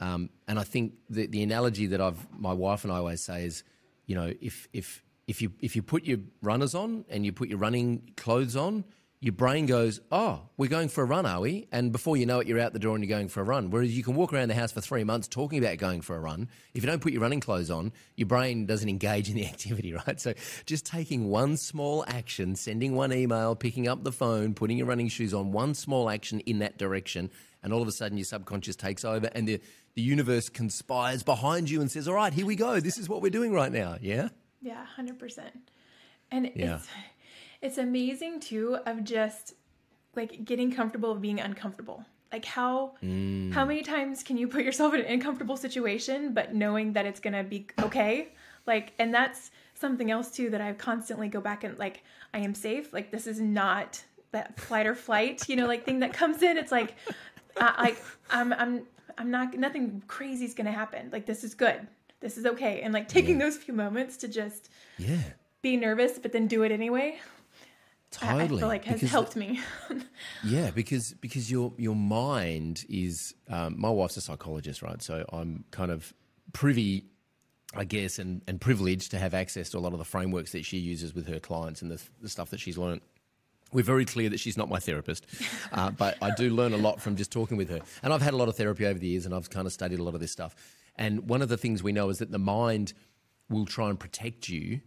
Um, 0.00 0.30
and 0.48 0.58
I 0.58 0.64
think 0.64 0.94
the, 1.08 1.26
the 1.26 1.42
analogy 1.42 1.86
that 1.86 2.00
I've 2.00 2.26
my 2.38 2.52
wife 2.52 2.84
and 2.84 2.92
I 2.92 2.96
always 2.96 3.22
say 3.22 3.44
is, 3.44 3.64
you 4.06 4.14
know, 4.14 4.32
if 4.40 4.68
if 4.72 5.02
if 5.26 5.40
you 5.40 5.52
if 5.60 5.76
you 5.76 5.82
put 5.82 6.04
your 6.04 6.18
runners 6.40 6.74
on 6.74 7.04
and 7.08 7.24
you 7.24 7.32
put 7.32 7.48
your 7.48 7.58
running 7.58 8.10
clothes 8.16 8.56
on, 8.56 8.84
your 9.22 9.32
brain 9.32 9.66
goes, 9.66 10.00
"Oh, 10.10 10.48
we're 10.56 10.68
going 10.68 10.88
for 10.88 11.02
a 11.02 11.06
run, 11.06 11.26
are 11.26 11.40
we?" 11.40 11.68
And 11.70 11.92
before 11.92 12.16
you 12.16 12.26
know 12.26 12.40
it, 12.40 12.48
you're 12.48 12.58
out 12.58 12.72
the 12.72 12.80
door 12.80 12.96
and 12.96 13.04
you're 13.04 13.16
going 13.16 13.28
for 13.28 13.40
a 13.40 13.44
run. 13.44 13.70
Whereas 13.70 13.96
you 13.96 14.02
can 14.02 14.16
walk 14.16 14.32
around 14.32 14.48
the 14.48 14.54
house 14.54 14.72
for 14.72 14.80
three 14.80 15.04
months 15.04 15.28
talking 15.28 15.64
about 15.64 15.78
going 15.78 16.00
for 16.00 16.16
a 16.16 16.20
run. 16.20 16.48
If 16.74 16.82
you 16.82 16.90
don't 16.90 17.00
put 17.00 17.12
your 17.12 17.22
running 17.22 17.38
clothes 17.38 17.70
on, 17.70 17.92
your 18.16 18.26
brain 18.26 18.66
doesn't 18.66 18.88
engage 18.88 19.28
in 19.30 19.36
the 19.36 19.46
activity, 19.52 19.92
right? 19.92 20.20
So 20.20 20.34
just 20.66 20.84
taking 20.84 21.28
one 21.28 21.56
small 21.56 22.04
action, 22.08 22.56
sending 22.56 22.96
one 22.96 23.12
email, 23.12 23.54
picking 23.54 23.86
up 23.86 24.02
the 24.02 24.10
phone, 24.10 24.54
putting 24.54 24.76
your 24.76 24.88
running 24.88 25.08
shoes 25.08 25.32
on, 25.32 25.52
one 25.52 25.74
small 25.74 26.10
action 26.10 26.40
in 26.40 26.58
that 26.58 26.76
direction, 26.76 27.30
and 27.62 27.72
all 27.72 27.80
of 27.80 27.86
a 27.86 27.92
sudden 27.92 28.18
your 28.18 28.24
subconscious 28.24 28.74
takes 28.74 29.04
over 29.04 29.30
and 29.34 29.46
the 29.46 29.60
the 29.94 30.02
universe 30.02 30.48
conspires 30.48 31.22
behind 31.22 31.68
you 31.70 31.80
and 31.80 31.90
says, 31.90 32.08
"All 32.08 32.14
right, 32.14 32.32
here 32.32 32.46
we 32.46 32.56
go. 32.56 32.80
This 32.80 32.96
is 32.98 33.08
what 33.08 33.22
we're 33.22 33.30
doing 33.30 33.52
right 33.52 33.70
now." 33.70 33.98
Yeah. 34.00 34.30
Yeah, 34.62 34.84
hundred 34.84 35.18
percent. 35.18 35.70
And 36.30 36.50
Yeah. 36.54 36.76
it's 36.76 36.88
it's 37.60 37.78
amazing 37.78 38.40
too 38.40 38.78
of 38.86 39.04
just 39.04 39.54
like 40.14 40.44
getting 40.44 40.72
comfortable 40.72 41.10
of 41.12 41.20
being 41.20 41.40
uncomfortable. 41.40 42.04
Like 42.32 42.44
how 42.44 42.94
Mm. 43.02 43.52
how 43.52 43.64
many 43.64 43.82
times 43.82 44.22
can 44.22 44.36
you 44.38 44.48
put 44.48 44.64
yourself 44.64 44.94
in 44.94 45.00
an 45.00 45.06
uncomfortable 45.06 45.56
situation 45.56 46.32
but 46.32 46.54
knowing 46.54 46.92
that 46.94 47.04
it's 47.06 47.20
gonna 47.20 47.44
be 47.44 47.66
okay? 47.82 48.28
Like 48.66 48.92
and 48.98 49.12
that's 49.12 49.50
something 49.74 50.10
else 50.10 50.30
too 50.30 50.48
that 50.50 50.60
I 50.60 50.72
constantly 50.72 51.28
go 51.28 51.40
back 51.40 51.64
and 51.64 51.78
like 51.78 52.04
I 52.32 52.38
am 52.38 52.54
safe. 52.54 52.92
Like 52.92 53.10
this 53.10 53.26
is 53.26 53.40
not 53.40 54.02
that 54.30 54.58
flight 54.58 54.86
or 54.86 54.94
flight, 54.94 55.46
you 55.48 55.56
know, 55.56 55.66
like 55.66 55.84
thing 55.84 56.00
that 56.00 56.12
comes 56.14 56.42
in. 56.42 56.56
It's 56.56 56.72
like 56.72 56.94
uh, 57.60 57.72
like 57.78 57.98
I'm 58.30 58.52
I'm 58.52 58.86
I'm 59.18 59.30
not 59.30 59.54
nothing 59.54 60.02
crazy 60.06 60.44
is 60.46 60.54
gonna 60.54 60.72
happen. 60.72 61.10
Like 61.12 61.26
this 61.26 61.44
is 61.44 61.54
good. 61.54 61.86
This 62.22 62.38
is 62.38 62.46
okay. 62.46 62.80
And 62.82 62.94
like 62.94 63.08
taking 63.08 63.36
those 63.38 63.56
few 63.56 63.74
moments 63.74 64.16
to 64.18 64.28
just 64.28 64.70
Yeah. 64.98 65.18
be 65.60 65.76
nervous 65.76 66.18
but 66.18 66.32
then 66.32 66.46
do 66.46 66.62
it 66.62 66.72
anyway 66.72 67.18
I- 68.20 68.26
Totally. 68.26 68.44
I 68.44 68.48
feel 68.60 68.68
like 68.68 68.84
has 68.84 68.94
Because- 69.00 69.10
helped 69.10 69.36
me. 69.36 69.60
Yeah, 70.44 70.70
because 70.70 71.14
because 71.20 71.50
your 71.50 71.72
your 71.78 71.96
mind 71.96 72.84
is. 72.88 73.34
Um, 73.48 73.74
my 73.80 73.88
wife's 73.90 74.16
a 74.16 74.20
psychologist, 74.20 74.82
right? 74.82 75.00
So 75.02 75.24
I'm 75.32 75.64
kind 75.70 75.90
of 75.90 76.12
privy, 76.52 77.06
I 77.74 77.84
guess, 77.84 78.18
and 78.18 78.42
and 78.46 78.60
privileged 78.60 79.10
to 79.12 79.18
have 79.18 79.32
access 79.34 79.70
to 79.70 79.78
a 79.78 79.80
lot 79.80 79.92
of 79.94 79.98
the 79.98 80.04
frameworks 80.04 80.52
that 80.52 80.64
she 80.64 80.76
uses 80.78 81.14
with 81.14 81.26
her 81.28 81.40
clients 81.40 81.80
and 81.82 81.90
the, 81.90 82.00
the 82.20 82.28
stuff 82.28 82.50
that 82.50 82.60
she's 82.60 82.76
learned. 82.76 83.00
We're 83.72 83.82
very 83.84 84.04
clear 84.04 84.28
that 84.28 84.38
she's 84.40 84.58
not 84.58 84.68
my 84.68 84.78
therapist, 84.78 85.24
uh, 85.72 85.90
but 85.92 86.18
I 86.20 86.32
do 86.34 86.50
learn 86.50 86.74
a 86.74 86.76
lot 86.76 87.00
from 87.00 87.16
just 87.16 87.30
talking 87.32 87.56
with 87.56 87.70
her. 87.70 87.80
And 88.02 88.12
I've 88.12 88.20
had 88.20 88.34
a 88.34 88.36
lot 88.36 88.48
of 88.48 88.56
therapy 88.56 88.84
over 88.84 88.98
the 88.98 89.06
years, 89.08 89.24
and 89.24 89.34
I've 89.34 89.48
kind 89.48 89.66
of 89.66 89.72
studied 89.72 89.98
a 89.98 90.02
lot 90.02 90.14
of 90.14 90.20
this 90.20 90.30
stuff. 90.32 90.54
And 90.96 91.28
one 91.28 91.42
of 91.42 91.48
the 91.48 91.56
things 91.56 91.82
we 91.82 91.92
know 91.92 92.08
is 92.10 92.18
that 92.18 92.30
the 92.30 92.38
mind 92.38 92.92
will 93.48 93.66
try 93.66 93.88
and 93.88 93.98
protect 93.98 94.48
you 94.48 94.80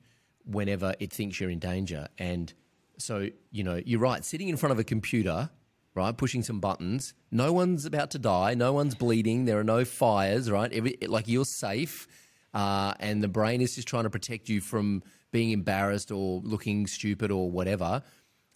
whenever 0.46 0.94
it 1.00 1.12
thinks 1.12 1.40
you're 1.40 1.50
in 1.50 1.60
danger. 1.60 2.08
And 2.18 2.54
so, 2.98 3.30
you 3.52 3.64
know, 3.64 3.82
you're 3.86 4.00
right, 4.00 4.24
sitting 4.24 4.50
in 4.50 4.58
front 4.58 4.72
of 4.72 4.80
a 4.80 4.84
computer, 4.84 5.50
right, 5.96 6.16
pushing 6.16 6.44
some 6.44 6.60
buttons, 6.60 7.14
no 7.32 7.52
one's 7.52 7.86
about 7.86 8.12
to 8.12 8.20
die, 8.20 8.54
no 8.54 8.72
one's 8.74 8.96
bleeding, 8.96 9.46
there 9.46 9.60
are 9.60 9.64
no 9.64 9.84
fires, 9.86 10.50
right? 10.50 10.72
Every, 10.72 10.98
like 11.08 11.28
you're 11.28 11.46
safe. 11.46 12.08
Uh, 12.54 12.94
and 13.02 13.22
the 13.22 13.28
brain 13.28 13.60
is 13.60 13.76
just 13.76 13.88
trying 13.88 14.04
to 14.04 14.10
protect 14.10 14.48
you 14.48 14.62
from 14.62 15.04
being 15.32 15.52
embarrassed 15.52 16.12
or 16.12 16.40
looking 16.44 16.88
stupid 16.88 17.30
or 17.32 17.52
whatever. 17.52 18.02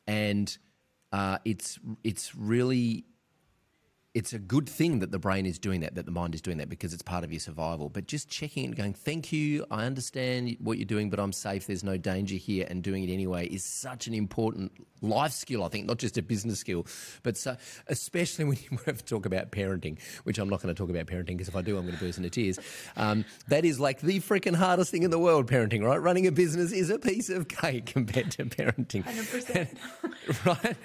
And 0.07 0.57
uh, 1.11 1.39
it's 1.43 1.79
it's 2.03 2.33
really 2.33 3.05
it's 4.19 4.33
a 4.33 4.37
good 4.37 4.67
thing 4.67 4.99
that 4.99 5.11
the 5.11 5.17
brain 5.17 5.45
is 5.45 5.57
doing 5.57 5.79
that, 5.79 5.95
that 5.95 6.05
the 6.05 6.11
mind 6.11 6.35
is 6.35 6.41
doing 6.41 6.57
that 6.57 6.67
because 6.67 6.93
it's 6.93 7.01
part 7.01 7.23
of 7.23 7.31
your 7.31 7.39
survival. 7.39 7.87
But 7.87 8.05
just 8.05 8.27
checking 8.27 8.65
and 8.65 8.75
going, 8.75 8.93
thank 8.93 9.31
you, 9.31 9.65
I 9.71 9.85
understand 9.85 10.57
what 10.59 10.77
you're 10.77 10.83
doing, 10.83 11.09
but 11.09 11.21
I'm 11.21 11.31
safe, 11.31 11.67
there's 11.67 11.85
no 11.85 11.95
danger 11.95 12.35
here, 12.35 12.67
and 12.69 12.83
doing 12.83 13.07
it 13.07 13.13
anyway 13.13 13.47
is 13.47 13.63
such 13.63 14.07
an 14.07 14.13
important 14.13 14.73
life 15.01 15.31
skill, 15.31 15.63
I 15.63 15.69
think, 15.69 15.87
not 15.87 15.99
just 15.99 16.17
a 16.17 16.21
business 16.21 16.59
skill, 16.59 16.85
but 17.23 17.37
so, 17.37 17.55
especially 17.87 18.43
when 18.43 18.57
you 18.69 18.77
have 18.85 18.97
to 18.97 19.05
talk 19.05 19.25
about 19.25 19.51
parenting, 19.51 19.97
which 20.25 20.37
I'm 20.37 20.49
not 20.49 20.61
going 20.61 20.75
to 20.75 20.77
talk 20.77 20.89
about 20.89 21.05
parenting 21.05 21.37
because 21.37 21.47
if 21.47 21.55
I 21.55 21.61
do, 21.61 21.77
I'm 21.77 21.85
going 21.85 21.97
to 21.97 22.03
burst 22.03 22.17
into 22.17 22.29
tears. 22.29 22.59
Um, 22.97 23.23
that 23.47 23.63
is 23.63 23.79
like 23.79 24.01
the 24.01 24.19
freaking 24.19 24.55
hardest 24.55 24.91
thing 24.91 25.03
in 25.03 25.11
the 25.11 25.19
world, 25.19 25.47
parenting, 25.47 25.81
right? 25.81 25.95
Running 25.95 26.27
a 26.27 26.31
business 26.33 26.73
is 26.73 26.89
a 26.89 26.99
piece 26.99 27.29
of 27.29 27.47
cake 27.47 27.85
compared 27.93 28.31
to 28.31 28.43
parenting. 28.45 29.05
100%. 29.05 30.45
right? 30.45 30.75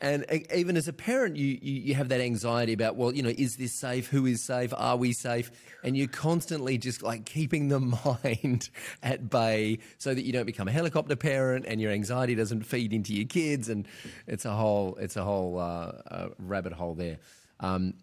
And, 0.00 0.24
and 0.28 0.52
even 0.54 0.76
as 0.76 0.86
a 0.86 0.92
parent, 0.92 1.36
you, 1.36 1.58
you, 1.62 1.80
you 1.80 1.94
have 1.94 2.10
that 2.10 2.20
anxiety 2.26 2.74
about, 2.74 2.96
well, 2.96 3.14
you 3.14 3.22
know, 3.22 3.32
is 3.36 3.56
this 3.56 3.72
safe? 3.72 4.08
Who 4.08 4.26
is 4.26 4.42
safe? 4.42 4.74
Are 4.76 4.96
we 4.96 5.12
safe? 5.12 5.50
And 5.82 5.96
you're 5.96 6.08
constantly 6.08 6.76
just 6.76 7.02
like 7.02 7.24
keeping 7.24 7.68
the 7.68 7.80
mind 8.34 8.68
at 9.02 9.30
bay 9.30 9.78
so 9.98 10.12
that 10.12 10.22
you 10.22 10.32
don't 10.32 10.44
become 10.44 10.68
a 10.68 10.72
helicopter 10.72 11.16
parent 11.16 11.64
and 11.66 11.80
your 11.80 11.92
anxiety 11.92 12.34
doesn't 12.34 12.64
feed 12.64 12.92
into 12.92 13.14
your 13.14 13.26
kids. 13.26 13.68
And 13.68 13.88
it's 14.26 14.44
a 14.44 14.52
whole, 14.52 14.96
it's 15.00 15.16
a 15.16 15.24
whole 15.24 15.58
uh, 15.58 15.92
uh, 16.10 16.28
rabbit 16.38 16.74
hole 16.74 16.94
there. 16.94 17.18
Um, 17.60 17.94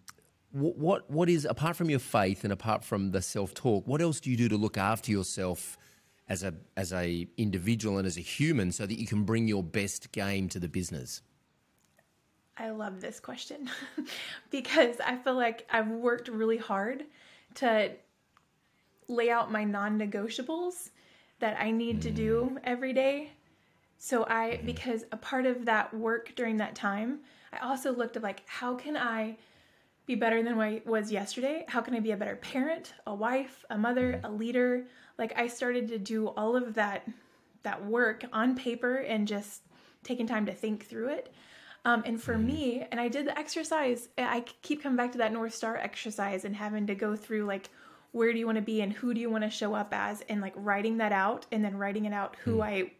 what, 0.51 1.09
what 1.09 1.29
is 1.29 1.45
apart 1.45 1.75
from 1.75 1.89
your 1.89 1.99
faith 1.99 2.43
and 2.43 2.53
apart 2.53 2.83
from 2.83 3.11
the 3.11 3.21
self 3.21 3.53
talk? 3.53 3.87
What 3.87 4.01
else 4.01 4.19
do 4.19 4.29
you 4.29 4.37
do 4.37 4.49
to 4.49 4.57
look 4.57 4.77
after 4.77 5.11
yourself 5.11 5.77
as 6.29 6.43
a 6.43 6.53
as 6.77 6.93
a 6.93 7.27
individual 7.37 7.97
and 7.97 8.07
as 8.07 8.17
a 8.17 8.21
human, 8.21 8.71
so 8.71 8.85
that 8.85 8.99
you 8.99 9.07
can 9.07 9.23
bring 9.23 9.47
your 9.47 9.63
best 9.63 10.11
game 10.11 10.47
to 10.49 10.59
the 10.59 10.69
business? 10.69 11.21
I 12.57 12.69
love 12.69 13.01
this 13.01 13.19
question 13.19 13.69
because 14.51 14.97
I 15.03 15.15
feel 15.17 15.35
like 15.35 15.67
I've 15.71 15.89
worked 15.89 16.27
really 16.27 16.57
hard 16.57 17.05
to 17.55 17.91
lay 19.07 19.29
out 19.29 19.51
my 19.51 19.63
non 19.63 19.99
negotiables 19.99 20.91
that 21.39 21.57
I 21.59 21.71
need 21.71 22.01
to 22.03 22.11
do 22.11 22.51
mm. 22.53 22.59
every 22.63 22.93
day. 22.93 23.31
So 23.97 24.25
I, 24.27 24.51
mm-hmm. 24.51 24.65
because 24.65 25.05
a 25.11 25.17
part 25.17 25.45
of 25.45 25.65
that 25.65 25.93
work 25.93 26.33
during 26.35 26.57
that 26.57 26.75
time, 26.75 27.19
I 27.51 27.65
also 27.65 27.93
looked 27.93 28.17
at 28.17 28.23
like, 28.23 28.43
how 28.45 28.75
can 28.75 28.97
I 28.97 29.37
be 30.05 30.15
better 30.15 30.43
than 30.43 30.59
I 30.59 30.81
was 30.85 31.11
yesterday? 31.11 31.65
How 31.67 31.81
can 31.81 31.95
I 31.95 31.99
be 31.99 32.11
a 32.11 32.17
better 32.17 32.35
parent, 32.35 32.93
a 33.07 33.15
wife, 33.15 33.63
a 33.69 33.77
mother, 33.77 34.21
mm. 34.21 34.27
a 34.27 34.31
leader? 34.31 34.85
Like 35.17 35.33
I 35.37 35.47
started 35.47 35.87
to 35.89 35.97
do 35.97 36.27
all 36.27 36.55
of 36.55 36.75
that 36.75 37.07
that 37.63 37.85
work 37.85 38.25
on 38.33 38.55
paper 38.55 38.97
and 38.97 39.27
just 39.27 39.61
taking 40.03 40.27
time 40.27 40.45
to 40.45 40.53
think 40.53 40.85
through 40.85 41.09
it. 41.09 41.33
Um, 41.85 42.03
and 42.05 42.21
for 42.21 42.37
me, 42.37 42.85
and 42.91 42.99
I 42.99 43.09
did 43.09 43.27
the 43.27 43.37
exercise, 43.37 44.07
I 44.17 44.45
keep 44.61 44.81
coming 44.81 44.95
back 44.95 45.11
to 45.13 45.17
that 45.17 45.33
North 45.33 45.53
Star 45.53 45.75
exercise 45.75 46.45
and 46.45 46.55
having 46.55 46.87
to 46.87 46.95
go 46.95 47.15
through 47.15 47.45
like, 47.45 47.69
where 48.11 48.31
do 48.31 48.39
you 48.39 48.45
want 48.45 48.57
to 48.57 48.61
be 48.61 48.81
and 48.81 48.93
who 48.93 49.13
do 49.13 49.19
you 49.19 49.29
want 49.29 49.43
to 49.43 49.49
show 49.49 49.73
up 49.73 49.89
as, 49.91 50.21
and 50.29 50.39
like 50.39 50.53
writing 50.55 50.97
that 50.97 51.11
out 51.11 51.45
and 51.51 51.63
then 51.63 51.75
writing 51.75 52.05
it 52.05 52.13
out 52.13 52.37
who 52.43 52.57
mm. 52.57 52.63
I, 52.63 52.91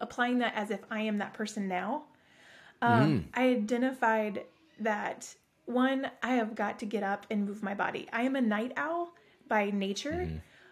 applying 0.00 0.40
that 0.40 0.54
as 0.54 0.70
if 0.70 0.80
I 0.90 1.00
am 1.02 1.18
that 1.18 1.32
person 1.32 1.66
now. 1.66 2.04
Um, 2.82 3.20
mm. 3.20 3.24
I 3.32 3.48
identified 3.48 4.42
that 4.80 5.34
one, 5.64 6.10
I 6.22 6.34
have 6.34 6.54
got 6.54 6.80
to 6.80 6.86
get 6.86 7.02
up 7.02 7.26
and 7.30 7.46
move 7.46 7.62
my 7.62 7.74
body. 7.74 8.06
I 8.12 8.22
am 8.22 8.36
a 8.36 8.40
night 8.40 8.72
owl 8.76 9.14
by 9.48 9.70
nature. 9.70 10.28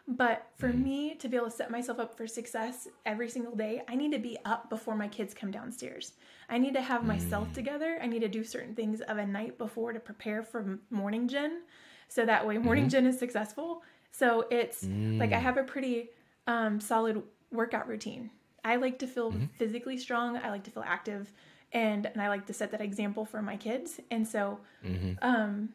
But 0.08 0.48
for 0.56 0.68
mm. 0.68 0.82
me 0.82 1.14
to 1.16 1.28
be 1.28 1.36
able 1.36 1.50
to 1.50 1.56
set 1.56 1.70
myself 1.70 2.00
up 2.00 2.16
for 2.16 2.26
success 2.26 2.88
every 3.06 3.28
single 3.28 3.54
day, 3.54 3.82
I 3.88 3.94
need 3.94 4.12
to 4.12 4.18
be 4.18 4.36
up 4.44 4.68
before 4.68 4.96
my 4.96 5.08
kids 5.08 5.32
come 5.32 5.50
downstairs. 5.50 6.14
I 6.48 6.58
need 6.58 6.74
to 6.74 6.82
have 6.82 7.04
myself 7.04 7.48
mm. 7.48 7.54
together. 7.54 7.98
I 8.02 8.06
need 8.06 8.20
to 8.20 8.28
do 8.28 8.42
certain 8.42 8.74
things 8.74 9.00
of 9.00 9.18
a 9.18 9.26
night 9.26 9.58
before 9.58 9.92
to 9.92 10.00
prepare 10.00 10.42
for 10.42 10.78
morning 10.90 11.28
Jen. 11.28 11.62
So 12.08 12.26
that 12.26 12.46
way, 12.46 12.58
morning 12.58 12.86
mm. 12.86 12.90
Jen 12.90 13.06
is 13.06 13.18
successful. 13.18 13.82
So 14.10 14.46
it's 14.50 14.82
like 14.84 15.32
I 15.32 15.38
mm. 15.38 15.42
have 15.42 15.56
a 15.56 15.62
pretty 15.62 16.10
um, 16.46 16.80
solid 16.80 17.22
workout 17.50 17.88
routine. 17.88 18.30
I 18.64 18.76
like 18.76 18.98
to 19.00 19.06
feel 19.06 19.32
mm-hmm. 19.32 19.46
physically 19.56 19.98
strong. 19.98 20.36
I 20.36 20.50
like 20.50 20.64
to 20.64 20.70
feel 20.70 20.84
active 20.86 21.32
and 21.72 22.06
and 22.06 22.20
I 22.20 22.28
like 22.28 22.46
to 22.46 22.52
set 22.52 22.70
that 22.72 22.80
example 22.80 23.24
for 23.24 23.42
my 23.42 23.56
kids. 23.56 24.00
And 24.10 24.26
so, 24.26 24.60
mm-hmm. 24.84 25.12
um, 25.22 25.70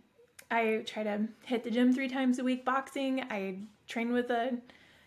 I 0.50 0.84
try 0.86 1.04
to 1.04 1.28
hit 1.44 1.64
the 1.64 1.72
gym 1.72 1.94
three 1.94 2.08
times 2.08 2.40
a 2.40 2.44
week, 2.44 2.64
boxing. 2.64 3.22
I 3.30 3.60
train 3.88 4.14
with 4.14 4.30
a 4.30 4.58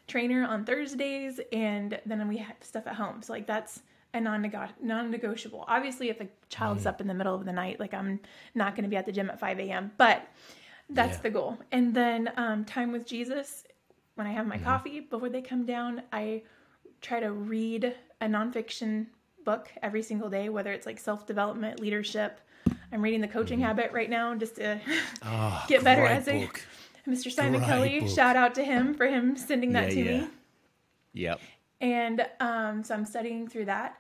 trainer 0.06 0.44
on 0.44 0.64
Thursdays, 0.64 1.40
and 1.52 1.98
then 2.04 2.28
we 2.28 2.38
have 2.38 2.56
stuff 2.60 2.86
at 2.86 2.94
home. 2.94 3.22
So 3.22 3.32
like 3.32 3.46
that's 3.46 3.82
a 4.12 4.20
non-negotiable. 4.20 5.64
Obviously, 5.68 6.08
if 6.08 6.20
a 6.20 6.26
child's 6.48 6.84
mm. 6.84 6.88
up 6.88 7.00
in 7.00 7.06
the 7.06 7.14
middle 7.14 7.34
of 7.34 7.44
the 7.44 7.52
night, 7.52 7.78
like 7.78 7.94
I'm 7.94 8.20
not 8.54 8.74
going 8.74 8.82
to 8.82 8.88
be 8.88 8.96
at 8.96 9.06
the 9.06 9.12
gym 9.12 9.30
at 9.30 9.38
5 9.38 9.60
a.m. 9.60 9.92
But 9.96 10.28
that's 10.90 11.16
yeah. 11.16 11.22
the 11.22 11.30
goal. 11.30 11.58
And 11.72 11.94
then 11.94 12.30
um, 12.36 12.64
time 12.64 12.92
with 12.92 13.06
Jesus. 13.06 13.64
When 14.16 14.26
I 14.26 14.32
have 14.32 14.46
my 14.46 14.56
mm-hmm. 14.56 14.64
coffee 14.64 15.00
before 15.00 15.28
they 15.28 15.40
come 15.40 15.64
down, 15.64 16.02
I 16.12 16.42
try 17.00 17.20
to 17.20 17.32
read 17.32 17.94
a 18.20 18.26
nonfiction 18.26 19.06
book 19.44 19.70
every 19.82 20.02
single 20.02 20.28
day, 20.28 20.48
whether 20.48 20.72
it's 20.72 20.86
like 20.86 20.98
self 20.98 21.26
development, 21.26 21.80
leadership. 21.80 22.40
I'm 22.92 23.02
reading 23.02 23.20
The 23.20 23.28
Coaching 23.28 23.60
mm. 23.60 23.62
Habit 23.62 23.92
right 23.92 24.10
now 24.10 24.34
just 24.34 24.56
to 24.56 24.80
oh, 25.22 25.64
get 25.68 25.84
better 25.84 26.04
as 26.04 26.28
a 26.28 26.46
book. 26.46 26.62
Mr. 27.08 27.30
Simon 27.30 27.60
great 27.60 27.68
Kelly. 27.68 28.00
Book. 28.00 28.10
Shout 28.10 28.36
out 28.36 28.54
to 28.56 28.64
him 28.64 28.94
for 28.94 29.06
him 29.06 29.36
sending 29.36 29.72
that 29.72 29.88
yeah, 29.88 29.94
to 29.94 30.00
yeah. 30.00 30.20
me. 30.20 30.28
Yep. 31.12 31.40
And 31.80 32.26
um, 32.40 32.84
so 32.84 32.94
I'm 32.94 33.04
studying 33.04 33.48
through 33.48 33.66
that. 33.66 33.96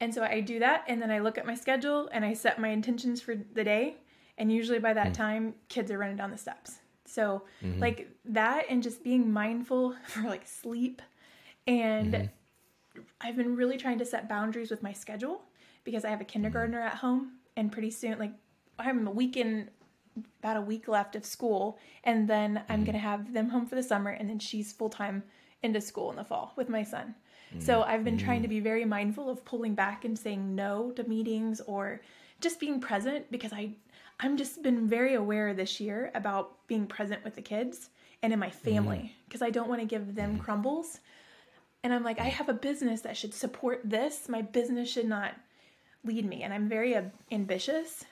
And 0.00 0.14
so 0.14 0.22
I 0.22 0.40
do 0.40 0.60
that, 0.60 0.84
and 0.86 1.02
then 1.02 1.10
I 1.10 1.18
look 1.18 1.38
at 1.38 1.46
my 1.46 1.56
schedule 1.56 2.08
and 2.12 2.24
I 2.24 2.32
set 2.32 2.60
my 2.60 2.68
intentions 2.68 3.20
for 3.20 3.34
the 3.34 3.64
day. 3.64 3.96
And 4.38 4.52
usually 4.52 4.78
by 4.78 4.94
that 4.94 5.08
mm. 5.08 5.14
time, 5.14 5.54
kids 5.68 5.90
are 5.90 5.98
running 5.98 6.16
down 6.16 6.30
the 6.30 6.38
steps. 6.38 6.78
So 7.04 7.42
mm-hmm. 7.64 7.80
like 7.80 8.08
that, 8.26 8.66
and 8.70 8.80
just 8.80 9.02
being 9.02 9.32
mindful 9.32 9.96
for 10.06 10.22
like 10.22 10.46
sleep 10.46 11.02
and 11.68 12.14
mm-hmm. 12.14 13.00
I've 13.20 13.36
been 13.36 13.54
really 13.54 13.76
trying 13.76 13.98
to 13.98 14.06
set 14.06 14.28
boundaries 14.28 14.70
with 14.70 14.82
my 14.82 14.92
schedule 14.92 15.42
because 15.84 16.04
I 16.04 16.10
have 16.10 16.20
a 16.20 16.24
kindergartner 16.24 16.80
at 16.80 16.94
home 16.94 17.32
and 17.58 17.72
pretty 17.72 17.90
soon 17.90 18.18
like 18.18 18.32
I'm 18.78 19.06
a 19.06 19.10
week 19.10 19.36
in, 19.36 19.68
about 20.40 20.56
a 20.56 20.60
week 20.60 20.88
left 20.88 21.16
of 21.16 21.26
school 21.26 21.78
and 22.04 22.28
then 22.28 22.62
I'm 22.68 22.84
to 22.86 22.92
have 22.92 23.32
them 23.34 23.50
home 23.50 23.66
for 23.66 23.74
the 23.74 23.82
summer 23.82 24.10
and 24.10 24.30
then 24.30 24.38
she's 24.38 24.72
full-time 24.72 25.24
into 25.62 25.80
school 25.80 26.10
in 26.10 26.16
the 26.16 26.24
fall 26.24 26.52
with 26.56 26.68
my 26.68 26.84
son. 26.84 27.16
So 27.58 27.80
mm. 27.80 27.86
I've 27.86 28.04
been 28.04 28.16
trying 28.16 28.42
to 28.42 28.48
mm. 28.48 28.50
be 28.50 28.60
very 28.60 28.84
mindful 28.84 29.28
of 29.28 29.44
pulling 29.44 29.74
back 29.74 30.04
and 30.04 30.16
saying 30.16 30.54
no 30.54 30.92
to 30.92 31.02
meetings 31.04 31.60
or 31.62 32.00
just 32.40 32.60
being 32.60 32.80
present 32.80 33.30
because 33.30 33.52
I 33.52 33.72
I'm 34.20 34.36
just 34.36 34.62
been 34.62 34.88
very 34.88 35.14
aware 35.14 35.54
this 35.54 35.80
year 35.80 36.10
about 36.14 36.66
being 36.66 36.86
present 36.86 37.24
with 37.24 37.36
the 37.36 37.42
kids 37.42 37.90
and 38.22 38.32
in 38.32 38.38
my 38.38 38.50
family 38.50 38.98
mm. 38.98 39.10
because 39.26 39.42
I 39.42 39.50
don't 39.50 39.68
want 39.68 39.80
to 39.80 39.86
give 39.86 40.14
them 40.14 40.38
crumbles. 40.38 41.00
And 41.84 41.94
I'm 41.94 42.02
like, 42.02 42.20
I 42.20 42.24
have 42.24 42.48
a 42.48 42.54
business 42.54 43.00
that 43.02 43.16
should 43.16 43.32
support 43.32 43.82
this. 43.84 44.28
My 44.28 44.42
business 44.42 44.90
should 44.90 45.06
not 45.06 45.34
lead 46.08 46.24
me. 46.24 46.42
And 46.42 46.52
I'm 46.52 46.68
very 46.68 46.96
uh, 46.96 47.02
ambitious 47.30 48.04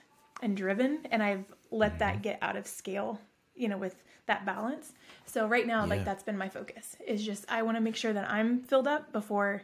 and 0.43 0.57
driven, 0.57 1.01
and 1.11 1.23
I've 1.23 1.45
let 1.71 1.99
that 1.99 2.15
mm-hmm. 2.15 2.23
get 2.23 2.39
out 2.43 2.57
of 2.57 2.67
scale, 2.67 3.21
you 3.57 3.69
know, 3.69 3.79
with 3.79 3.97
that 4.27 4.45
balance. 4.45 4.93
So 5.25 5.47
right 5.47 5.67
now, 5.67 5.83
yeah. 5.83 5.91
like 5.91 6.05
that's 6.05 6.23
been 6.23 6.39
my 6.39 6.49
focus 6.49 6.97
is 7.07 7.25
just 7.25 7.45
I 7.49 7.63
want 7.63 7.77
to 7.77 7.81
make 7.81 7.97
sure 7.97 8.13
that 8.13 8.31
I'm 8.31 8.61
filled 8.61 8.87
up 8.87 9.13
before 9.13 9.63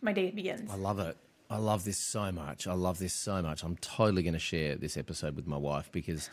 my 0.00 0.12
day 0.12 0.30
begins. 0.30 0.70
I 0.72 0.76
love 0.76 0.98
it. 0.98 1.16
I 1.50 1.58
love 1.58 1.84
this 1.84 1.98
so 1.98 2.32
much. 2.32 2.66
I 2.66 2.72
love 2.72 2.98
this 2.98 3.12
so 3.12 3.42
much. 3.42 3.62
I'm 3.62 3.76
totally 3.76 4.22
going 4.22 4.32
to 4.32 4.40
share 4.40 4.74
this 4.76 4.96
episode 4.96 5.36
with 5.36 5.46
my 5.46 5.58
wife 5.58 5.90
because 5.92 6.30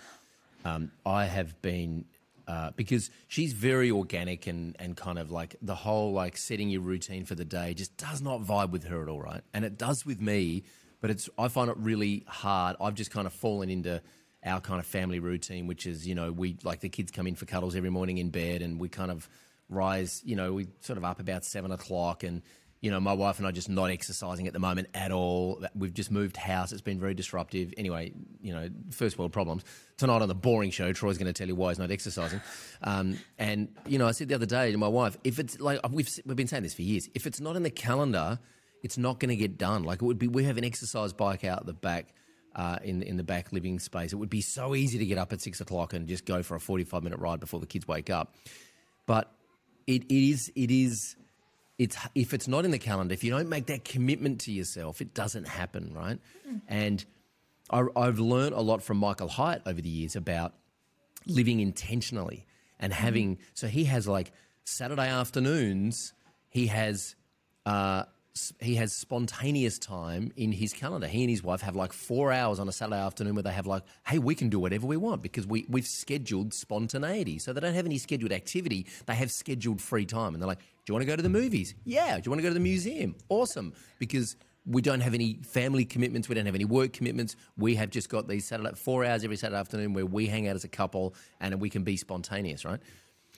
um, 0.63 0.91
I 1.05 1.25
have 1.25 1.61
been 1.61 2.05
uh, 2.49 2.71
because 2.75 3.11
she's 3.27 3.53
very 3.53 3.91
organic 3.91 4.47
and, 4.47 4.75
and 4.79 4.97
kind 4.97 5.19
of 5.19 5.29
like 5.29 5.55
the 5.61 5.75
whole 5.75 6.13
like 6.13 6.35
setting 6.35 6.67
your 6.67 6.81
routine 6.81 7.23
for 7.23 7.35
the 7.35 7.45
day 7.45 7.75
just 7.75 7.95
does 7.95 8.23
not 8.23 8.41
vibe 8.41 8.71
with 8.71 8.85
her 8.85 9.03
at 9.03 9.07
all, 9.07 9.21
right? 9.21 9.43
And 9.53 9.63
it 9.63 9.77
does 9.77 10.03
with 10.03 10.19
me, 10.19 10.63
but 10.99 11.11
it's 11.11 11.29
I 11.37 11.47
find 11.47 11.69
it 11.69 11.77
really 11.77 12.25
hard. 12.27 12.75
I've 12.81 12.95
just 12.95 13.11
kind 13.11 13.27
of 13.27 13.33
fallen 13.33 13.69
into 13.69 14.01
our 14.43 14.59
kind 14.61 14.79
of 14.79 14.87
family 14.87 15.19
routine, 15.19 15.67
which 15.67 15.85
is 15.85 16.07
you 16.07 16.15
know 16.15 16.31
we 16.31 16.57
like 16.63 16.79
the 16.79 16.89
kids 16.89 17.11
come 17.11 17.27
in 17.27 17.35
for 17.35 17.45
cuddles 17.45 17.75
every 17.75 17.91
morning 17.91 18.17
in 18.17 18.31
bed, 18.31 18.63
and 18.63 18.79
we 18.79 18.89
kind 18.89 19.11
of 19.11 19.29
rise. 19.69 20.23
You 20.25 20.35
know, 20.35 20.53
we 20.53 20.69
sort 20.81 20.97
of 20.97 21.03
up 21.03 21.19
about 21.19 21.45
seven 21.45 21.71
o'clock 21.71 22.23
and 22.23 22.41
you 22.81 22.89
know, 22.89 22.99
my 22.99 23.13
wife 23.13 23.39
and 23.39 23.47
I 23.47 23.51
just 23.51 23.69
not 23.69 23.91
exercising 23.91 24.47
at 24.47 24.53
the 24.53 24.59
moment 24.59 24.87
at 24.93 25.11
all. 25.11 25.61
We've 25.75 25.93
just 25.93 26.11
moved 26.11 26.37
house. 26.37 26.71
It's 26.71 26.81
been 26.81 26.99
very 26.99 27.13
disruptive. 27.13 27.73
Anyway, 27.77 28.13
you 28.41 28.53
know, 28.53 28.69
first 28.91 29.17
world 29.17 29.33
problems. 29.33 29.63
Tonight 29.97 30.21
on 30.21 30.27
the 30.29 30.35
boring 30.35 30.71
show, 30.71 30.93
Troy's 30.93 31.17
going 31.17 31.27
to 31.27 31.33
tell 31.33 31.47
you 31.47 31.55
why 31.55 31.69
he's 31.69 31.79
not 31.79 31.91
exercising. 31.91 32.41
Um, 32.81 33.19
and, 33.37 33.67
you 33.85 33.99
know, 33.99 34.07
I 34.07 34.11
said 34.11 34.29
the 34.29 34.35
other 34.35 34.45
day 34.45 34.71
to 34.71 34.77
my 34.77 34.87
wife, 34.87 35.17
if 35.23 35.39
it's 35.39 35.59
like, 35.59 35.79
we've, 35.89 36.09
we've 36.25 36.37
been 36.37 36.47
saying 36.47 36.63
this 36.63 36.73
for 36.73 36.83
years, 36.83 37.09
if 37.13 37.27
it's 37.27 37.41
not 37.41 37.55
in 37.57 37.63
the 37.63 37.69
calendar, 37.69 38.39
it's 38.81 38.97
not 38.97 39.19
going 39.19 39.29
to 39.29 39.35
get 39.35 39.57
done. 39.57 39.83
Like 39.83 40.01
it 40.01 40.05
would 40.05 40.19
be, 40.19 40.29
we 40.29 40.45
have 40.45 40.57
an 40.57 40.63
exercise 40.63 41.11
bike 41.11 41.43
out 41.43 41.65
the 41.65 41.73
back. 41.73 42.13
Uh, 42.55 42.77
in 42.83 43.03
in 43.03 43.15
the 43.15 43.23
back 43.23 43.53
living 43.53 43.77
space, 43.79 44.11
it 44.11 44.15
would 44.15 44.29
be 44.29 44.41
so 44.41 44.73
easy 44.73 44.97
to 44.97 45.05
get 45.05 45.19
up 45.19 45.31
at 45.31 45.39
six 45.39 45.61
o'clock 45.61 45.93
and 45.93 46.07
just 46.07 46.25
go 46.25 46.41
for 46.41 46.55
a 46.55 46.59
forty 46.59 46.83
five 46.83 47.03
minute 47.03 47.19
ride 47.19 47.39
before 47.39 47.59
the 47.59 47.67
kids 47.67 47.87
wake 47.87 48.09
up. 48.09 48.33
But 49.05 49.31
it, 49.85 50.03
it 50.05 50.29
is 50.29 50.51
it 50.55 50.71
is 50.71 51.15
it's 51.79 51.97
if 52.13 52.33
it's 52.33 52.47
not 52.47 52.65
in 52.65 52.71
the 52.71 52.77
calendar, 52.77 53.13
if 53.13 53.23
you 53.23 53.31
don't 53.31 53.49
make 53.49 53.67
that 53.67 53.85
commitment 53.85 54.41
to 54.41 54.51
yourself, 54.51 55.01
it 55.01 55.13
doesn't 55.13 55.47
happen, 55.47 55.93
right? 55.95 56.19
Mm. 56.47 56.61
And 56.67 57.05
I, 57.69 57.85
I've 57.95 58.19
learned 58.19 58.53
a 58.53 58.61
lot 58.61 58.83
from 58.83 58.97
Michael 58.97 59.29
Hyatt 59.29 59.63
over 59.65 59.81
the 59.81 59.89
years 59.89 60.15
about 60.15 60.53
living 61.25 61.61
intentionally 61.61 62.45
and 62.79 62.91
mm-hmm. 62.91 63.01
having. 63.01 63.35
Mm. 63.37 63.39
So 63.53 63.67
he 63.67 63.85
has 63.85 64.07
like 64.07 64.33
Saturday 64.65 65.07
afternoons. 65.07 66.13
He 66.49 66.67
has 66.67 67.15
uh, 67.65 68.03
he 68.59 68.75
has 68.75 68.93
spontaneous 68.93 69.77
time 69.79 70.31
in 70.35 70.51
his 70.51 70.73
calendar. 70.73 71.07
He 71.07 71.21
and 71.21 71.29
his 71.29 71.43
wife 71.43 71.61
have 71.61 71.75
like 71.75 71.93
four 71.93 72.31
hours 72.31 72.59
on 72.59 72.67
a 72.67 72.71
Saturday 72.71 72.99
afternoon 72.99 73.35
where 73.35 73.43
they 73.43 73.51
have 73.51 73.67
like, 73.67 73.83
hey, 74.05 74.19
we 74.19 74.35
can 74.35 74.49
do 74.49 74.59
whatever 74.59 74.87
we 74.87 74.97
want 74.97 75.21
because 75.21 75.47
we, 75.47 75.65
we've 75.69 75.87
scheduled 75.87 76.53
spontaneity. 76.53 77.39
So 77.39 77.53
they 77.53 77.61
don't 77.61 77.73
have 77.73 77.85
any 77.85 77.97
scheduled 77.97 78.31
activity. 78.31 78.85
They 79.05 79.15
have 79.15 79.31
scheduled 79.31 79.81
free 79.81 80.05
time. 80.05 80.33
And 80.33 80.41
they're 80.41 80.47
like, 80.47 80.59
do 80.59 80.65
you 80.87 80.93
want 80.93 81.03
to 81.03 81.07
go 81.07 81.15
to 81.15 81.21
the 81.21 81.29
movies? 81.29 81.75
Yeah. 81.85 82.15
Do 82.17 82.21
you 82.25 82.31
want 82.31 82.39
to 82.39 82.43
go 82.43 82.49
to 82.49 82.53
the 82.53 82.59
museum? 82.59 83.15
Awesome. 83.29 83.73
Because 83.99 84.35
we 84.65 84.81
don't 84.81 85.01
have 85.01 85.13
any 85.13 85.39
family 85.43 85.85
commitments. 85.85 86.29
We 86.29 86.35
don't 86.35 86.45
have 86.45 86.55
any 86.55 86.65
work 86.65 86.93
commitments. 86.93 87.35
We 87.57 87.75
have 87.75 87.89
just 87.89 88.09
got 88.09 88.27
these 88.27 88.47
Saturday, 88.47 88.71
four 88.75 89.05
hours 89.05 89.23
every 89.23 89.37
Saturday 89.37 89.59
afternoon 89.59 89.93
where 89.93 90.05
we 90.05 90.27
hang 90.27 90.47
out 90.47 90.55
as 90.55 90.63
a 90.63 90.69
couple 90.69 91.15
and 91.39 91.59
we 91.59 91.69
can 91.69 91.83
be 91.83 91.97
spontaneous, 91.97 92.65
right? 92.65 92.79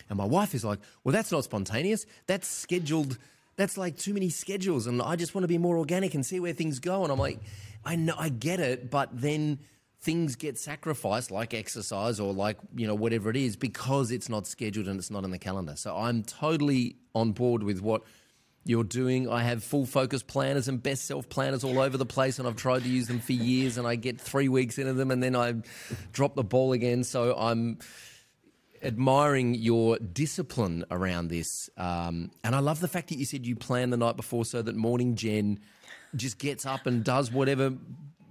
And 0.10 0.18
my 0.18 0.26
wife 0.26 0.56
is 0.56 0.66
like, 0.66 0.80
well, 1.04 1.14
that's 1.14 1.32
not 1.32 1.44
spontaneous. 1.44 2.06
That's 2.28 2.48
scheduled– 2.48 3.18
that's 3.56 3.78
like 3.78 3.98
too 3.98 4.14
many 4.14 4.30
schedules 4.30 4.88
and 4.88 5.02
I 5.02 5.16
just 5.16 5.36
want 5.36 5.44
to 5.44 5.48
be 5.48 5.58
more 5.58 5.78
organic 5.78 6.14
and 6.14 6.26
see 6.26 6.40
where 6.40 6.54
things 6.54 6.80
go. 6.80 7.04
And 7.04 7.12
I'm 7.12 7.20
like, 7.20 7.40
I 7.86 7.96
know, 7.96 8.16
I 8.18 8.30
get 8.30 8.60
it, 8.60 8.90
but 8.90 9.10
then 9.12 9.60
things 10.02 10.36
get 10.36 10.58
sacrificed 10.58 11.30
like 11.30 11.54
exercise 11.54 12.20
or 12.20 12.34
like, 12.34 12.58
you 12.76 12.88
know, 12.88 12.96
whatever 12.96 13.30
it 13.30 13.38
is 13.38 13.56
because 13.56 14.12
it's 14.12 14.30
not 14.30 14.48
scheduled 14.48 14.88
and 14.88 15.00
it's 15.00 15.12
not 15.12 15.24
in 15.24 15.32
the 15.32 15.38
calendar. 15.38 15.76
So 15.76 15.96
I'm 15.96 16.24
totally 16.24 16.98
on 17.14 17.34
board 17.34 17.62
with 17.64 17.82
what 17.82 18.04
you're 18.64 18.84
doing. 18.84 19.30
I 19.30 19.44
have 19.44 19.64
full 19.64 19.86
focus 19.86 20.24
planners 20.24 20.68
and 20.68 20.82
best 20.82 21.06
self 21.06 21.30
planners 21.30 21.64
all 21.64 21.80
over 21.80 21.98
the 21.98 22.06
place, 22.06 22.40
and 22.40 22.48
I've 22.48 22.56
tried 22.56 22.84
to 22.84 22.90
use 22.90 23.08
them 23.08 23.20
for 23.20 23.34
years, 23.34 23.78
and 23.78 23.88
I 23.88 23.96
get 23.96 24.22
three 24.22 24.50
weeks 24.50 24.78
into 24.78 24.94
them, 24.94 25.12
and 25.12 25.22
then 25.22 25.36
I 25.36 25.56
drop 26.12 26.36
the 26.36 26.44
ball 26.44 26.72
again. 26.74 27.04
So 27.04 27.36
I'm 27.36 27.80
admiring 28.84 29.56
your 29.56 29.98
discipline 30.00 30.86
around 30.92 31.30
this. 31.30 31.70
Um, 31.78 32.32
and 32.44 32.56
I 32.56 32.60
love 32.60 32.80
the 32.80 32.88
fact 32.88 33.10
that 33.10 33.18
you 33.18 33.26
said 33.26 33.46
you 33.46 33.56
plan 33.56 33.90
the 33.90 33.98
night 33.98 34.18
before 34.18 34.46
so 34.46 34.62
that 34.62 34.76
morning 34.76 35.16
Jen 35.16 35.60
just 36.16 36.38
gets 36.38 36.66
up 36.66 36.86
and 36.86 37.04
does 37.04 37.32
whatever 37.32 37.74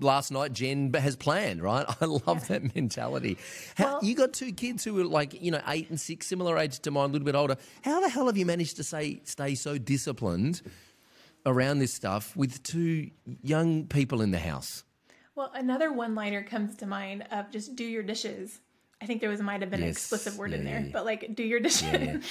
last 0.01 0.31
night 0.31 0.53
Jen 0.53 0.93
has 0.95 1.17
planned, 1.17 1.63
right? 1.63 1.87
I 2.01 2.05
love 2.05 2.23
yeah. 2.27 2.59
that 2.59 2.75
mentality. 2.75 3.39
How, 3.77 3.85
well, 3.85 4.05
you 4.05 4.15
got 4.15 4.33
two 4.33 4.53
kids 4.53 4.85
who 4.85 4.99
are 5.01 5.05
like, 5.05 5.41
you 5.41 5.51
know, 5.51 5.63
eight 5.69 5.91
and 5.91 6.01
six, 6.01 6.27
similar 6.27 6.59
age 6.59 6.81
to 6.81 6.91
mine, 6.91 7.11
a 7.11 7.13
little 7.13 7.27
bit 7.27 7.35
older. 7.35 7.57
How 7.83 8.01
the 8.01 8.09
hell 8.09 8.27
have 8.27 8.37
you 8.37 8.47
managed 8.47 8.77
to 8.77 8.85
say 8.85 9.21
stay 9.25 9.55
so 9.55 9.79
disciplined 9.79 10.63
around 11.47 11.79
this 11.79 11.93
stuff 11.93 12.37
with 12.37 12.63
two 12.63 13.11
young 13.43 13.87
people 13.87 14.21
in 14.21 14.31
the 14.31 14.39
house? 14.39 14.85
Well, 15.35 15.53
another 15.55 15.93
one 15.93 16.15
liner 16.15 16.43
comes 16.43 16.77
to 16.77 16.87
mind 16.87 17.25
of 17.31 17.51
just 17.51 17.77
do 17.77 17.85
your 17.85 18.03
dishes. 18.03 18.61
I 19.03 19.07
think 19.07 19.21
there 19.21 19.31
was 19.31 19.41
might 19.41 19.63
have 19.63 19.71
been 19.71 19.81
yes. 19.81 19.87
an 19.87 19.91
explicit 19.91 20.35
word 20.35 20.51
yeah, 20.51 20.59
in 20.59 20.65
there, 20.65 20.81
yeah, 20.81 20.91
but 20.93 21.05
like 21.05 21.35
do 21.35 21.43
your 21.43 21.61
dishes. 21.61 22.25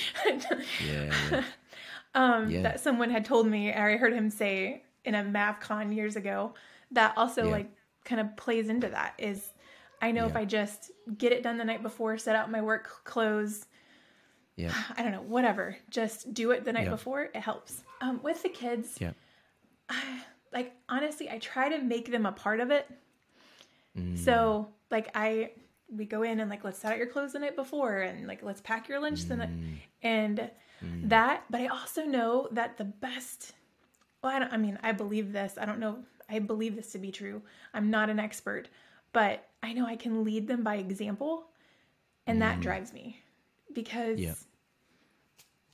yeah. 0.86 1.44
um, 2.16 2.64
that 2.64 2.80
someone 2.80 3.10
had 3.10 3.26
told 3.26 3.48
me, 3.48 3.72
or 3.72 3.90
I 3.90 3.98
heard 3.98 4.14
him 4.14 4.30
say 4.30 4.84
in 5.04 5.16
a 5.16 5.24
MavCon 5.24 5.96
years 5.96 6.16
ago, 6.16 6.54
that 6.92 7.14
also 7.18 7.50
like 7.50 7.72
kind 8.06 8.22
of 8.22 8.36
plays 8.38 8.70
into 8.70 8.90
that 8.90 9.14
is 9.18 9.54
I 10.02 10.12
know 10.12 10.26
if 10.28 10.36
I 10.36 10.46
just 10.46 10.92
get 11.18 11.32
it 11.32 11.44
done 11.44 11.58
the 11.58 11.66
night 11.66 11.84
before, 11.84 12.18
set 12.18 12.36
out 12.36 12.50
my 12.50 12.62
work 12.62 13.04
clothes, 13.04 13.66
yeah. 14.56 14.74
I 14.98 15.04
don't 15.04 15.12
know, 15.12 15.22
whatever, 15.22 15.78
just 15.90 16.34
do 16.34 16.52
it 16.52 16.66
the 16.66 16.74
night 16.74 16.90
before, 16.90 17.24
it 17.24 17.38
helps. 17.38 17.84
Um, 18.02 18.22
with 18.24 18.44
the 18.44 18.50
kids, 18.50 18.98
yeah. 19.00 19.12
I, 19.90 20.22
like 20.54 20.74
honestly, 20.88 21.30
I 21.30 21.38
try 21.40 21.70
to 21.70 21.80
make 21.80 22.12
them 22.12 22.26
a 22.26 22.32
part 22.32 22.60
of 22.60 22.72
it. 22.72 22.90
Mm. 23.98 24.18
So 24.18 24.70
like 24.90 25.10
I 25.16 25.52
we 25.96 26.06
go 26.06 26.24
in 26.24 26.40
and 26.40 26.50
like 26.50 26.64
let's 26.64 26.80
set 26.80 26.92
out 26.92 26.98
your 26.98 27.08
clothes 27.08 27.34
the 27.34 27.40
night 27.40 27.56
before 27.56 28.02
and 28.02 28.28
like 28.28 28.44
let's 28.44 28.62
pack 28.62 28.88
your 28.88 29.00
lunch 29.00 29.22
mm. 29.22 29.28
the 29.30 29.36
night 29.38 29.50
and 30.04 30.50
mm. 30.84 31.10
that 31.10 31.44
but 31.50 31.62
I 31.62 31.68
also 31.68 32.04
know 32.04 32.48
that 32.52 32.78
the 32.78 32.86
best 32.86 33.54
well 34.24 34.34
I, 34.36 34.40
don't, 34.40 34.54
I 34.54 34.58
mean 34.58 34.78
I 34.84 34.92
believe 34.92 35.34
this 35.34 35.58
I 35.60 35.66
don't 35.66 35.80
know 35.80 36.00
I 36.30 36.40
believe 36.40 36.76
this 36.76 36.92
to 36.92 37.00
be 37.00 37.12
true. 37.12 37.42
I'm 37.74 37.90
not 37.90 38.10
an 38.10 38.20
expert, 38.20 38.70
but 39.14 39.48
I 39.64 39.74
know 39.74 39.86
I 39.86 39.96
can 39.96 40.24
lead 40.24 40.48
them 40.48 40.64
by 40.64 40.76
example, 40.76 41.48
and 42.28 42.38
mm. 42.38 42.42
that 42.42 42.62
drives 42.62 42.94
me 42.94 43.20
because 43.74 44.20
yeah. 44.20 44.36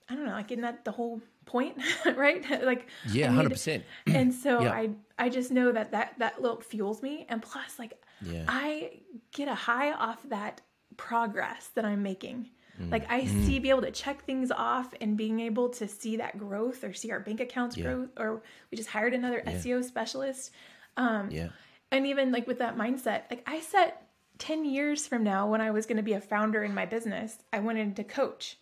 I 0.09 0.15
don't 0.15 0.25
know, 0.25 0.31
like 0.31 0.51
isn't 0.51 0.61
that 0.61 0.85
the 0.85 0.91
whole 0.91 1.21
point, 1.45 1.77
right? 2.15 2.43
like 2.63 2.87
yeah, 3.09 3.31
hundred 3.31 3.51
percent. 3.51 3.83
And 4.07 4.33
so 4.33 4.61
yeah. 4.61 4.71
I 4.71 4.89
I 5.19 5.29
just 5.29 5.51
know 5.51 5.71
that 5.71 5.91
that 5.91 6.15
that 6.19 6.41
look 6.41 6.63
fuels 6.63 7.01
me, 7.01 7.25
and 7.29 7.41
plus 7.41 7.77
like 7.77 8.01
yeah. 8.21 8.45
I 8.47 9.01
get 9.31 9.47
a 9.47 9.55
high 9.55 9.91
off 9.91 10.23
that 10.29 10.61
progress 10.97 11.69
that 11.75 11.85
I'm 11.85 12.03
making. 12.03 12.49
Mm. 12.81 12.91
Like 12.91 13.09
I 13.09 13.21
mm. 13.21 13.45
see 13.45 13.59
be 13.59 13.69
able 13.69 13.81
to 13.81 13.91
check 13.91 14.25
things 14.25 14.51
off 14.51 14.93
and 14.99 15.17
being 15.17 15.39
able 15.39 15.69
to 15.69 15.87
see 15.87 16.17
that 16.17 16.37
growth 16.37 16.83
or 16.83 16.93
see 16.93 17.11
our 17.11 17.19
bank 17.19 17.39
accounts 17.39 17.77
yeah. 17.77 17.83
growth 17.83 18.09
or 18.17 18.41
we 18.71 18.77
just 18.77 18.89
hired 18.89 19.13
another 19.13 19.41
yeah. 19.45 19.53
SEO 19.53 19.83
specialist. 19.83 20.51
Um 20.97 21.29
yeah. 21.31 21.49
and 21.91 22.05
even 22.07 22.31
like 22.31 22.47
with 22.47 22.59
that 22.59 22.77
mindset, 22.77 23.23
like 23.29 23.43
I 23.47 23.59
set 23.61 24.07
10 24.39 24.65
years 24.65 25.07
from 25.07 25.23
now 25.23 25.49
when 25.49 25.61
I 25.61 25.71
was 25.71 25.85
going 25.85 25.97
to 25.97 26.03
be 26.03 26.13
a 26.13 26.19
founder 26.19 26.63
in 26.63 26.73
my 26.73 26.85
business, 26.85 27.37
I 27.53 27.59
wanted 27.59 27.95
to 27.95 28.03
coach. 28.03 28.57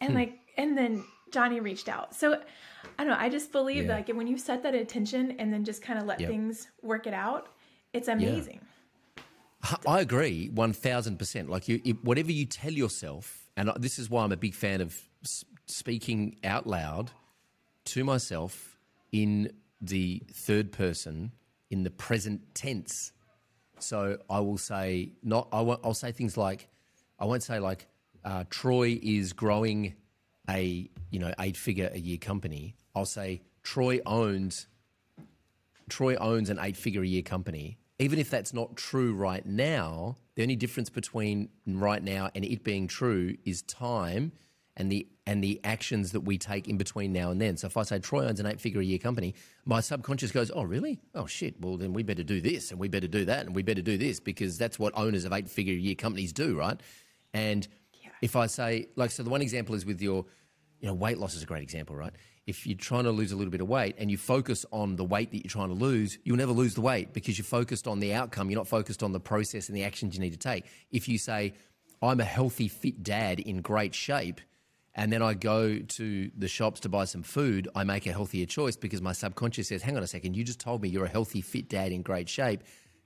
And 0.00 0.10
hmm. 0.10 0.16
like 0.16 0.38
and 0.56 0.76
then 0.76 1.04
Johnny 1.30 1.60
reached 1.60 1.88
out. 1.88 2.14
So 2.14 2.34
I 2.98 3.04
don't 3.04 3.08
know, 3.08 3.16
I 3.18 3.28
just 3.28 3.52
believe 3.52 3.86
yeah. 3.86 3.96
like 3.96 4.08
when 4.08 4.26
you 4.26 4.36
set 4.36 4.62
that 4.64 4.74
attention 4.74 5.36
and 5.38 5.52
then 5.52 5.64
just 5.64 5.82
kind 5.82 5.98
of 5.98 6.06
let 6.06 6.20
yep. 6.20 6.28
things 6.28 6.68
work 6.82 7.06
it 7.06 7.14
out, 7.14 7.48
it's 7.92 8.08
amazing. 8.08 8.60
I 9.86 10.00
agree, 10.00 10.48
one 10.48 10.72
thousand 10.72 11.18
percent. 11.18 11.48
Like 11.48 11.68
you, 11.68 11.78
whatever 12.02 12.32
you 12.32 12.46
tell 12.46 12.72
yourself, 12.72 13.48
and 13.56 13.70
this 13.78 13.98
is 13.98 14.10
why 14.10 14.24
I'm 14.24 14.32
a 14.32 14.36
big 14.36 14.54
fan 14.54 14.80
of 14.80 14.98
speaking 15.66 16.36
out 16.42 16.66
loud 16.66 17.12
to 17.84 18.04
myself 18.04 18.76
in 19.12 19.52
the 19.80 20.22
third 20.32 20.72
person, 20.72 21.32
in 21.70 21.84
the 21.84 21.90
present 21.90 22.54
tense. 22.54 23.12
So 23.78 24.18
I 24.28 24.40
will 24.40 24.58
say 24.58 25.12
not. 25.22 25.48
I 25.52 25.60
won't, 25.60 25.80
I'll 25.84 25.94
say 25.94 26.10
things 26.12 26.36
like, 26.36 26.68
I 27.18 27.24
won't 27.24 27.42
say 27.42 27.60
like, 27.60 27.86
uh, 28.24 28.44
Troy 28.50 28.98
is 29.00 29.32
growing 29.32 29.94
a 30.50 30.90
you 31.10 31.20
know 31.20 31.32
eight 31.38 31.56
figure 31.56 31.90
a 31.92 31.98
year 31.98 32.18
company. 32.18 32.74
I'll 32.96 33.06
say 33.06 33.42
Troy 33.62 34.00
owns. 34.06 34.66
Troy 35.88 36.16
owns 36.16 36.48
an 36.50 36.58
eight 36.60 36.76
figure 36.76 37.02
a 37.02 37.06
year 37.06 37.22
company 37.22 37.78
even 38.02 38.18
if 38.18 38.30
that's 38.30 38.52
not 38.52 38.76
true 38.76 39.14
right 39.14 39.46
now, 39.46 40.16
the 40.34 40.42
only 40.42 40.56
difference 40.56 40.90
between 40.90 41.48
right 41.66 42.02
now 42.02 42.30
and 42.34 42.44
it 42.44 42.64
being 42.64 42.88
true 42.88 43.36
is 43.44 43.62
time 43.62 44.32
and 44.76 44.90
the 44.90 45.06
and 45.24 45.44
the 45.44 45.60
actions 45.62 46.10
that 46.10 46.22
we 46.22 46.36
take 46.36 46.66
in 46.66 46.76
between 46.76 47.12
now 47.12 47.30
and 47.30 47.40
then. 47.40 47.56
So 47.56 47.68
if 47.68 47.76
I 47.76 47.84
say 47.84 48.00
Troy 48.00 48.26
owns 48.26 48.40
an 48.40 48.46
eight 48.46 48.60
figure 48.60 48.80
a 48.80 48.84
year 48.84 48.98
company, 48.98 49.36
my 49.64 49.80
subconscious 49.80 50.32
goes, 50.32 50.50
"Oh, 50.50 50.64
really? 50.64 50.98
Oh 51.14 51.26
shit. 51.26 51.60
Well, 51.60 51.76
then 51.76 51.92
we 51.92 52.02
better 52.02 52.24
do 52.24 52.40
this 52.40 52.72
and 52.72 52.80
we 52.80 52.88
better 52.88 53.06
do 53.06 53.24
that 53.26 53.46
and 53.46 53.54
we 53.54 53.62
better 53.62 53.82
do 53.82 53.96
this 53.96 54.18
because 54.18 54.58
that's 54.58 54.80
what 54.80 54.92
owners 54.96 55.24
of 55.24 55.32
eight 55.32 55.48
figure 55.48 55.74
a 55.74 55.76
year 55.76 55.94
companies 55.94 56.32
do, 56.32 56.56
right?" 56.58 56.80
And 57.32 57.68
yeah. 58.02 58.10
if 58.20 58.34
I 58.34 58.46
say 58.46 58.88
like 58.96 59.12
so 59.12 59.22
the 59.22 59.30
one 59.30 59.42
example 59.42 59.76
is 59.76 59.86
with 59.86 60.02
your 60.02 60.24
you 60.80 60.88
know 60.88 60.94
weight 60.94 61.18
loss 61.18 61.34
is 61.34 61.42
a 61.42 61.46
great 61.46 61.62
example, 61.62 61.94
right? 61.94 62.12
If 62.46 62.66
you're 62.66 62.76
trying 62.76 63.04
to 63.04 63.12
lose 63.12 63.32
a 63.32 63.36
little 63.36 63.50
bit 63.50 63.60
of 63.60 63.68
weight 63.68 63.94
and 63.98 64.10
you 64.10 64.18
focus 64.18 64.66
on 64.72 64.96
the 64.96 65.04
weight 65.04 65.30
that 65.30 65.38
you're 65.38 65.50
trying 65.50 65.68
to 65.68 65.74
lose, 65.74 66.18
you'll 66.24 66.36
never 66.36 66.52
lose 66.52 66.74
the 66.74 66.80
weight 66.80 67.12
because 67.12 67.38
you're 67.38 67.44
focused 67.44 67.86
on 67.86 68.00
the 68.00 68.12
outcome. 68.12 68.50
You're 68.50 68.58
not 68.58 68.66
focused 68.66 69.02
on 69.02 69.12
the 69.12 69.20
process 69.20 69.68
and 69.68 69.76
the 69.76 69.84
actions 69.84 70.14
you 70.14 70.20
need 70.20 70.32
to 70.32 70.38
take. 70.38 70.66
If 70.90 71.08
you 71.08 71.18
say, 71.18 71.54
I'm 72.02 72.18
a 72.18 72.24
healthy, 72.24 72.66
fit 72.66 73.02
dad 73.02 73.38
in 73.38 73.60
great 73.60 73.94
shape, 73.94 74.40
and 74.94 75.12
then 75.12 75.22
I 75.22 75.34
go 75.34 75.78
to 75.78 76.30
the 76.36 76.48
shops 76.48 76.80
to 76.80 76.88
buy 76.88 77.04
some 77.04 77.22
food, 77.22 77.68
I 77.74 77.84
make 77.84 78.06
a 78.06 78.12
healthier 78.12 78.44
choice 78.44 78.76
because 78.76 79.00
my 79.00 79.12
subconscious 79.12 79.68
says, 79.68 79.82
hang 79.82 79.96
on 79.96 80.02
a 80.02 80.06
second, 80.06 80.36
you 80.36 80.44
just 80.44 80.60
told 80.60 80.82
me 80.82 80.88
you're 80.88 81.06
a 81.06 81.08
healthy, 81.08 81.40
fit 81.40 81.68
dad 81.68 81.92
in 81.92 82.02
great 82.02 82.28
shape. 82.28 82.62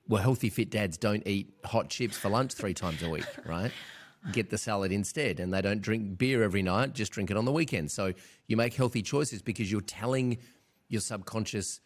Well, 0.08 0.22
healthy, 0.22 0.50
fit 0.50 0.70
dads 0.70 0.96
don't 0.96 1.26
eat 1.26 1.52
hot 1.64 1.90
chips 1.90 2.16
for 2.16 2.28
lunch 2.28 2.54
three 2.54 2.74
times 2.74 3.02
a 3.02 3.10
week, 3.10 3.26
right? 3.44 3.70
Get 4.32 4.50
the 4.50 4.58
salad 4.58 4.92
instead. 4.92 5.40
And 5.40 5.52
they 5.52 5.62
don't 5.62 5.80
drink 5.80 6.18
beer 6.18 6.42
every 6.42 6.62
night, 6.62 6.92
just 6.92 7.12
drink 7.12 7.30
it 7.30 7.36
on 7.36 7.44
the 7.44 7.52
weekend. 7.52 7.90
So 7.90 8.12
you 8.46 8.56
make 8.56 8.74
healthy 8.74 9.02
choices 9.02 9.42
because 9.42 9.70
you're 9.70 9.80
telling 9.80 10.38
your 10.88 11.00
subconscious 11.00 11.80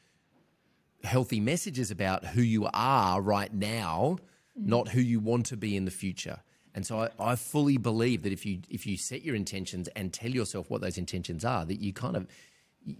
healthy 1.03 1.41
messages 1.41 1.91
about 1.91 2.25
who 2.27 2.43
you 2.43 2.69
are 2.75 3.21
right 3.21 3.53
now, 3.53 4.19
mm. 4.59 4.67
not 4.67 4.89
who 4.89 5.01
you 5.01 5.21
want 5.21 5.47
to 5.47 5.57
be 5.57 5.77
in 5.77 5.85
the 5.85 5.91
future. 5.91 6.41
And 6.75 6.87
so 6.87 7.01
I, 7.01 7.09
I, 7.19 7.37
fully 7.37 7.79
believe 7.79 8.23
that 8.23 8.33
if 8.33 8.47
you 8.47 8.61
if 8.69 8.87
you 8.87 8.97
set 8.97 9.23
your 9.23 9.35
intentions 9.35 9.89
and 9.97 10.13
tell 10.13 10.31
yourself 10.31 10.71
what 10.71 10.81
those 10.81 10.99
intentions 10.99 11.45
are, 11.45 11.65
that 11.65 11.81
you 11.81 11.93
kind 11.93 12.17
of 12.17 12.29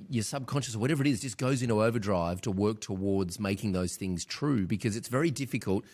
your 0.09 0.25
subconscious 0.25 0.75
or 0.75 0.79
whatever 0.79 1.03
it 1.03 1.09
is 1.09 1.21
just 1.21 1.39
goes 1.39 1.63
into 1.63 1.83
overdrive 1.83 2.41
to 2.43 2.51
work 2.51 2.81
towards 2.81 3.41
making 3.41 3.73
those 3.73 3.97
things 3.97 4.25
true 4.25 4.67
because 4.67 4.97
it's 4.97 5.09
very 5.09 5.31
difficult 5.31 5.85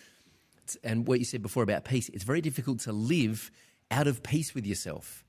and 0.83 1.07
what 1.07 1.19
you 1.19 1.25
said 1.25 1.41
before 1.41 1.63
about 1.63 1.85
peace, 1.85 2.09
it's 2.09 2.23
very 2.23 2.41
difficult 2.41 2.79
to 2.81 2.91
live 2.91 3.51
out 3.91 4.07
of 4.07 4.23
peace 4.23 4.53
with 4.53 4.65
yourself, 4.65 5.23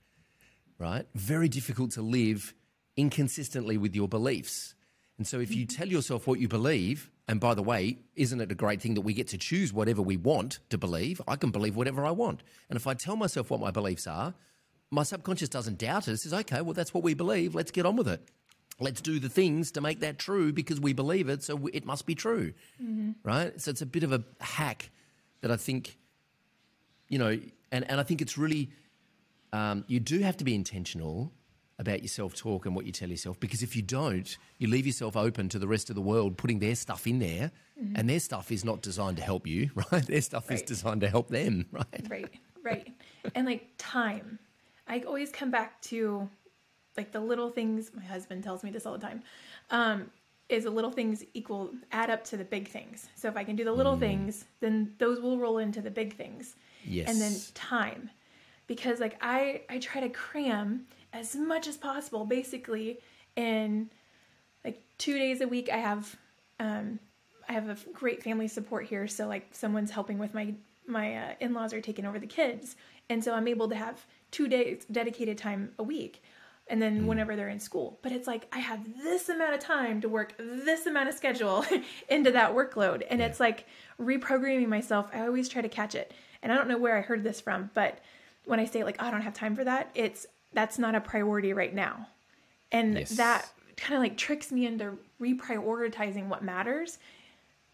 right? 0.78 1.06
Very 1.14 1.48
difficult 1.48 1.92
to 1.92 2.02
live 2.02 2.54
inconsistently 2.96 3.78
with 3.78 3.94
your 3.94 4.08
beliefs. 4.08 4.74
And 5.18 5.26
so 5.26 5.40
if 5.40 5.54
you 5.54 5.66
mm-hmm. 5.66 5.76
tell 5.76 5.88
yourself 5.88 6.26
what 6.26 6.40
you 6.40 6.48
believe, 6.48 7.10
and 7.28 7.40
by 7.40 7.54
the 7.54 7.62
way, 7.62 7.98
isn't 8.16 8.40
it 8.40 8.50
a 8.50 8.54
great 8.54 8.80
thing 8.80 8.94
that 8.94 9.02
we 9.02 9.12
get 9.12 9.28
to 9.28 9.38
choose 9.38 9.72
whatever 9.72 10.00
we 10.00 10.16
want 10.16 10.60
to 10.70 10.78
believe? 10.78 11.20
I 11.28 11.36
can 11.36 11.50
believe 11.50 11.76
whatever 11.76 12.04
I 12.04 12.10
want. 12.10 12.42
And 12.68 12.76
if 12.76 12.86
I 12.86 12.94
tell 12.94 13.16
myself 13.16 13.50
what 13.50 13.60
my 13.60 13.70
beliefs 13.70 14.06
are, 14.06 14.34
my 14.90 15.02
subconscious 15.02 15.48
doesn't 15.48 15.78
doubt 15.78 16.08
it. 16.08 16.12
It 16.12 16.16
says, 16.18 16.32
okay, 16.32 16.62
well, 16.62 16.72
that's 16.72 16.94
what 16.94 17.04
we 17.04 17.14
believe. 17.14 17.54
Let's 17.54 17.70
get 17.70 17.84
on 17.84 17.96
with 17.96 18.08
it. 18.08 18.22
Let's 18.80 19.00
do 19.00 19.18
the 19.18 19.28
things 19.28 19.72
to 19.72 19.80
make 19.80 20.00
that 20.00 20.18
true 20.18 20.52
because 20.52 20.80
we 20.80 20.92
believe 20.92 21.28
it, 21.28 21.42
so 21.42 21.68
it 21.72 21.84
must 21.84 22.06
be 22.06 22.14
true. 22.14 22.54
Mm-hmm. 22.82 23.10
Right? 23.24 23.60
So 23.60 23.70
it's 23.72 23.82
a 23.82 23.86
bit 23.86 24.04
of 24.04 24.12
a 24.12 24.22
hack 24.40 24.90
that 25.40 25.50
I 25.50 25.56
think, 25.56 25.98
you 27.08 27.18
know, 27.18 27.38
and, 27.70 27.90
and 27.90 28.00
I 28.00 28.02
think 28.02 28.20
it's 28.20 28.38
really, 28.38 28.70
um, 29.52 29.84
you 29.86 30.00
do 30.00 30.20
have 30.20 30.36
to 30.38 30.44
be 30.44 30.54
intentional 30.54 31.32
about 31.78 32.00
your 32.00 32.08
self 32.08 32.34
talk 32.34 32.66
and 32.66 32.74
what 32.74 32.84
you 32.86 32.92
tell 32.92 33.08
yourself 33.08 33.38
because 33.38 33.62
if 33.62 33.76
you 33.76 33.82
don't, 33.82 34.36
you 34.58 34.68
leave 34.68 34.86
yourself 34.86 35.16
open 35.16 35.48
to 35.48 35.58
the 35.58 35.68
rest 35.68 35.90
of 35.90 35.94
the 35.94 36.02
world 36.02 36.36
putting 36.36 36.58
their 36.58 36.74
stuff 36.74 37.06
in 37.06 37.18
there, 37.18 37.52
mm-hmm. 37.80 37.94
and 37.96 38.08
their 38.08 38.20
stuff 38.20 38.50
is 38.50 38.64
not 38.64 38.82
designed 38.82 39.16
to 39.16 39.22
help 39.22 39.46
you, 39.46 39.70
right? 39.92 40.06
Their 40.06 40.20
stuff 40.20 40.48
right. 40.48 40.56
is 40.56 40.62
designed 40.62 41.02
to 41.02 41.08
help 41.08 41.28
them, 41.28 41.66
right? 41.72 42.06
Right, 42.08 42.34
right. 42.62 42.94
and 43.34 43.46
like 43.46 43.68
time. 43.78 44.38
I 44.86 45.00
always 45.00 45.30
come 45.30 45.50
back 45.50 45.80
to 45.82 46.28
like 46.96 47.12
the 47.12 47.20
little 47.20 47.50
things. 47.50 47.90
My 47.94 48.02
husband 48.02 48.42
tells 48.42 48.64
me 48.64 48.70
this 48.70 48.86
all 48.86 48.94
the 48.94 49.06
time. 49.06 49.22
Um, 49.70 50.10
is 50.48 50.64
the 50.64 50.70
little 50.70 50.90
things 50.90 51.24
equal 51.34 51.70
add 51.92 52.10
up 52.10 52.24
to 52.24 52.36
the 52.36 52.44
big 52.44 52.68
things. 52.68 53.08
So 53.14 53.28
if 53.28 53.36
I 53.36 53.44
can 53.44 53.56
do 53.56 53.64
the 53.64 53.72
little 53.72 53.96
mm. 53.96 54.00
things, 54.00 54.46
then 54.60 54.94
those 54.98 55.20
will 55.20 55.38
roll 55.38 55.58
into 55.58 55.80
the 55.80 55.90
big 55.90 56.16
things. 56.16 56.56
Yes. 56.84 57.08
And 57.08 57.20
then 57.20 57.32
time. 57.54 58.10
Because 58.66 59.00
like 59.00 59.16
I 59.20 59.62
I 59.68 59.78
try 59.78 60.00
to 60.00 60.08
cram 60.08 60.86
as 61.12 61.34
much 61.36 61.66
as 61.66 61.76
possible 61.76 62.24
basically 62.24 62.98
in 63.36 63.90
like 64.64 64.82
2 64.98 65.18
days 65.18 65.40
a 65.40 65.48
week 65.48 65.70
I 65.72 65.78
have 65.78 66.16
um 66.60 66.98
I 67.48 67.52
have 67.52 67.68
a 67.68 67.76
great 67.92 68.22
family 68.22 68.48
support 68.48 68.86
here 68.86 69.08
so 69.08 69.26
like 69.26 69.48
someone's 69.52 69.90
helping 69.90 70.18
with 70.18 70.34
my 70.34 70.54
my 70.86 71.16
uh, 71.16 71.34
in-laws 71.40 71.72
are 71.72 71.80
taking 71.80 72.04
over 72.04 72.18
the 72.18 72.26
kids 72.26 72.76
and 73.08 73.22
so 73.24 73.34
I'm 73.34 73.48
able 73.48 73.68
to 73.68 73.74
have 73.74 74.06
2 74.32 74.48
days 74.48 74.84
dedicated 74.90 75.38
time 75.38 75.72
a 75.78 75.82
week 75.82 76.22
and 76.68 76.80
then 76.80 77.00
hmm. 77.00 77.06
whenever 77.06 77.36
they're 77.36 77.48
in 77.48 77.60
school. 77.60 77.98
But 78.02 78.12
it's 78.12 78.26
like 78.26 78.46
I 78.52 78.58
have 78.58 78.80
this 79.02 79.28
amount 79.28 79.54
of 79.54 79.60
time 79.60 80.00
to 80.00 80.08
work 80.08 80.34
this 80.38 80.86
amount 80.86 81.08
of 81.08 81.14
schedule 81.14 81.64
into 82.08 82.30
that 82.32 82.54
workload. 82.54 83.02
And 83.08 83.20
it's 83.20 83.40
like 83.40 83.66
reprogramming 84.00 84.68
myself. 84.68 85.08
I 85.12 85.26
always 85.26 85.48
try 85.48 85.62
to 85.62 85.68
catch 85.68 85.94
it. 85.94 86.12
And 86.42 86.52
I 86.52 86.56
don't 86.56 86.68
know 86.68 86.78
where 86.78 86.96
I 86.96 87.00
heard 87.00 87.24
this 87.24 87.40
from, 87.40 87.70
but 87.74 87.98
when 88.44 88.60
I 88.60 88.64
say 88.64 88.84
like, 88.84 88.96
oh, 88.98 89.06
I 89.06 89.10
don't 89.10 89.22
have 89.22 89.34
time 89.34 89.56
for 89.56 89.64
that, 89.64 89.90
it's 89.94 90.26
that's 90.52 90.78
not 90.78 90.94
a 90.94 91.00
priority 91.00 91.52
right 91.52 91.74
now. 91.74 92.08
And 92.72 92.98
Yes. 92.98 93.10
that 93.10 93.50
kind 93.76 93.94
of 93.94 94.00
like 94.00 94.16
tricks 94.16 94.50
me 94.50 94.66
into 94.66 94.98
reprioritizing 95.20 96.28
what 96.28 96.42
matters. 96.42 96.98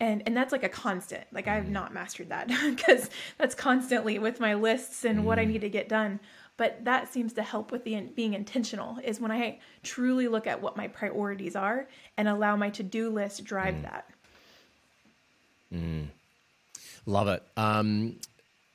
And 0.01 0.23
and 0.27 0.37
that's 0.37 0.53
like 0.53 0.65
a 0.65 0.69
constant. 0.69 1.25
Like 1.33 1.47
I've 1.47 1.67
hmm. 1.67 1.73
not 1.73 1.95
mastered 1.95 2.31
that 2.31 2.49
because 2.65 3.11
that's 3.39 3.55
constantly 3.55 4.19
with 4.19 4.41
my 4.41 4.55
lists 4.55 5.05
and 5.05 5.25
what 5.25 5.39
I 5.39 5.45
hmm. 5.45 5.53
need 5.53 5.61
to 5.61 5.71
get 5.71 5.89
done. 5.89 6.21
But 6.57 6.85
that 6.85 7.13
seems 7.13 7.33
to 7.33 7.43
help 7.43 7.73
with 7.73 7.83
the 7.85 8.01
being 8.15 8.35
intentional 8.35 8.99
is 9.03 9.21
when 9.21 9.33
I 9.33 9.59
truly 9.83 10.29
look 10.29 10.47
at 10.47 10.63
what 10.63 10.77
my 10.77 10.87
priorities 10.87 11.57
are 11.57 11.89
and 12.17 12.29
allow 12.29 12.55
my 12.55 12.71
to-do 12.71 13.11
list 13.11 13.43
drive 13.45 13.83
that. 13.83 14.09
Love 17.07 17.29
it. 17.29 17.43
Um, 17.57 18.17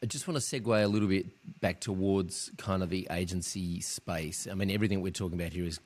I 0.04 0.06
just 0.06 0.28
want 0.28 0.42
to 0.42 0.44
segue 0.44 0.84
a 0.84 0.88
little 0.88 1.08
bit 1.08 1.26
back 1.62 1.80
towards 1.80 2.52
kind 2.58 2.84
of 2.84 2.90
the 2.90 3.08
agency 3.12 3.82
space. 3.82 4.48
I 4.50 4.54
mean, 4.56 4.72
everything 4.72 5.02
we're 5.02 5.12
talking 5.12 5.40
about 5.40 5.54
here 5.54 5.66
is 5.66 5.80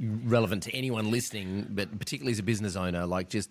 relevant 0.00 0.64
to 0.64 0.74
anyone 0.74 1.10
listening, 1.10 1.66
but 1.70 1.98
particularly 1.98 2.32
as 2.32 2.38
a 2.38 2.44
business 2.44 2.76
owner, 2.76 3.06
like 3.06 3.28
just 3.28 3.50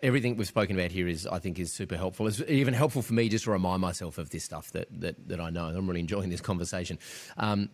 everything 0.00 0.36
we've 0.36 0.46
spoken 0.46 0.78
about 0.78 0.90
here 0.90 1.08
is, 1.08 1.26
I 1.26 1.38
think, 1.38 1.58
is 1.58 1.72
super 1.72 1.96
helpful. 1.96 2.26
It's 2.26 2.40
even 2.48 2.74
helpful 2.74 3.02
for 3.02 3.14
me 3.14 3.28
just 3.28 3.44
to 3.44 3.50
remind 3.50 3.80
myself 3.80 4.18
of 4.18 4.30
this 4.30 4.44
stuff 4.44 4.70
that 4.72 4.88
that, 5.00 5.28
that 5.28 5.40
I 5.40 5.50
know. 5.50 5.66
I'm 5.66 5.86
really 5.86 6.00
enjoying 6.00 6.30
this 6.30 6.40
conversation. 6.40 6.98
Um, 7.36 7.70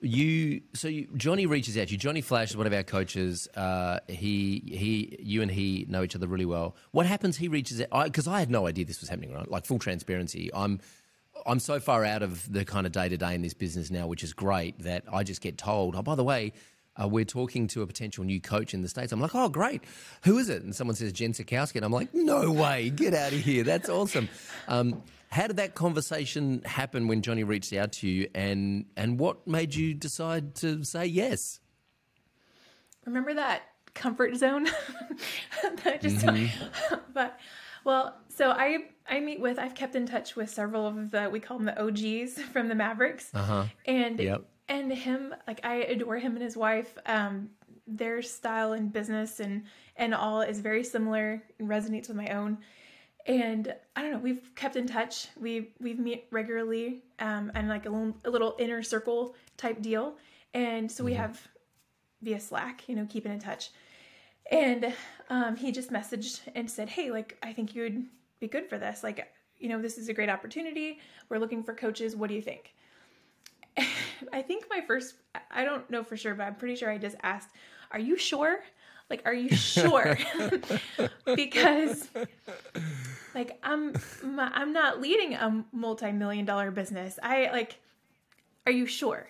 you 0.00 0.60
so 0.74 0.88
you, 0.88 1.08
Johnny 1.16 1.46
reaches 1.46 1.76
out 1.78 1.88
to 1.88 1.92
you. 1.92 1.98
Johnny 1.98 2.20
Flash 2.20 2.50
is 2.50 2.56
one 2.56 2.66
of 2.66 2.72
our 2.72 2.82
coaches. 2.82 3.48
Uh, 3.54 4.00
he 4.08 4.62
he 4.66 5.16
you 5.20 5.42
and 5.42 5.50
he 5.50 5.86
know 5.88 6.02
each 6.02 6.14
other 6.14 6.26
really 6.26 6.44
well. 6.44 6.76
What 6.90 7.06
happens? 7.06 7.36
He 7.36 7.48
reaches 7.48 7.80
out 7.80 8.04
because 8.04 8.28
I, 8.28 8.38
had 8.38 8.50
no 8.50 8.66
idea 8.66 8.84
this 8.84 9.00
was 9.00 9.08
happening. 9.08 9.32
Right, 9.32 9.50
like 9.50 9.64
full 9.64 9.78
transparency. 9.78 10.50
I'm 10.52 10.80
I'm 11.46 11.60
so 11.60 11.80
far 11.80 12.04
out 12.04 12.22
of 12.22 12.50
the 12.52 12.64
kind 12.64 12.86
of 12.86 12.92
day 12.92 13.08
to 13.08 13.16
day 13.16 13.34
in 13.34 13.42
this 13.42 13.54
business 13.54 13.90
now, 13.90 14.06
which 14.06 14.22
is 14.22 14.32
great 14.32 14.78
that 14.80 15.04
I 15.10 15.22
just 15.22 15.40
get 15.40 15.56
told. 15.56 15.96
Oh, 15.96 16.02
by 16.02 16.14
the 16.14 16.24
way. 16.24 16.52
Uh, 17.00 17.08
we're 17.08 17.24
talking 17.24 17.66
to 17.68 17.82
a 17.82 17.86
potential 17.86 18.24
new 18.24 18.40
coach 18.40 18.74
in 18.74 18.82
the 18.82 18.88
States. 18.88 19.12
I'm 19.12 19.20
like, 19.20 19.34
oh, 19.34 19.48
great. 19.48 19.82
Who 20.24 20.38
is 20.38 20.48
it? 20.48 20.62
And 20.62 20.74
someone 20.74 20.96
says 20.96 21.12
Jen 21.12 21.32
Sakowski. 21.32 21.76
And 21.76 21.84
I'm 21.84 21.92
like, 21.92 22.14
no 22.14 22.50
way. 22.50 22.90
Get 22.90 23.12
out 23.14 23.32
of 23.32 23.38
here. 23.40 23.64
That's 23.64 23.88
awesome. 23.88 24.28
Um, 24.66 25.02
how 25.28 25.46
did 25.46 25.56
that 25.56 25.74
conversation 25.74 26.62
happen 26.64 27.08
when 27.08 27.20
Johnny 27.22 27.44
reached 27.44 27.72
out 27.72 27.92
to 27.92 28.08
you, 28.08 28.28
and 28.34 28.86
and 28.96 29.18
what 29.18 29.46
made 29.46 29.74
you 29.74 29.92
decide 29.92 30.54
to 30.56 30.84
say 30.84 31.06
yes? 31.06 31.60
Remember 33.04 33.34
that 33.34 33.62
comfort 33.94 34.36
zone? 34.36 34.68
that 35.84 36.00
just 36.00 36.24
but 37.12 37.38
well, 37.84 38.16
so 38.28 38.50
I 38.50 38.78
I 39.08 39.20
meet 39.20 39.40
with 39.40 39.58
I've 39.58 39.74
kept 39.74 39.94
in 39.94 40.06
touch 40.06 40.36
with 40.36 40.48
several 40.50 40.86
of 40.86 41.10
the 41.10 41.28
we 41.30 41.40
call 41.40 41.58
them 41.58 41.66
the 41.66 41.80
OGs 41.82 42.40
from 42.52 42.68
the 42.68 42.74
Mavericks. 42.74 43.30
Uh-huh. 43.34 43.64
And 43.84 44.18
Yep. 44.18 44.44
And 44.68 44.92
him 44.92 45.34
like 45.46 45.64
I 45.64 45.76
adore 45.76 46.18
him 46.18 46.32
and 46.32 46.42
his 46.42 46.56
wife. 46.56 46.96
Um 47.06 47.50
their 47.86 48.20
style 48.20 48.72
and 48.72 48.92
business 48.92 49.40
and 49.40 49.64
and 49.96 50.14
all 50.14 50.40
is 50.40 50.60
very 50.60 50.82
similar 50.82 51.42
and 51.58 51.68
resonates 51.68 52.08
with 52.08 52.16
my 52.16 52.28
own. 52.28 52.58
And 53.26 53.74
I 53.94 54.02
don't 54.02 54.12
know, 54.12 54.18
we've 54.18 54.54
kept 54.54 54.76
in 54.76 54.86
touch. 54.86 55.28
We 55.38 55.72
we've 55.80 55.98
meet 55.98 56.26
regularly 56.30 57.02
um 57.18 57.52
and 57.54 57.68
like 57.68 57.86
a 57.86 57.90
little, 57.90 58.16
a 58.24 58.30
little 58.30 58.56
inner 58.58 58.82
circle 58.82 59.34
type 59.56 59.82
deal. 59.82 60.16
And 60.54 60.90
so 60.90 61.04
we 61.04 61.14
have 61.14 61.46
via 62.22 62.40
Slack, 62.40 62.88
you 62.88 62.96
know, 62.96 63.06
keeping 63.08 63.32
in 63.32 63.38
touch. 63.38 63.70
And 64.50 64.92
um, 65.28 65.56
he 65.56 65.72
just 65.72 65.90
messaged 65.90 66.40
and 66.54 66.70
said, 66.70 66.88
Hey, 66.88 67.10
like, 67.10 67.36
I 67.42 67.52
think 67.52 67.74
you 67.74 67.82
would 67.82 68.04
be 68.40 68.48
good 68.48 68.68
for 68.68 68.78
this. 68.78 69.02
Like, 69.02 69.28
you 69.58 69.68
know, 69.68 69.80
this 69.80 69.98
is 69.98 70.08
a 70.08 70.14
great 70.14 70.30
opportunity. 70.30 71.00
We're 71.28 71.38
looking 71.38 71.62
for 71.62 71.74
coaches. 71.74 72.14
What 72.14 72.28
do 72.28 72.34
you 72.34 72.42
think? 72.42 72.74
I 74.32 74.42
think 74.42 74.66
my 74.70 74.80
first, 74.80 75.14
I 75.50 75.64
don't 75.64 75.88
know 75.90 76.02
for 76.02 76.16
sure, 76.16 76.34
but 76.34 76.44
I'm 76.44 76.54
pretty 76.54 76.76
sure 76.76 76.90
I 76.90 76.98
just 76.98 77.16
asked, 77.22 77.50
Are 77.90 77.98
you 77.98 78.16
sure? 78.16 78.60
Like, 79.08 79.22
are 79.24 79.34
you 79.34 79.54
sure? 79.54 80.18
because, 81.36 82.08
like, 83.34 83.58
I'm, 83.62 83.94
I'm 84.36 84.72
not 84.72 85.00
leading 85.00 85.34
a 85.34 85.64
multi 85.72 86.10
million 86.10 86.44
dollar 86.44 86.72
business. 86.72 87.18
I, 87.22 87.50
like, 87.52 87.78
are 88.66 88.72
you 88.72 88.86
sure? 88.86 89.28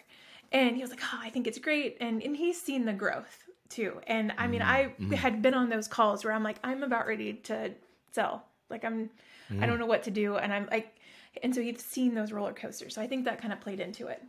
And 0.53 0.77
he 0.77 0.83
was 0.83 0.91
like, 0.91 1.01
oh, 1.03 1.19
I 1.21 1.31
think 1.31 1.47
it's 1.47 1.59
great. 1.59 1.99
And, 2.01 2.23
and 2.23 2.37
he's 2.37 2.61
seen 2.61 2.85
the 2.85 2.93
growth 2.93 3.45
too. 3.69 4.01
And 4.07 4.33
I 4.39 4.47
mean, 4.47 4.63
I 4.63 4.85
mm-hmm. 4.85 5.13
had 5.13 5.43
been 5.43 5.55
on 5.55 5.69
those 5.69 5.89
calls 5.89 6.25
where 6.25 6.33
I'm 6.33 6.43
like, 6.43 6.59
I'm 6.65 6.83
about 6.83 7.07
ready 7.07 7.35
to 7.35 7.73
sell. 8.13 8.45
Like 8.71 8.85
I'm, 8.85 9.11
I 9.51 9.55
mm. 9.55 9.67
don't 9.67 9.79
know 9.79 9.87
what 9.87 10.05
to 10.05 10.11
do. 10.11 10.37
And 10.37 10.53
I'm 10.53 10.67
like, 10.71 10.97
and 11.43 11.55
so 11.55 11.61
you've 11.61 11.81
seen 11.81 12.15
those 12.15 12.33
roller 12.33 12.53
coasters. 12.53 12.95
So 12.95 13.03
I 13.03 13.07
think 13.07 13.25
that 13.25 13.41
kind 13.41 13.53
of 13.53 13.61
played 13.61 13.81
into 13.81 14.09
it. 14.09 14.23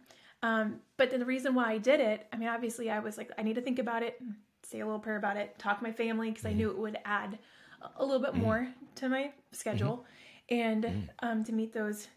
Um, 0.44 0.82
but 0.98 1.10
then 1.10 1.20
the 1.20 1.26
reason 1.26 1.56
why 1.56 1.72
I 1.72 1.78
did 1.78 2.00
it, 2.00 2.28
I 2.32 2.38
mean, 2.38 2.50
obviously 2.50 2.90
I 2.90 3.00
was 3.00 3.18
like, 3.18 3.32
I 3.38 3.44
need 3.44 3.56
to 3.56 3.62
think 3.62 3.80
about 3.80 4.04
it, 4.04 4.22
say 4.64 4.80
a 4.80 4.86
little 4.86 5.00
prayer 5.00 5.18
about 5.18 5.38
it, 5.38 5.58
talk 5.58 5.80
to 5.80 5.84
my 5.84 5.92
family 5.92 6.30
because 6.30 6.46
I 6.46 6.54
knew 6.54 6.70
mm-hmm. 6.70 6.78
it 6.78 6.82
would 6.82 6.98
add 7.06 7.40
a- 7.82 8.04
a 8.04 8.06
little 8.06 8.22
bit 8.22 8.34
mm-hmm. 8.34 8.44
more 8.44 8.68
to 8.96 9.10
my 9.10 9.32
schedule 9.52 10.06
mm-hmm. 10.52 10.86
and 10.86 11.10
um, 11.20 11.44
to 11.44 11.54
meet 11.54 11.74
those 11.74 12.08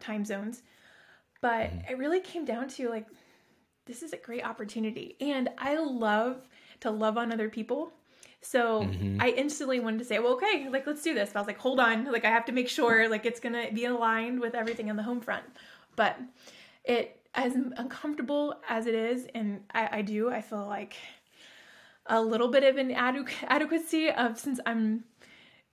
time 0.00 0.24
zones. 0.24 0.62
But 1.40 1.70
it 1.88 1.98
really 1.98 2.20
came 2.20 2.44
down 2.44 2.68
to 2.70 2.88
like, 2.88 3.06
this 3.86 4.02
is 4.02 4.12
a 4.12 4.16
great 4.16 4.44
opportunity. 4.44 5.16
And 5.20 5.50
I 5.58 5.76
love 5.76 6.46
to 6.80 6.90
love 6.90 7.18
on 7.18 7.32
other 7.32 7.48
people. 7.48 7.92
So 8.44 8.90
I 9.18 9.30
instantly 9.30 9.80
wanted 9.80 9.98
to 10.00 10.04
say, 10.04 10.18
well, 10.18 10.34
okay, 10.34 10.68
like 10.70 10.86
let's 10.86 11.02
do 11.02 11.14
this. 11.14 11.30
But 11.32 11.38
I 11.38 11.42
was 11.42 11.46
like, 11.46 11.58
hold 11.58 11.80
on, 11.80 12.12
like 12.12 12.24
I 12.26 12.30
have 12.30 12.44
to 12.46 12.52
make 12.52 12.68
sure 12.68 13.08
like 13.08 13.24
it's 13.24 13.40
gonna 13.40 13.72
be 13.72 13.86
aligned 13.86 14.38
with 14.38 14.54
everything 14.54 14.90
on 14.90 14.96
the 14.96 15.02
home 15.02 15.20
front. 15.20 15.44
But 15.96 16.18
it 16.84 17.20
as 17.34 17.54
uncomfortable 17.54 18.60
as 18.68 18.86
it 18.86 18.94
is, 18.94 19.26
and 19.34 19.62
I, 19.72 19.98
I 19.98 20.02
do, 20.02 20.30
I 20.30 20.40
feel 20.40 20.66
like 20.66 20.94
a 22.06 22.20
little 22.20 22.48
bit 22.48 22.62
of 22.64 22.76
an 22.76 22.90
adequ- 22.90 23.32
adequacy 23.48 24.10
of 24.10 24.38
since 24.38 24.60
I'm 24.66 25.04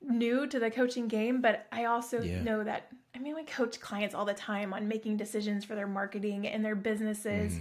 new 0.01 0.47
to 0.47 0.57
the 0.60 0.71
coaching 0.71 1.07
game, 1.07 1.41
but 1.41 1.67
I 1.71 1.86
also 1.86 2.23
Yeah. 2.23 2.41
know 2.41 2.63
that 2.63 2.88
I 3.13 3.19
mean, 3.19 3.36
I 3.36 3.43
coach 3.43 3.81
clients 3.81 4.15
all 4.15 4.23
the 4.23 4.34
time 4.34 4.73
on 4.73 4.88
making 4.88 5.17
decisions 5.17 5.65
for 5.65 5.75
their 5.75 5.88
marketing 5.88 6.47
and 6.47 6.63
their 6.63 6.75
businesses. 6.75 7.60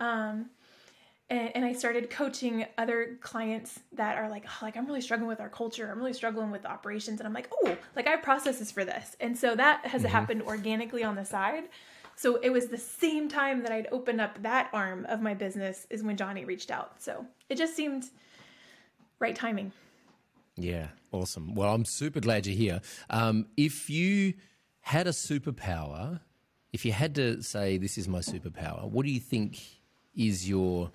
Um, 0.00 0.48
and, 1.28 1.50
and 1.56 1.64
I 1.64 1.72
started 1.72 2.10
coaching 2.10 2.66
other 2.78 3.18
clients 3.20 3.80
that 3.92 4.16
are 4.16 4.28
like, 4.28 4.44
oh, 4.46 4.58
like 4.62 4.76
I'm 4.76 4.86
really 4.86 5.00
struggling 5.00 5.28
with 5.28 5.40
our 5.40 5.48
culture. 5.48 5.90
I'm 5.90 5.98
really 5.98 6.12
struggling 6.12 6.50
with 6.50 6.64
operations, 6.66 7.20
and 7.20 7.26
I'm 7.26 7.34
like, 7.34 7.48
oh, 7.52 7.76
like 7.94 8.06
I 8.06 8.10
have 8.10 8.22
processes 8.22 8.70
for 8.70 8.84
this, 8.84 9.16
and 9.20 9.36
so 9.36 9.54
that 9.56 9.86
has 9.86 10.02
happened 10.02 10.42
organically 10.42 11.02
on 11.04 11.16
the 11.16 11.24
side. 11.24 11.64
So 12.18 12.36
it 12.36 12.48
was 12.48 12.68
the 12.68 12.78
same 12.78 13.28
time 13.28 13.62
that 13.62 13.72
I'd 13.72 13.88
opened 13.92 14.22
up 14.22 14.42
that 14.42 14.70
arm 14.72 15.04
of 15.10 15.20
my 15.20 15.34
business 15.34 15.86
is 15.90 16.02
when 16.02 16.16
Johnny 16.16 16.46
reached 16.46 16.70
out. 16.70 17.02
So 17.02 17.26
it 17.50 17.58
just 17.58 17.76
seemed 17.76 18.06
right 19.18 19.36
timing. 19.36 19.72
Yeah, 20.56 20.88
awesome. 21.12 21.54
Well, 21.54 21.74
I'm 21.74 21.84
super 21.84 22.20
glad 22.20 22.46
you're 22.46 22.56
here. 22.56 22.80
Um, 23.10 23.46
if 23.58 23.90
you 23.90 24.32
had 24.80 25.06
a 25.06 25.10
superpower, 25.10 26.20
if 26.72 26.86
you 26.86 26.92
had 26.92 27.14
to 27.16 27.42
say 27.42 27.76
this 27.76 27.98
is 27.98 28.08
my 28.08 28.20
superpower, 28.20 28.88
what 28.88 29.04
do 29.04 29.12
you 29.12 29.20
think 29.20 29.60
is 30.14 30.48
your 30.48 30.90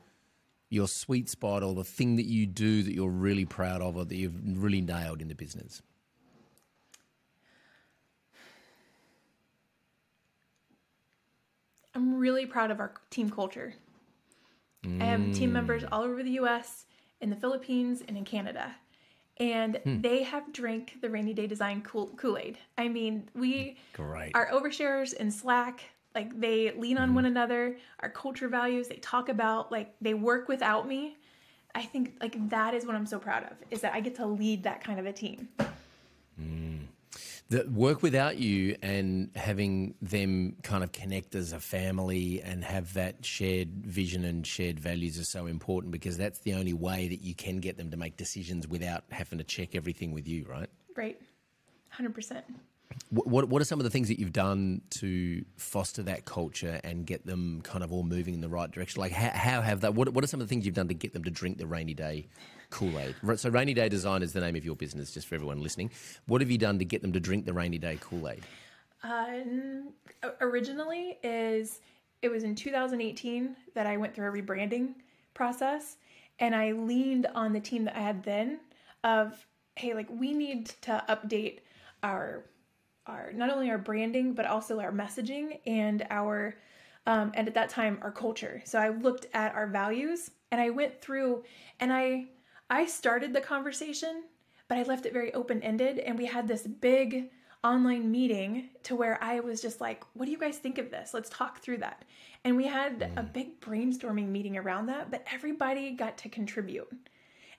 your 0.72 0.88
sweet 0.88 1.30
spot 1.30 1.62
or 1.62 1.76
the 1.76 1.84
thing 1.84 2.16
that 2.16 2.26
you 2.26 2.48
do 2.48 2.82
that 2.82 2.94
you're 2.94 3.10
really 3.10 3.46
proud 3.46 3.82
of 3.82 3.98
or 3.98 4.06
that 4.06 4.16
you've 4.16 4.64
really 4.64 4.82
nailed 4.82 5.22
in 5.22 5.28
the 5.28 5.36
business? 5.36 5.82
I'm 11.94 12.18
really 12.18 12.46
proud 12.46 12.72
of 12.72 12.80
our 12.80 12.94
team 13.10 13.30
culture. 13.30 13.74
I 14.84 15.04
have 15.04 15.34
team 15.34 15.52
mm. 15.52 15.54
members 15.54 15.84
all 15.92 16.02
over 16.02 16.24
the 16.24 16.32
US, 16.40 16.86
in 17.20 17.30
the 17.30 17.36
Philippines, 17.36 18.02
and 18.08 18.18
in 18.18 18.26
Canada. 18.26 18.76
And 19.38 19.78
hmm. 19.78 20.02
they 20.02 20.24
have 20.24 20.52
drank 20.54 20.98
the 21.02 21.10
Raney 21.10 21.34
Day 21.34 21.48
Design 21.48 21.82
Kool 21.82 22.38
Aid. 22.38 22.58
I 22.78 22.88
mean, 22.90 23.28
we 23.34 23.78
Great. 23.94 24.32
are 24.36 24.52
overshares 24.52 25.14
in 25.14 25.32
Slack. 25.32 25.84
Like 26.13 26.39
they 26.39 26.71
lean 26.71 26.97
on 26.97 27.08
mm-hmm. 27.10 27.15
one 27.15 27.26
another, 27.26 27.78
our 28.00 28.10
culture 28.10 28.48
values, 28.48 28.88
they 28.88 28.98
talk 28.98 29.29
about, 29.29 29.71
like 29.71 29.96
they 30.02 30.13
work 30.13 30.48
without 30.48 30.88
me. 30.88 31.17
I 31.73 31.83
think 31.83 32.17
like 32.19 32.50
that 32.50 32.73
is 32.73 32.86
what 32.86 32.96
I'm 32.96 33.06
so 33.06 33.17
proud 33.19 33.44
of 33.44 33.54
is 33.69 33.81
that 33.81 33.94
I 33.94 34.02
get 34.02 34.15
to 34.15 34.25
lead 34.25 34.63
that 34.63 34.83
kind 34.83 35.00
of 35.00 35.06
a 35.06 35.13
team. 35.13 35.48
Mm. 36.40 36.88
the 37.50 37.69
work 37.69 38.02
without 38.02 38.38
you 38.38 38.75
and 38.81 39.29
having 39.36 39.94
them 40.02 40.56
kind 40.63 40.83
of 40.83 40.92
connect 40.92 41.36
as 41.36 41.52
a 41.52 41.60
family 41.60 42.42
and 42.42 42.63
have 42.63 42.94
that 42.94 43.25
shared 43.25 43.69
vision 43.86 44.23
and 44.23 44.48
shared 44.48 44.79
values 44.79 45.19
are 45.19 45.25
so 45.25 45.46
important 45.46 45.92
because 45.92 46.17
that's 46.17 46.40
the 46.40 46.54
only 46.54 46.73
way 46.73 47.10
that 47.10 47.21
you 47.21 47.36
can 47.36 47.60
get 47.60 47.77
them 47.77 47.92
to 47.92 47.98
make 47.98 48.15
decisions 48.15 48.67
without 48.67 49.04
having 49.12 49.38
to 49.38 49.44
check 49.44 49.75
everything 49.75 50.13
with 50.13 50.27
you, 50.27 50.46
right? 50.50 50.69
Right. 50.96 51.21
100%. 51.98 52.42
What, 53.10 53.50
what, 53.50 53.62
are 53.62 53.65
some 53.65 53.79
of 53.79 53.83
the 53.83 53.89
things 53.89 54.08
that 54.08 54.19
you've 54.19 54.33
done 54.33 54.81
to 54.92 55.44
foster 55.58 56.04
that 56.04 56.25
culture 56.25 56.79
and 56.83 57.06
get 57.06 57.25
them 57.25 57.62
kind 57.63 57.83
of 57.83 57.92
all 57.92 58.04
moving 58.04 58.33
in 58.33 58.42
the 58.42 58.50
right 58.50 58.69
direction? 58.71 59.02
Like, 59.02 59.12
how, 59.12 59.29
how 59.29 59.62
have 59.62 59.81
that? 59.81 59.94
What, 59.94 60.10
what 60.10 60.23
are 60.23 60.27
some 60.27 60.42
of 60.42 60.48
the 60.48 60.50
things 60.50 60.65
you've 60.65 60.75
done 60.75 60.87
to 60.87 60.94
get 60.94 61.13
them 61.13 61.23
to 61.23 61.31
drink 61.31 61.58
the 61.58 61.67
rainy 61.67 61.94
day 61.94 62.27
Kool 62.69 62.98
Aid? 63.00 63.15
So, 63.37 63.50
Raney 63.50 63.73
Day 63.73 63.89
Design 63.89 64.23
is 64.23 64.33
the 64.33 64.42
name 64.42 64.56
of 64.56 64.65
your 64.65 64.75
business, 64.75 65.13
just 65.13 65.27
for 65.27 65.35
everyone 65.35 65.62
listening. 65.62 65.92
What 66.25 66.42
have 66.42 66.50
you 66.50 66.58
done 66.58 66.79
to 66.79 66.85
get 66.85 67.02
them 67.02 67.12
to 67.13 67.19
drink 67.19 67.46
the 67.46 67.54
rainy 67.54 67.77
day 67.77 67.98
Kool 68.02 68.29
Aid? 68.29 68.44
Um, 69.04 69.89
originally, 70.39 71.17
is 71.23 71.81
it 72.21 72.29
was 72.29 72.44
in 72.44 72.56
2018 72.56 73.56
that 73.73 73.87
I 73.87 73.98
went 73.98 74.15
through 74.15 74.27
a 74.27 74.31
rebranding 74.31 74.94
process, 75.33 75.98
and 76.39 76.56
I 76.56 76.71
leaned 76.71 77.27
on 77.35 77.54
the 77.54 77.60
team 77.60 77.85
that 77.85 77.96
I 77.96 78.02
had 78.02 78.23
then 78.23 78.60
of 79.04 79.46
hey, 79.75 79.94
like 79.94 80.08
we 80.10 80.33
need 80.33 80.67
to 80.81 81.04
update 81.10 81.60
our 82.04 82.44
our 83.08 83.31
not 83.33 83.49
only 83.49 83.69
our 83.69 83.77
branding 83.77 84.33
but 84.33 84.45
also 84.45 84.79
our 84.79 84.91
messaging 84.91 85.60
and 85.65 86.06
our 86.10 86.56
um, 87.08 87.31
and 87.33 87.47
at 87.47 87.54
that 87.56 87.69
time 87.69 87.97
our 88.02 88.12
culture. 88.12 88.62
So 88.65 88.79
I 88.79 88.89
looked 88.89 89.27
at 89.33 89.56
our 89.56 89.67
values 89.67 90.31
and 90.52 90.62
I 90.62 90.69
went 90.69 91.02
through 91.02 91.43
and 91.79 91.91
I 91.91 92.27
I 92.69 92.85
started 92.85 93.33
the 93.33 93.41
conversation, 93.41 94.23
but 94.69 94.77
I 94.77 94.83
left 94.83 95.06
it 95.06 95.12
very 95.12 95.33
open 95.33 95.62
ended, 95.62 95.99
and 95.99 96.17
we 96.17 96.25
had 96.25 96.47
this 96.47 96.65
big 96.65 97.29
online 97.65 98.10
meeting 98.10 98.69
to 98.83 98.95
where 98.95 99.21
I 99.21 99.41
was 99.41 99.62
just 99.62 99.81
like, 99.81 100.04
what 100.13 100.25
do 100.25 100.31
you 100.31 100.37
guys 100.37 100.58
think 100.58 100.77
of 100.77 100.89
this? 100.89 101.13
Let's 101.13 101.29
talk 101.29 101.60
through 101.60 101.79
that. 101.79 102.06
And 102.45 102.56
we 102.56 102.65
had 102.65 103.12
a 103.17 103.21
mm. 103.21 103.33
big 103.33 103.60
brainstorming 103.60 104.29
meeting 104.29 104.58
around 104.58 104.85
that, 104.85 105.12
but 105.12 105.25
everybody 105.31 105.91
got 105.91 106.17
to 106.19 106.29
contribute. 106.29 106.87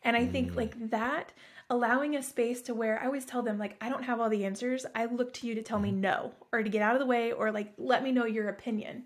And 0.04 0.16
I 0.16 0.26
think 0.26 0.52
mm. 0.52 0.56
like 0.56 0.90
that, 0.90 1.32
allowing 1.70 2.16
a 2.16 2.22
space 2.22 2.60
to 2.62 2.74
where 2.74 3.00
I 3.00 3.06
always 3.06 3.24
tell 3.24 3.42
them, 3.42 3.58
like, 3.58 3.76
I 3.80 3.88
don't 3.88 4.02
have 4.02 4.20
all 4.20 4.28
the 4.28 4.44
answers. 4.44 4.84
I 4.94 5.06
look 5.06 5.32
to 5.34 5.46
you 5.46 5.54
to 5.54 5.62
tell 5.62 5.78
me 5.78 5.90
mm-hmm. 5.90 6.00
no 6.00 6.32
or 6.52 6.62
to 6.62 6.68
get 6.68 6.82
out 6.82 6.94
of 6.94 7.00
the 7.00 7.06
way 7.06 7.32
or 7.32 7.50
like 7.50 7.72
let 7.78 8.02
me 8.02 8.12
know 8.12 8.26
your 8.26 8.48
opinion. 8.48 9.04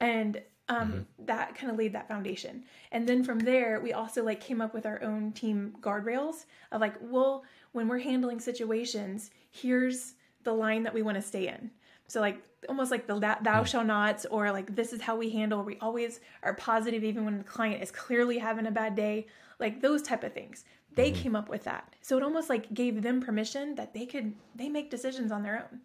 And 0.00 0.40
um, 0.68 0.92
mm-hmm. 0.92 1.26
that 1.26 1.54
kind 1.56 1.70
of 1.70 1.78
laid 1.78 1.92
that 1.92 2.08
foundation. 2.08 2.64
And 2.92 3.08
then 3.08 3.24
from 3.24 3.40
there, 3.40 3.80
we 3.80 3.92
also 3.92 4.22
like 4.22 4.40
came 4.40 4.60
up 4.60 4.74
with 4.74 4.86
our 4.86 5.02
own 5.02 5.32
team 5.32 5.74
guardrails 5.80 6.44
of 6.72 6.80
like, 6.80 6.94
well, 7.00 7.44
when 7.72 7.88
we're 7.88 7.98
handling 7.98 8.40
situations, 8.40 9.30
here's 9.50 10.14
the 10.44 10.52
line 10.52 10.82
that 10.84 10.94
we 10.94 11.02
want 11.02 11.16
to 11.16 11.22
stay 11.22 11.48
in. 11.48 11.70
So 12.06 12.20
like 12.20 12.42
almost 12.68 12.90
like 12.90 13.06
the 13.06 13.18
thou 13.18 13.36
mm. 13.62 13.66
shall 13.66 13.84
nots 13.84 14.26
or 14.26 14.50
like 14.52 14.74
this 14.74 14.92
is 14.92 15.00
how 15.00 15.16
we 15.16 15.30
handle. 15.30 15.62
We 15.62 15.78
always 15.80 16.20
are 16.42 16.54
positive 16.54 17.04
even 17.04 17.24
when 17.24 17.38
the 17.38 17.44
client 17.44 17.82
is 17.82 17.90
clearly 17.90 18.38
having 18.38 18.66
a 18.66 18.70
bad 18.70 18.94
day. 18.94 19.26
Like 19.58 19.80
those 19.80 20.02
type 20.02 20.24
of 20.24 20.32
things. 20.32 20.64
They 20.94 21.10
mm-hmm. 21.10 21.22
came 21.22 21.36
up 21.36 21.48
with 21.48 21.64
that. 21.64 21.94
So 22.00 22.16
it 22.16 22.22
almost 22.22 22.48
like 22.48 22.72
gave 22.74 23.02
them 23.02 23.20
permission 23.20 23.74
that 23.76 23.94
they 23.94 24.06
could 24.06 24.34
they 24.54 24.68
make 24.68 24.90
decisions 24.90 25.32
on 25.32 25.42
their 25.42 25.68
own. 25.70 25.80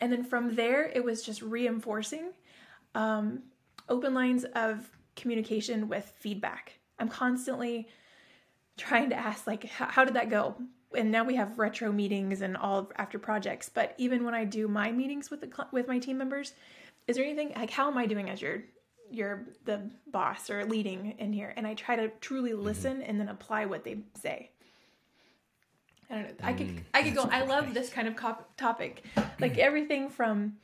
And 0.00 0.12
then 0.12 0.24
from 0.24 0.54
there, 0.54 0.90
it 0.94 1.02
was 1.02 1.22
just 1.22 1.40
reinforcing 1.42 2.32
um, 2.94 3.42
open 3.88 4.14
lines 4.14 4.44
of 4.54 4.90
communication 5.14 5.88
with 5.88 6.12
feedback. 6.18 6.78
I'm 6.98 7.08
constantly 7.08 7.88
trying 8.76 9.10
to 9.10 9.16
ask 9.16 9.46
like 9.46 9.64
how, 9.64 10.04
did 10.04 10.14
that 10.14 10.28
go 10.28 10.56
and 10.96 11.10
now 11.10 11.24
we 11.24 11.36
have 11.36 11.58
retro 11.58 11.92
meetings 11.92 12.40
and 12.42 12.56
all 12.56 12.90
after 12.96 13.18
projects 13.18 13.68
but 13.68 13.94
even 13.98 14.24
when 14.24 14.34
i 14.34 14.44
do 14.44 14.68
my 14.68 14.90
meetings 14.90 15.30
with 15.30 15.40
the 15.40 15.66
with 15.72 15.88
my 15.88 15.98
team 15.98 16.18
members 16.18 16.52
is 17.06 17.16
there 17.16 17.24
anything 17.24 17.52
like 17.56 17.70
how 17.70 17.90
am 17.90 17.98
i 17.98 18.06
doing 18.06 18.28
as 18.28 18.40
your 18.40 18.62
your 19.10 19.46
the 19.64 19.80
boss 20.10 20.50
or 20.50 20.64
leading 20.64 21.14
in 21.18 21.32
here 21.32 21.52
and 21.56 21.66
i 21.66 21.74
try 21.74 21.96
to 21.96 22.08
truly 22.20 22.50
mm-hmm. 22.50 22.64
listen 22.64 23.02
and 23.02 23.20
then 23.20 23.28
apply 23.28 23.64
what 23.64 23.84
they 23.84 23.98
say 24.20 24.50
i 26.10 26.14
don't 26.14 26.24
know 26.24 26.34
i 26.42 26.52
could 26.52 26.68
mm, 26.68 26.80
i 26.94 27.02
could 27.02 27.14
go 27.14 27.28
i 27.30 27.42
love 27.42 27.72
this 27.72 27.88
kind 27.88 28.08
of 28.08 28.16
cop- 28.16 28.56
topic 28.56 29.04
like 29.40 29.58
everything 29.58 30.08
from 30.08 30.56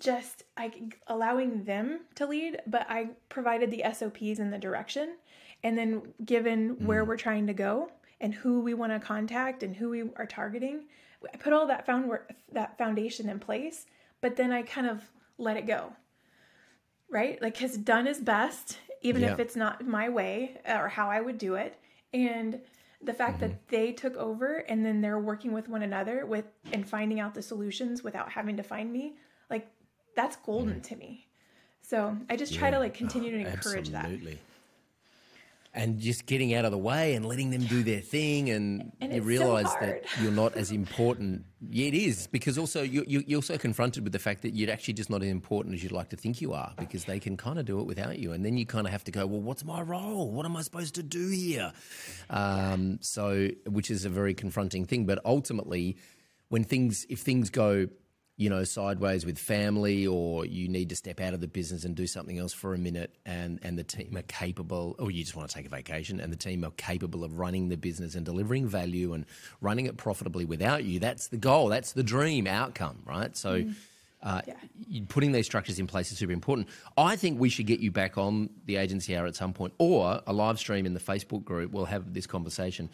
just 0.00 0.44
like 0.58 0.98
allowing 1.06 1.64
them 1.64 2.00
to 2.16 2.26
lead, 2.26 2.60
but 2.66 2.86
I 2.88 3.10
provided 3.28 3.70
the 3.70 3.84
SOPs 3.92 4.38
and 4.38 4.52
the 4.52 4.58
direction. 4.58 5.16
And 5.62 5.78
then 5.78 6.02
given 6.24 6.76
mm. 6.76 6.84
where 6.84 7.04
we're 7.04 7.16
trying 7.16 7.46
to 7.46 7.54
go 7.54 7.90
and 8.20 8.34
who 8.34 8.60
we 8.60 8.74
want 8.74 8.92
to 8.92 9.00
contact 9.00 9.62
and 9.62 9.76
who 9.76 9.90
we 9.90 10.02
are 10.16 10.26
targeting, 10.26 10.84
I 11.32 11.36
put 11.36 11.52
all 11.52 11.66
that 11.66 11.86
found 11.86 12.08
work, 12.08 12.32
that 12.52 12.76
foundation 12.78 13.28
in 13.28 13.38
place, 13.38 13.86
but 14.20 14.36
then 14.36 14.52
I 14.52 14.62
kind 14.62 14.86
of 14.86 15.02
let 15.38 15.56
it 15.56 15.66
go. 15.66 15.92
Right? 17.10 17.40
Like 17.40 17.58
cuz 17.58 17.76
done 17.76 18.06
is 18.06 18.18
best 18.18 18.78
even 19.02 19.22
yeah. 19.22 19.32
if 19.32 19.38
it's 19.38 19.54
not 19.54 19.86
my 19.86 20.08
way 20.08 20.56
or 20.66 20.88
how 20.88 21.10
I 21.10 21.20
would 21.20 21.38
do 21.38 21.54
it. 21.54 21.78
And 22.12 22.60
the 23.02 23.12
fact 23.12 23.34
mm-hmm. 23.38 23.48
that 23.48 23.68
they 23.68 23.92
took 23.92 24.16
over 24.16 24.56
and 24.56 24.84
then 24.84 25.00
they're 25.02 25.20
working 25.20 25.52
with 25.52 25.68
one 25.68 25.82
another 25.82 26.24
with 26.24 26.46
and 26.72 26.88
finding 26.88 27.20
out 27.20 27.34
the 27.34 27.42
solutions 27.42 28.02
without 28.02 28.30
having 28.32 28.56
to 28.56 28.62
find 28.62 28.90
me 28.90 29.14
like 29.50 29.68
that's 30.16 30.36
golden 30.36 30.80
mm. 30.80 30.82
to 30.84 30.96
me. 30.96 31.26
So 31.82 32.16
I 32.30 32.36
just 32.36 32.54
try 32.54 32.68
yeah. 32.68 32.74
to 32.74 32.80
like 32.80 32.94
continue 32.94 33.36
oh, 33.36 33.44
to 33.44 33.50
encourage 33.50 33.90
that. 33.90 34.06
absolutely. 34.06 34.34
that. 34.34 34.40
And 35.76 35.98
just 35.98 36.26
getting 36.26 36.54
out 36.54 36.64
of 36.64 36.70
the 36.70 36.78
way 36.78 37.14
and 37.14 37.26
letting 37.26 37.50
them 37.50 37.64
do 37.64 37.82
their 37.82 38.00
thing, 38.00 38.48
and, 38.50 38.92
and 39.00 39.12
you 39.12 39.22
realize 39.22 39.66
so 39.72 39.78
that 39.80 40.04
you're 40.22 40.30
not 40.30 40.54
as 40.54 40.70
important. 40.70 41.44
Yeah, 41.68 41.88
it 41.88 41.94
is 41.94 42.28
because 42.28 42.58
also 42.58 42.82
you, 42.82 43.04
you, 43.08 43.24
you're 43.26 43.38
also 43.38 43.58
confronted 43.58 44.04
with 44.04 44.12
the 44.12 44.20
fact 44.20 44.42
that 44.42 44.54
you're 44.54 44.70
actually 44.70 44.94
just 44.94 45.10
not 45.10 45.22
as 45.24 45.28
important 45.28 45.74
as 45.74 45.82
you'd 45.82 45.90
like 45.90 46.10
to 46.10 46.16
think 46.16 46.40
you 46.40 46.52
are 46.52 46.72
because 46.78 47.06
they 47.06 47.18
can 47.18 47.36
kind 47.36 47.58
of 47.58 47.64
do 47.64 47.80
it 47.80 47.86
without 47.86 48.20
you, 48.20 48.30
and 48.30 48.44
then 48.44 48.56
you 48.56 48.64
kind 48.64 48.86
of 48.86 48.92
have 48.92 49.02
to 49.04 49.10
go, 49.10 49.26
well, 49.26 49.40
what's 49.40 49.64
my 49.64 49.82
role? 49.82 50.30
What 50.30 50.46
am 50.46 50.56
I 50.56 50.62
supposed 50.62 50.94
to 50.94 51.02
do 51.02 51.28
here? 51.28 51.72
Um, 52.30 52.98
so, 53.00 53.48
which 53.66 53.90
is 53.90 54.04
a 54.04 54.10
very 54.10 54.34
confronting 54.34 54.84
thing, 54.84 55.06
but 55.06 55.18
ultimately, 55.24 55.96
when 56.50 56.62
things 56.62 57.04
if 57.08 57.18
things 57.18 57.50
go 57.50 57.88
you 58.36 58.50
know, 58.50 58.64
sideways 58.64 59.24
with 59.24 59.38
family, 59.38 60.06
or 60.06 60.44
you 60.44 60.68
need 60.68 60.88
to 60.88 60.96
step 60.96 61.20
out 61.20 61.34
of 61.34 61.40
the 61.40 61.46
business 61.46 61.84
and 61.84 61.94
do 61.94 62.06
something 62.06 62.36
else 62.36 62.52
for 62.52 62.74
a 62.74 62.78
minute, 62.78 63.14
and, 63.24 63.60
and 63.62 63.78
the 63.78 63.84
team 63.84 64.16
are 64.16 64.22
capable, 64.22 64.96
or 64.98 65.10
you 65.10 65.22
just 65.22 65.36
want 65.36 65.48
to 65.48 65.54
take 65.54 65.66
a 65.66 65.68
vacation, 65.68 66.20
and 66.20 66.32
the 66.32 66.36
team 66.36 66.64
are 66.64 66.72
capable 66.72 67.22
of 67.22 67.38
running 67.38 67.68
the 67.68 67.76
business 67.76 68.16
and 68.16 68.24
delivering 68.24 68.66
value 68.66 69.12
and 69.12 69.24
running 69.60 69.86
it 69.86 69.96
profitably 69.96 70.44
without 70.44 70.82
you. 70.82 70.98
That's 70.98 71.28
the 71.28 71.36
goal. 71.36 71.68
That's 71.68 71.92
the 71.92 72.02
dream 72.02 72.46
outcome, 72.46 73.02
right? 73.06 73.36
So. 73.36 73.62
Mm. 73.62 73.74
Uh, 74.22 74.40
yeah. 74.46 75.00
Putting 75.10 75.32
these 75.32 75.44
structures 75.44 75.78
in 75.78 75.86
place 75.86 76.10
is 76.10 76.16
super 76.16 76.32
important. 76.32 76.68
I 76.96 77.14
think 77.14 77.38
we 77.38 77.50
should 77.50 77.66
get 77.66 77.80
you 77.80 77.90
back 77.90 78.16
on 78.16 78.48
the 78.64 78.76
agency 78.76 79.14
hour 79.14 79.26
at 79.26 79.36
some 79.36 79.52
point, 79.52 79.74
or 79.76 80.22
a 80.26 80.32
live 80.32 80.58
stream 80.58 80.86
in 80.86 80.94
the 80.94 80.98
Facebook 80.98 81.44
group. 81.44 81.72
We'll 81.72 81.84
have 81.84 82.14
this 82.14 82.26
conversation 82.26 82.88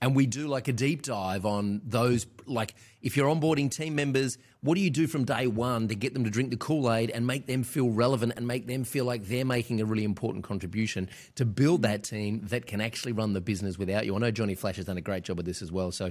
and 0.00 0.14
we 0.14 0.26
do 0.26 0.46
like 0.46 0.68
a 0.68 0.72
deep 0.72 1.02
dive 1.02 1.46
on 1.46 1.80
those 1.84 2.26
like 2.46 2.74
if 3.02 3.16
you're 3.16 3.28
onboarding 3.28 3.70
team 3.70 3.94
members 3.94 4.38
what 4.60 4.74
do 4.74 4.80
you 4.80 4.90
do 4.90 5.06
from 5.06 5.24
day 5.24 5.46
one 5.46 5.88
to 5.88 5.94
get 5.94 6.12
them 6.14 6.24
to 6.24 6.30
drink 6.30 6.50
the 6.50 6.56
kool-aid 6.56 7.10
and 7.10 7.26
make 7.26 7.46
them 7.46 7.62
feel 7.62 7.88
relevant 7.90 8.32
and 8.36 8.46
make 8.46 8.66
them 8.66 8.84
feel 8.84 9.04
like 9.04 9.24
they're 9.24 9.44
making 9.44 9.80
a 9.80 9.84
really 9.84 10.04
important 10.04 10.44
contribution 10.44 11.08
to 11.34 11.44
build 11.44 11.82
that 11.82 12.02
team 12.02 12.40
that 12.44 12.66
can 12.66 12.80
actually 12.80 13.12
run 13.12 13.32
the 13.32 13.40
business 13.40 13.78
without 13.78 14.06
you 14.06 14.14
i 14.14 14.18
know 14.18 14.30
johnny 14.30 14.54
flash 14.54 14.76
has 14.76 14.84
done 14.84 14.98
a 14.98 15.02
great 15.02 15.24
job 15.24 15.38
of 15.38 15.44
this 15.44 15.62
as 15.62 15.72
well 15.72 15.90
so 15.90 16.10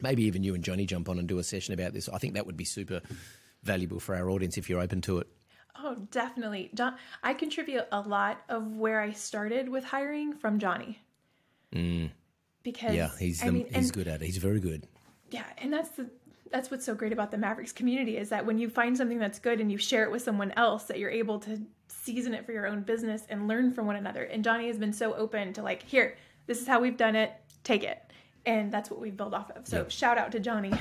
maybe 0.00 0.24
even 0.24 0.42
you 0.42 0.54
and 0.54 0.64
johnny 0.64 0.86
jump 0.86 1.08
on 1.08 1.18
and 1.18 1.28
do 1.28 1.38
a 1.38 1.44
session 1.44 1.74
about 1.74 1.92
this 1.92 2.08
i 2.08 2.18
think 2.18 2.34
that 2.34 2.46
would 2.46 2.56
be 2.56 2.64
super 2.64 3.00
valuable 3.62 4.00
for 4.00 4.14
our 4.14 4.28
audience 4.30 4.58
if 4.58 4.68
you're 4.68 4.80
open 4.80 5.00
to 5.00 5.18
it 5.18 5.26
Oh, 5.84 5.96
definitely. 6.10 6.70
John, 6.74 6.96
I 7.22 7.32
contribute 7.32 7.86
a 7.90 8.02
lot 8.02 8.42
of 8.50 8.76
where 8.76 9.00
I 9.00 9.12
started 9.12 9.70
with 9.70 9.84
hiring 9.84 10.34
from 10.34 10.58
Johnny. 10.58 11.00
Mm 11.74 12.10
because 12.62 12.94
yeah, 12.94 13.10
he's 13.18 13.40
the, 13.40 13.52
mean, 13.52 13.66
he's 13.66 13.74
and, 13.76 13.92
good 13.92 14.08
at 14.08 14.22
it. 14.22 14.26
He's 14.26 14.36
very 14.38 14.60
good. 14.60 14.86
Yeah, 15.30 15.44
and 15.58 15.72
that's 15.72 15.90
the 15.90 16.08
that's 16.50 16.70
what's 16.70 16.84
so 16.84 16.94
great 16.94 17.12
about 17.12 17.30
the 17.30 17.38
Mavericks 17.38 17.72
community 17.72 18.18
is 18.18 18.28
that 18.28 18.44
when 18.44 18.58
you 18.58 18.68
find 18.68 18.96
something 18.96 19.18
that's 19.18 19.38
good 19.38 19.60
and 19.60 19.72
you 19.72 19.78
share 19.78 20.04
it 20.04 20.10
with 20.10 20.22
someone 20.22 20.52
else, 20.52 20.84
that 20.84 20.98
you're 20.98 21.10
able 21.10 21.38
to 21.40 21.60
season 21.88 22.34
it 22.34 22.44
for 22.44 22.52
your 22.52 22.66
own 22.66 22.82
business 22.82 23.24
and 23.30 23.48
learn 23.48 23.72
from 23.72 23.86
one 23.86 23.96
another. 23.96 24.24
And 24.24 24.44
Johnny 24.44 24.66
has 24.66 24.78
been 24.78 24.92
so 24.92 25.14
open 25.14 25.52
to 25.54 25.62
like, 25.62 25.82
here, 25.82 26.16
this 26.46 26.60
is 26.60 26.68
how 26.68 26.80
we've 26.80 26.96
done 26.96 27.16
it. 27.16 27.32
Take 27.64 27.84
it, 27.84 27.98
and 28.44 28.70
that's 28.72 28.90
what 28.90 29.00
we've 29.00 29.16
built 29.16 29.34
off 29.34 29.50
of. 29.52 29.66
So 29.66 29.78
yep. 29.78 29.90
shout 29.90 30.18
out 30.18 30.32
to 30.32 30.40
Johnny. 30.40 30.72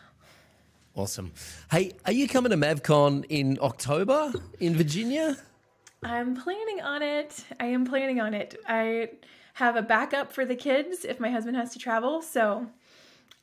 awesome. 0.96 1.32
Hey, 1.70 1.92
are 2.06 2.12
you 2.12 2.28
coming 2.28 2.50
to 2.50 2.56
MavCon 2.56 3.26
in 3.28 3.58
October 3.60 4.32
in 4.60 4.76
Virginia? 4.76 5.36
I'm 6.02 6.36
planning 6.36 6.80
on 6.80 7.02
it. 7.02 7.44
I 7.58 7.66
am 7.66 7.84
planning 7.84 8.20
on 8.20 8.32
it. 8.32 8.54
I 8.68 9.10
have 9.58 9.74
a 9.74 9.82
backup 9.82 10.32
for 10.32 10.44
the 10.44 10.54
kids 10.54 11.04
if 11.04 11.18
my 11.18 11.30
husband 11.30 11.56
has 11.56 11.72
to 11.72 11.80
travel. 11.80 12.22
So 12.22 12.68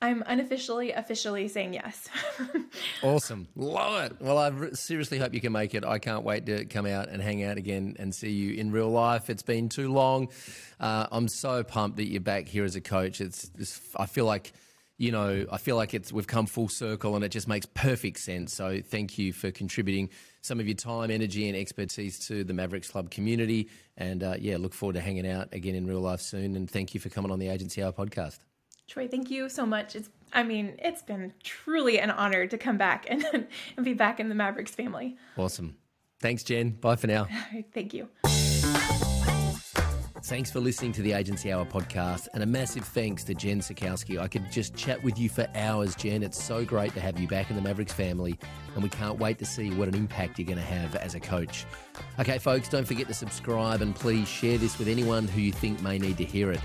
I'm 0.02 0.24
unofficially, 0.28 0.94
officially 0.94 1.50
saying 1.50 1.74
yes. 1.74 2.08
awesome. 3.04 3.50
Love 3.58 4.06
it. 4.06 4.22
Well, 4.22 4.38
I 4.38 4.70
seriously 4.72 5.20
hope 5.20 5.34
you 5.34 5.42
can 5.42 5.52
make 5.52 5.76
it. 5.76 5.84
I 5.84 6.00
can't 6.00 6.24
wait 6.24 6.46
to 6.46 6.64
come 6.66 6.86
out 6.86 7.10
and 7.10 7.22
hang 7.22 7.44
out 7.44 7.58
again 7.58 7.98
and 8.00 8.16
see 8.16 8.32
you 8.32 8.54
in 8.54 8.72
real 8.72 8.90
life. 8.90 9.30
It's 9.30 9.44
been 9.44 9.68
too 9.68 9.92
long. 9.92 10.30
Uh, 10.80 11.08
I'm 11.12 11.28
so 11.28 11.64
pumped 11.66 11.98
that 11.98 12.06
you're 12.06 12.22
back 12.22 12.48
here 12.48 12.64
as 12.64 12.78
a 12.78 12.82
coach. 12.82 13.20
It's, 13.20 13.52
it's 13.58 13.82
I 13.98 14.06
feel 14.06 14.26
like 14.26 14.54
you 14.98 15.12
know, 15.12 15.46
I 15.52 15.58
feel 15.58 15.76
like 15.76 15.94
it's 15.94 16.14
we've 16.14 16.28
come 16.28 16.46
full 16.46 16.70
circle 16.70 17.16
and 17.16 17.26
it 17.26 17.30
just 17.30 17.48
makes 17.48 17.66
perfect 17.66 18.20
sense. 18.20 18.54
So 18.54 18.82
thank 18.82 19.18
you 19.18 19.34
for 19.34 19.52
contributing 19.52 20.10
some 20.42 20.60
of 20.60 20.68
your 20.68 20.76
time, 20.76 21.12
energy, 21.12 21.48
and 21.50 21.58
expertise 21.58 22.28
to 22.28 22.44
the 22.44 22.54
Mavericks 22.54 22.90
Club 22.90 23.10
community. 23.10 23.70
And 23.98 24.24
uh, 24.24 24.36
yeah, 24.40 24.58
look 24.58 24.74
forward 24.74 24.94
to 24.94 25.02
hanging 25.02 25.28
out 25.28 25.54
again 25.54 25.76
in 25.76 25.86
real 25.86 26.00
life 26.00 26.22
soon. 26.22 26.56
And 26.56 26.70
thank 26.70 26.94
you 26.94 27.00
for 27.00 27.10
coming 27.10 27.32
on 27.32 27.40
the 27.40 27.50
Agency 27.50 27.84
Hour 27.84 27.92
podcast. 27.92 28.40
Troy, 28.88 29.08
thank 29.08 29.32
you 29.32 29.50
so 29.50 29.66
much. 29.66 29.96
It's 29.96 30.10
I 30.32 30.44
mean, 30.44 30.76
it's 30.80 31.02
been 31.02 31.34
truly 31.44 32.00
an 32.00 32.12
honor 32.12 32.46
to 32.46 32.58
come 32.58 32.78
back 32.78 33.06
and, 33.10 33.26
and 33.78 33.86
be 33.86 33.94
back 33.94 34.20
in 34.20 34.30
the 34.30 34.36
Mavericks 34.36 34.72
family. 34.72 35.18
Awesome. 35.38 35.78
Thanks, 36.20 36.44
Jen. 36.44 36.72
Bye 36.72 36.96
for 36.96 37.08
now. 37.08 37.28
Thank 37.74 37.94
you. 37.94 38.10
Thanks 40.26 40.50
for 40.50 40.60
listening 40.60 40.92
to 40.94 41.04
the 41.04 41.14
Agency 41.14 41.54
Hour 41.54 41.66
podcast, 41.66 42.30
and 42.34 42.42
a 42.42 42.48
massive 42.48 42.84
thanks 42.84 43.24
to 43.26 43.36
Jen 43.36 43.60
Sakowski. 43.60 44.20
I 44.20 44.28
could 44.28 44.52
just 44.52 44.76
chat 44.76 45.04
with 45.04 45.20
you 45.20 45.30
for 45.30 45.48
hours, 45.54 45.96
Jen. 45.96 46.24
It's 46.24 46.44
so 46.44 46.66
great 46.66 46.96
to 46.96 47.00
have 47.00 47.20
you 47.20 47.28
back 47.28 47.52
in 47.52 47.56
the 47.56 47.62
Mavericks 47.62 47.94
family, 47.94 48.36
and 48.74 48.82
we 48.82 48.90
can't 48.90 49.20
wait 49.20 49.38
to 49.38 49.46
see 49.46 49.70
what 49.70 49.88
an 49.88 49.94
impact 49.94 50.40
you're 50.40 50.48
going 50.48 50.58
to 50.58 50.64
have 50.64 50.96
as 50.96 51.14
a 51.14 51.20
coach. 51.20 51.68
Okay, 52.20 52.40
folks, 52.40 52.68
don't 52.68 52.88
forget 52.88 53.06
to 53.08 53.14
subscribe 53.14 53.84
and 53.84 53.94
please 53.94 54.28
share 54.28 54.58
this 54.58 54.80
with 54.80 54.88
anyone 54.88 55.28
who 55.28 55.42
you 55.42 55.52
think 55.52 55.80
may 55.84 56.00
need 56.00 56.18
to 56.18 56.26
hear 56.26 56.52
it. 56.52 56.60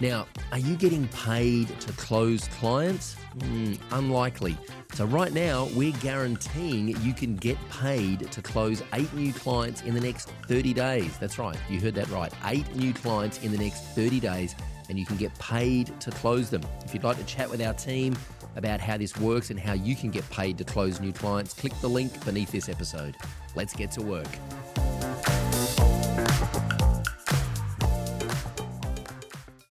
Now, 0.00 0.26
are 0.50 0.58
you 0.58 0.76
getting 0.76 1.06
paid 1.08 1.68
to 1.80 1.92
close 1.92 2.48
clients? 2.48 3.16
Mm, 3.38 3.78
unlikely. 3.92 4.56
So, 4.92 5.04
right 5.04 5.32
now, 5.32 5.68
we're 5.74 5.92
guaranteeing 5.98 6.88
you 7.00 7.14
can 7.14 7.36
get 7.36 7.56
paid 7.70 8.30
to 8.32 8.42
close 8.42 8.82
eight 8.92 9.12
new 9.14 9.32
clients 9.32 9.82
in 9.82 9.94
the 9.94 10.00
next 10.00 10.30
30 10.48 10.74
days. 10.74 11.16
That's 11.18 11.38
right, 11.38 11.56
you 11.68 11.80
heard 11.80 11.94
that 11.94 12.08
right. 12.10 12.32
Eight 12.46 12.74
new 12.74 12.92
clients 12.92 13.42
in 13.42 13.52
the 13.52 13.58
next 13.58 13.84
30 13.94 14.18
days, 14.18 14.56
and 14.88 14.98
you 14.98 15.06
can 15.06 15.16
get 15.16 15.36
paid 15.38 15.98
to 16.00 16.10
close 16.10 16.50
them. 16.50 16.62
If 16.84 16.92
you'd 16.92 17.04
like 17.04 17.18
to 17.18 17.24
chat 17.24 17.48
with 17.48 17.62
our 17.62 17.74
team 17.74 18.16
about 18.56 18.80
how 18.80 18.96
this 18.96 19.16
works 19.16 19.50
and 19.50 19.58
how 19.58 19.74
you 19.74 19.94
can 19.94 20.10
get 20.10 20.28
paid 20.30 20.58
to 20.58 20.64
close 20.64 21.00
new 21.00 21.12
clients, 21.12 21.54
click 21.54 21.72
the 21.80 21.88
link 21.88 22.24
beneath 22.24 22.50
this 22.50 22.68
episode. 22.68 23.16
Let's 23.54 23.74
get 23.74 23.92
to 23.92 24.02
work. 24.02 24.28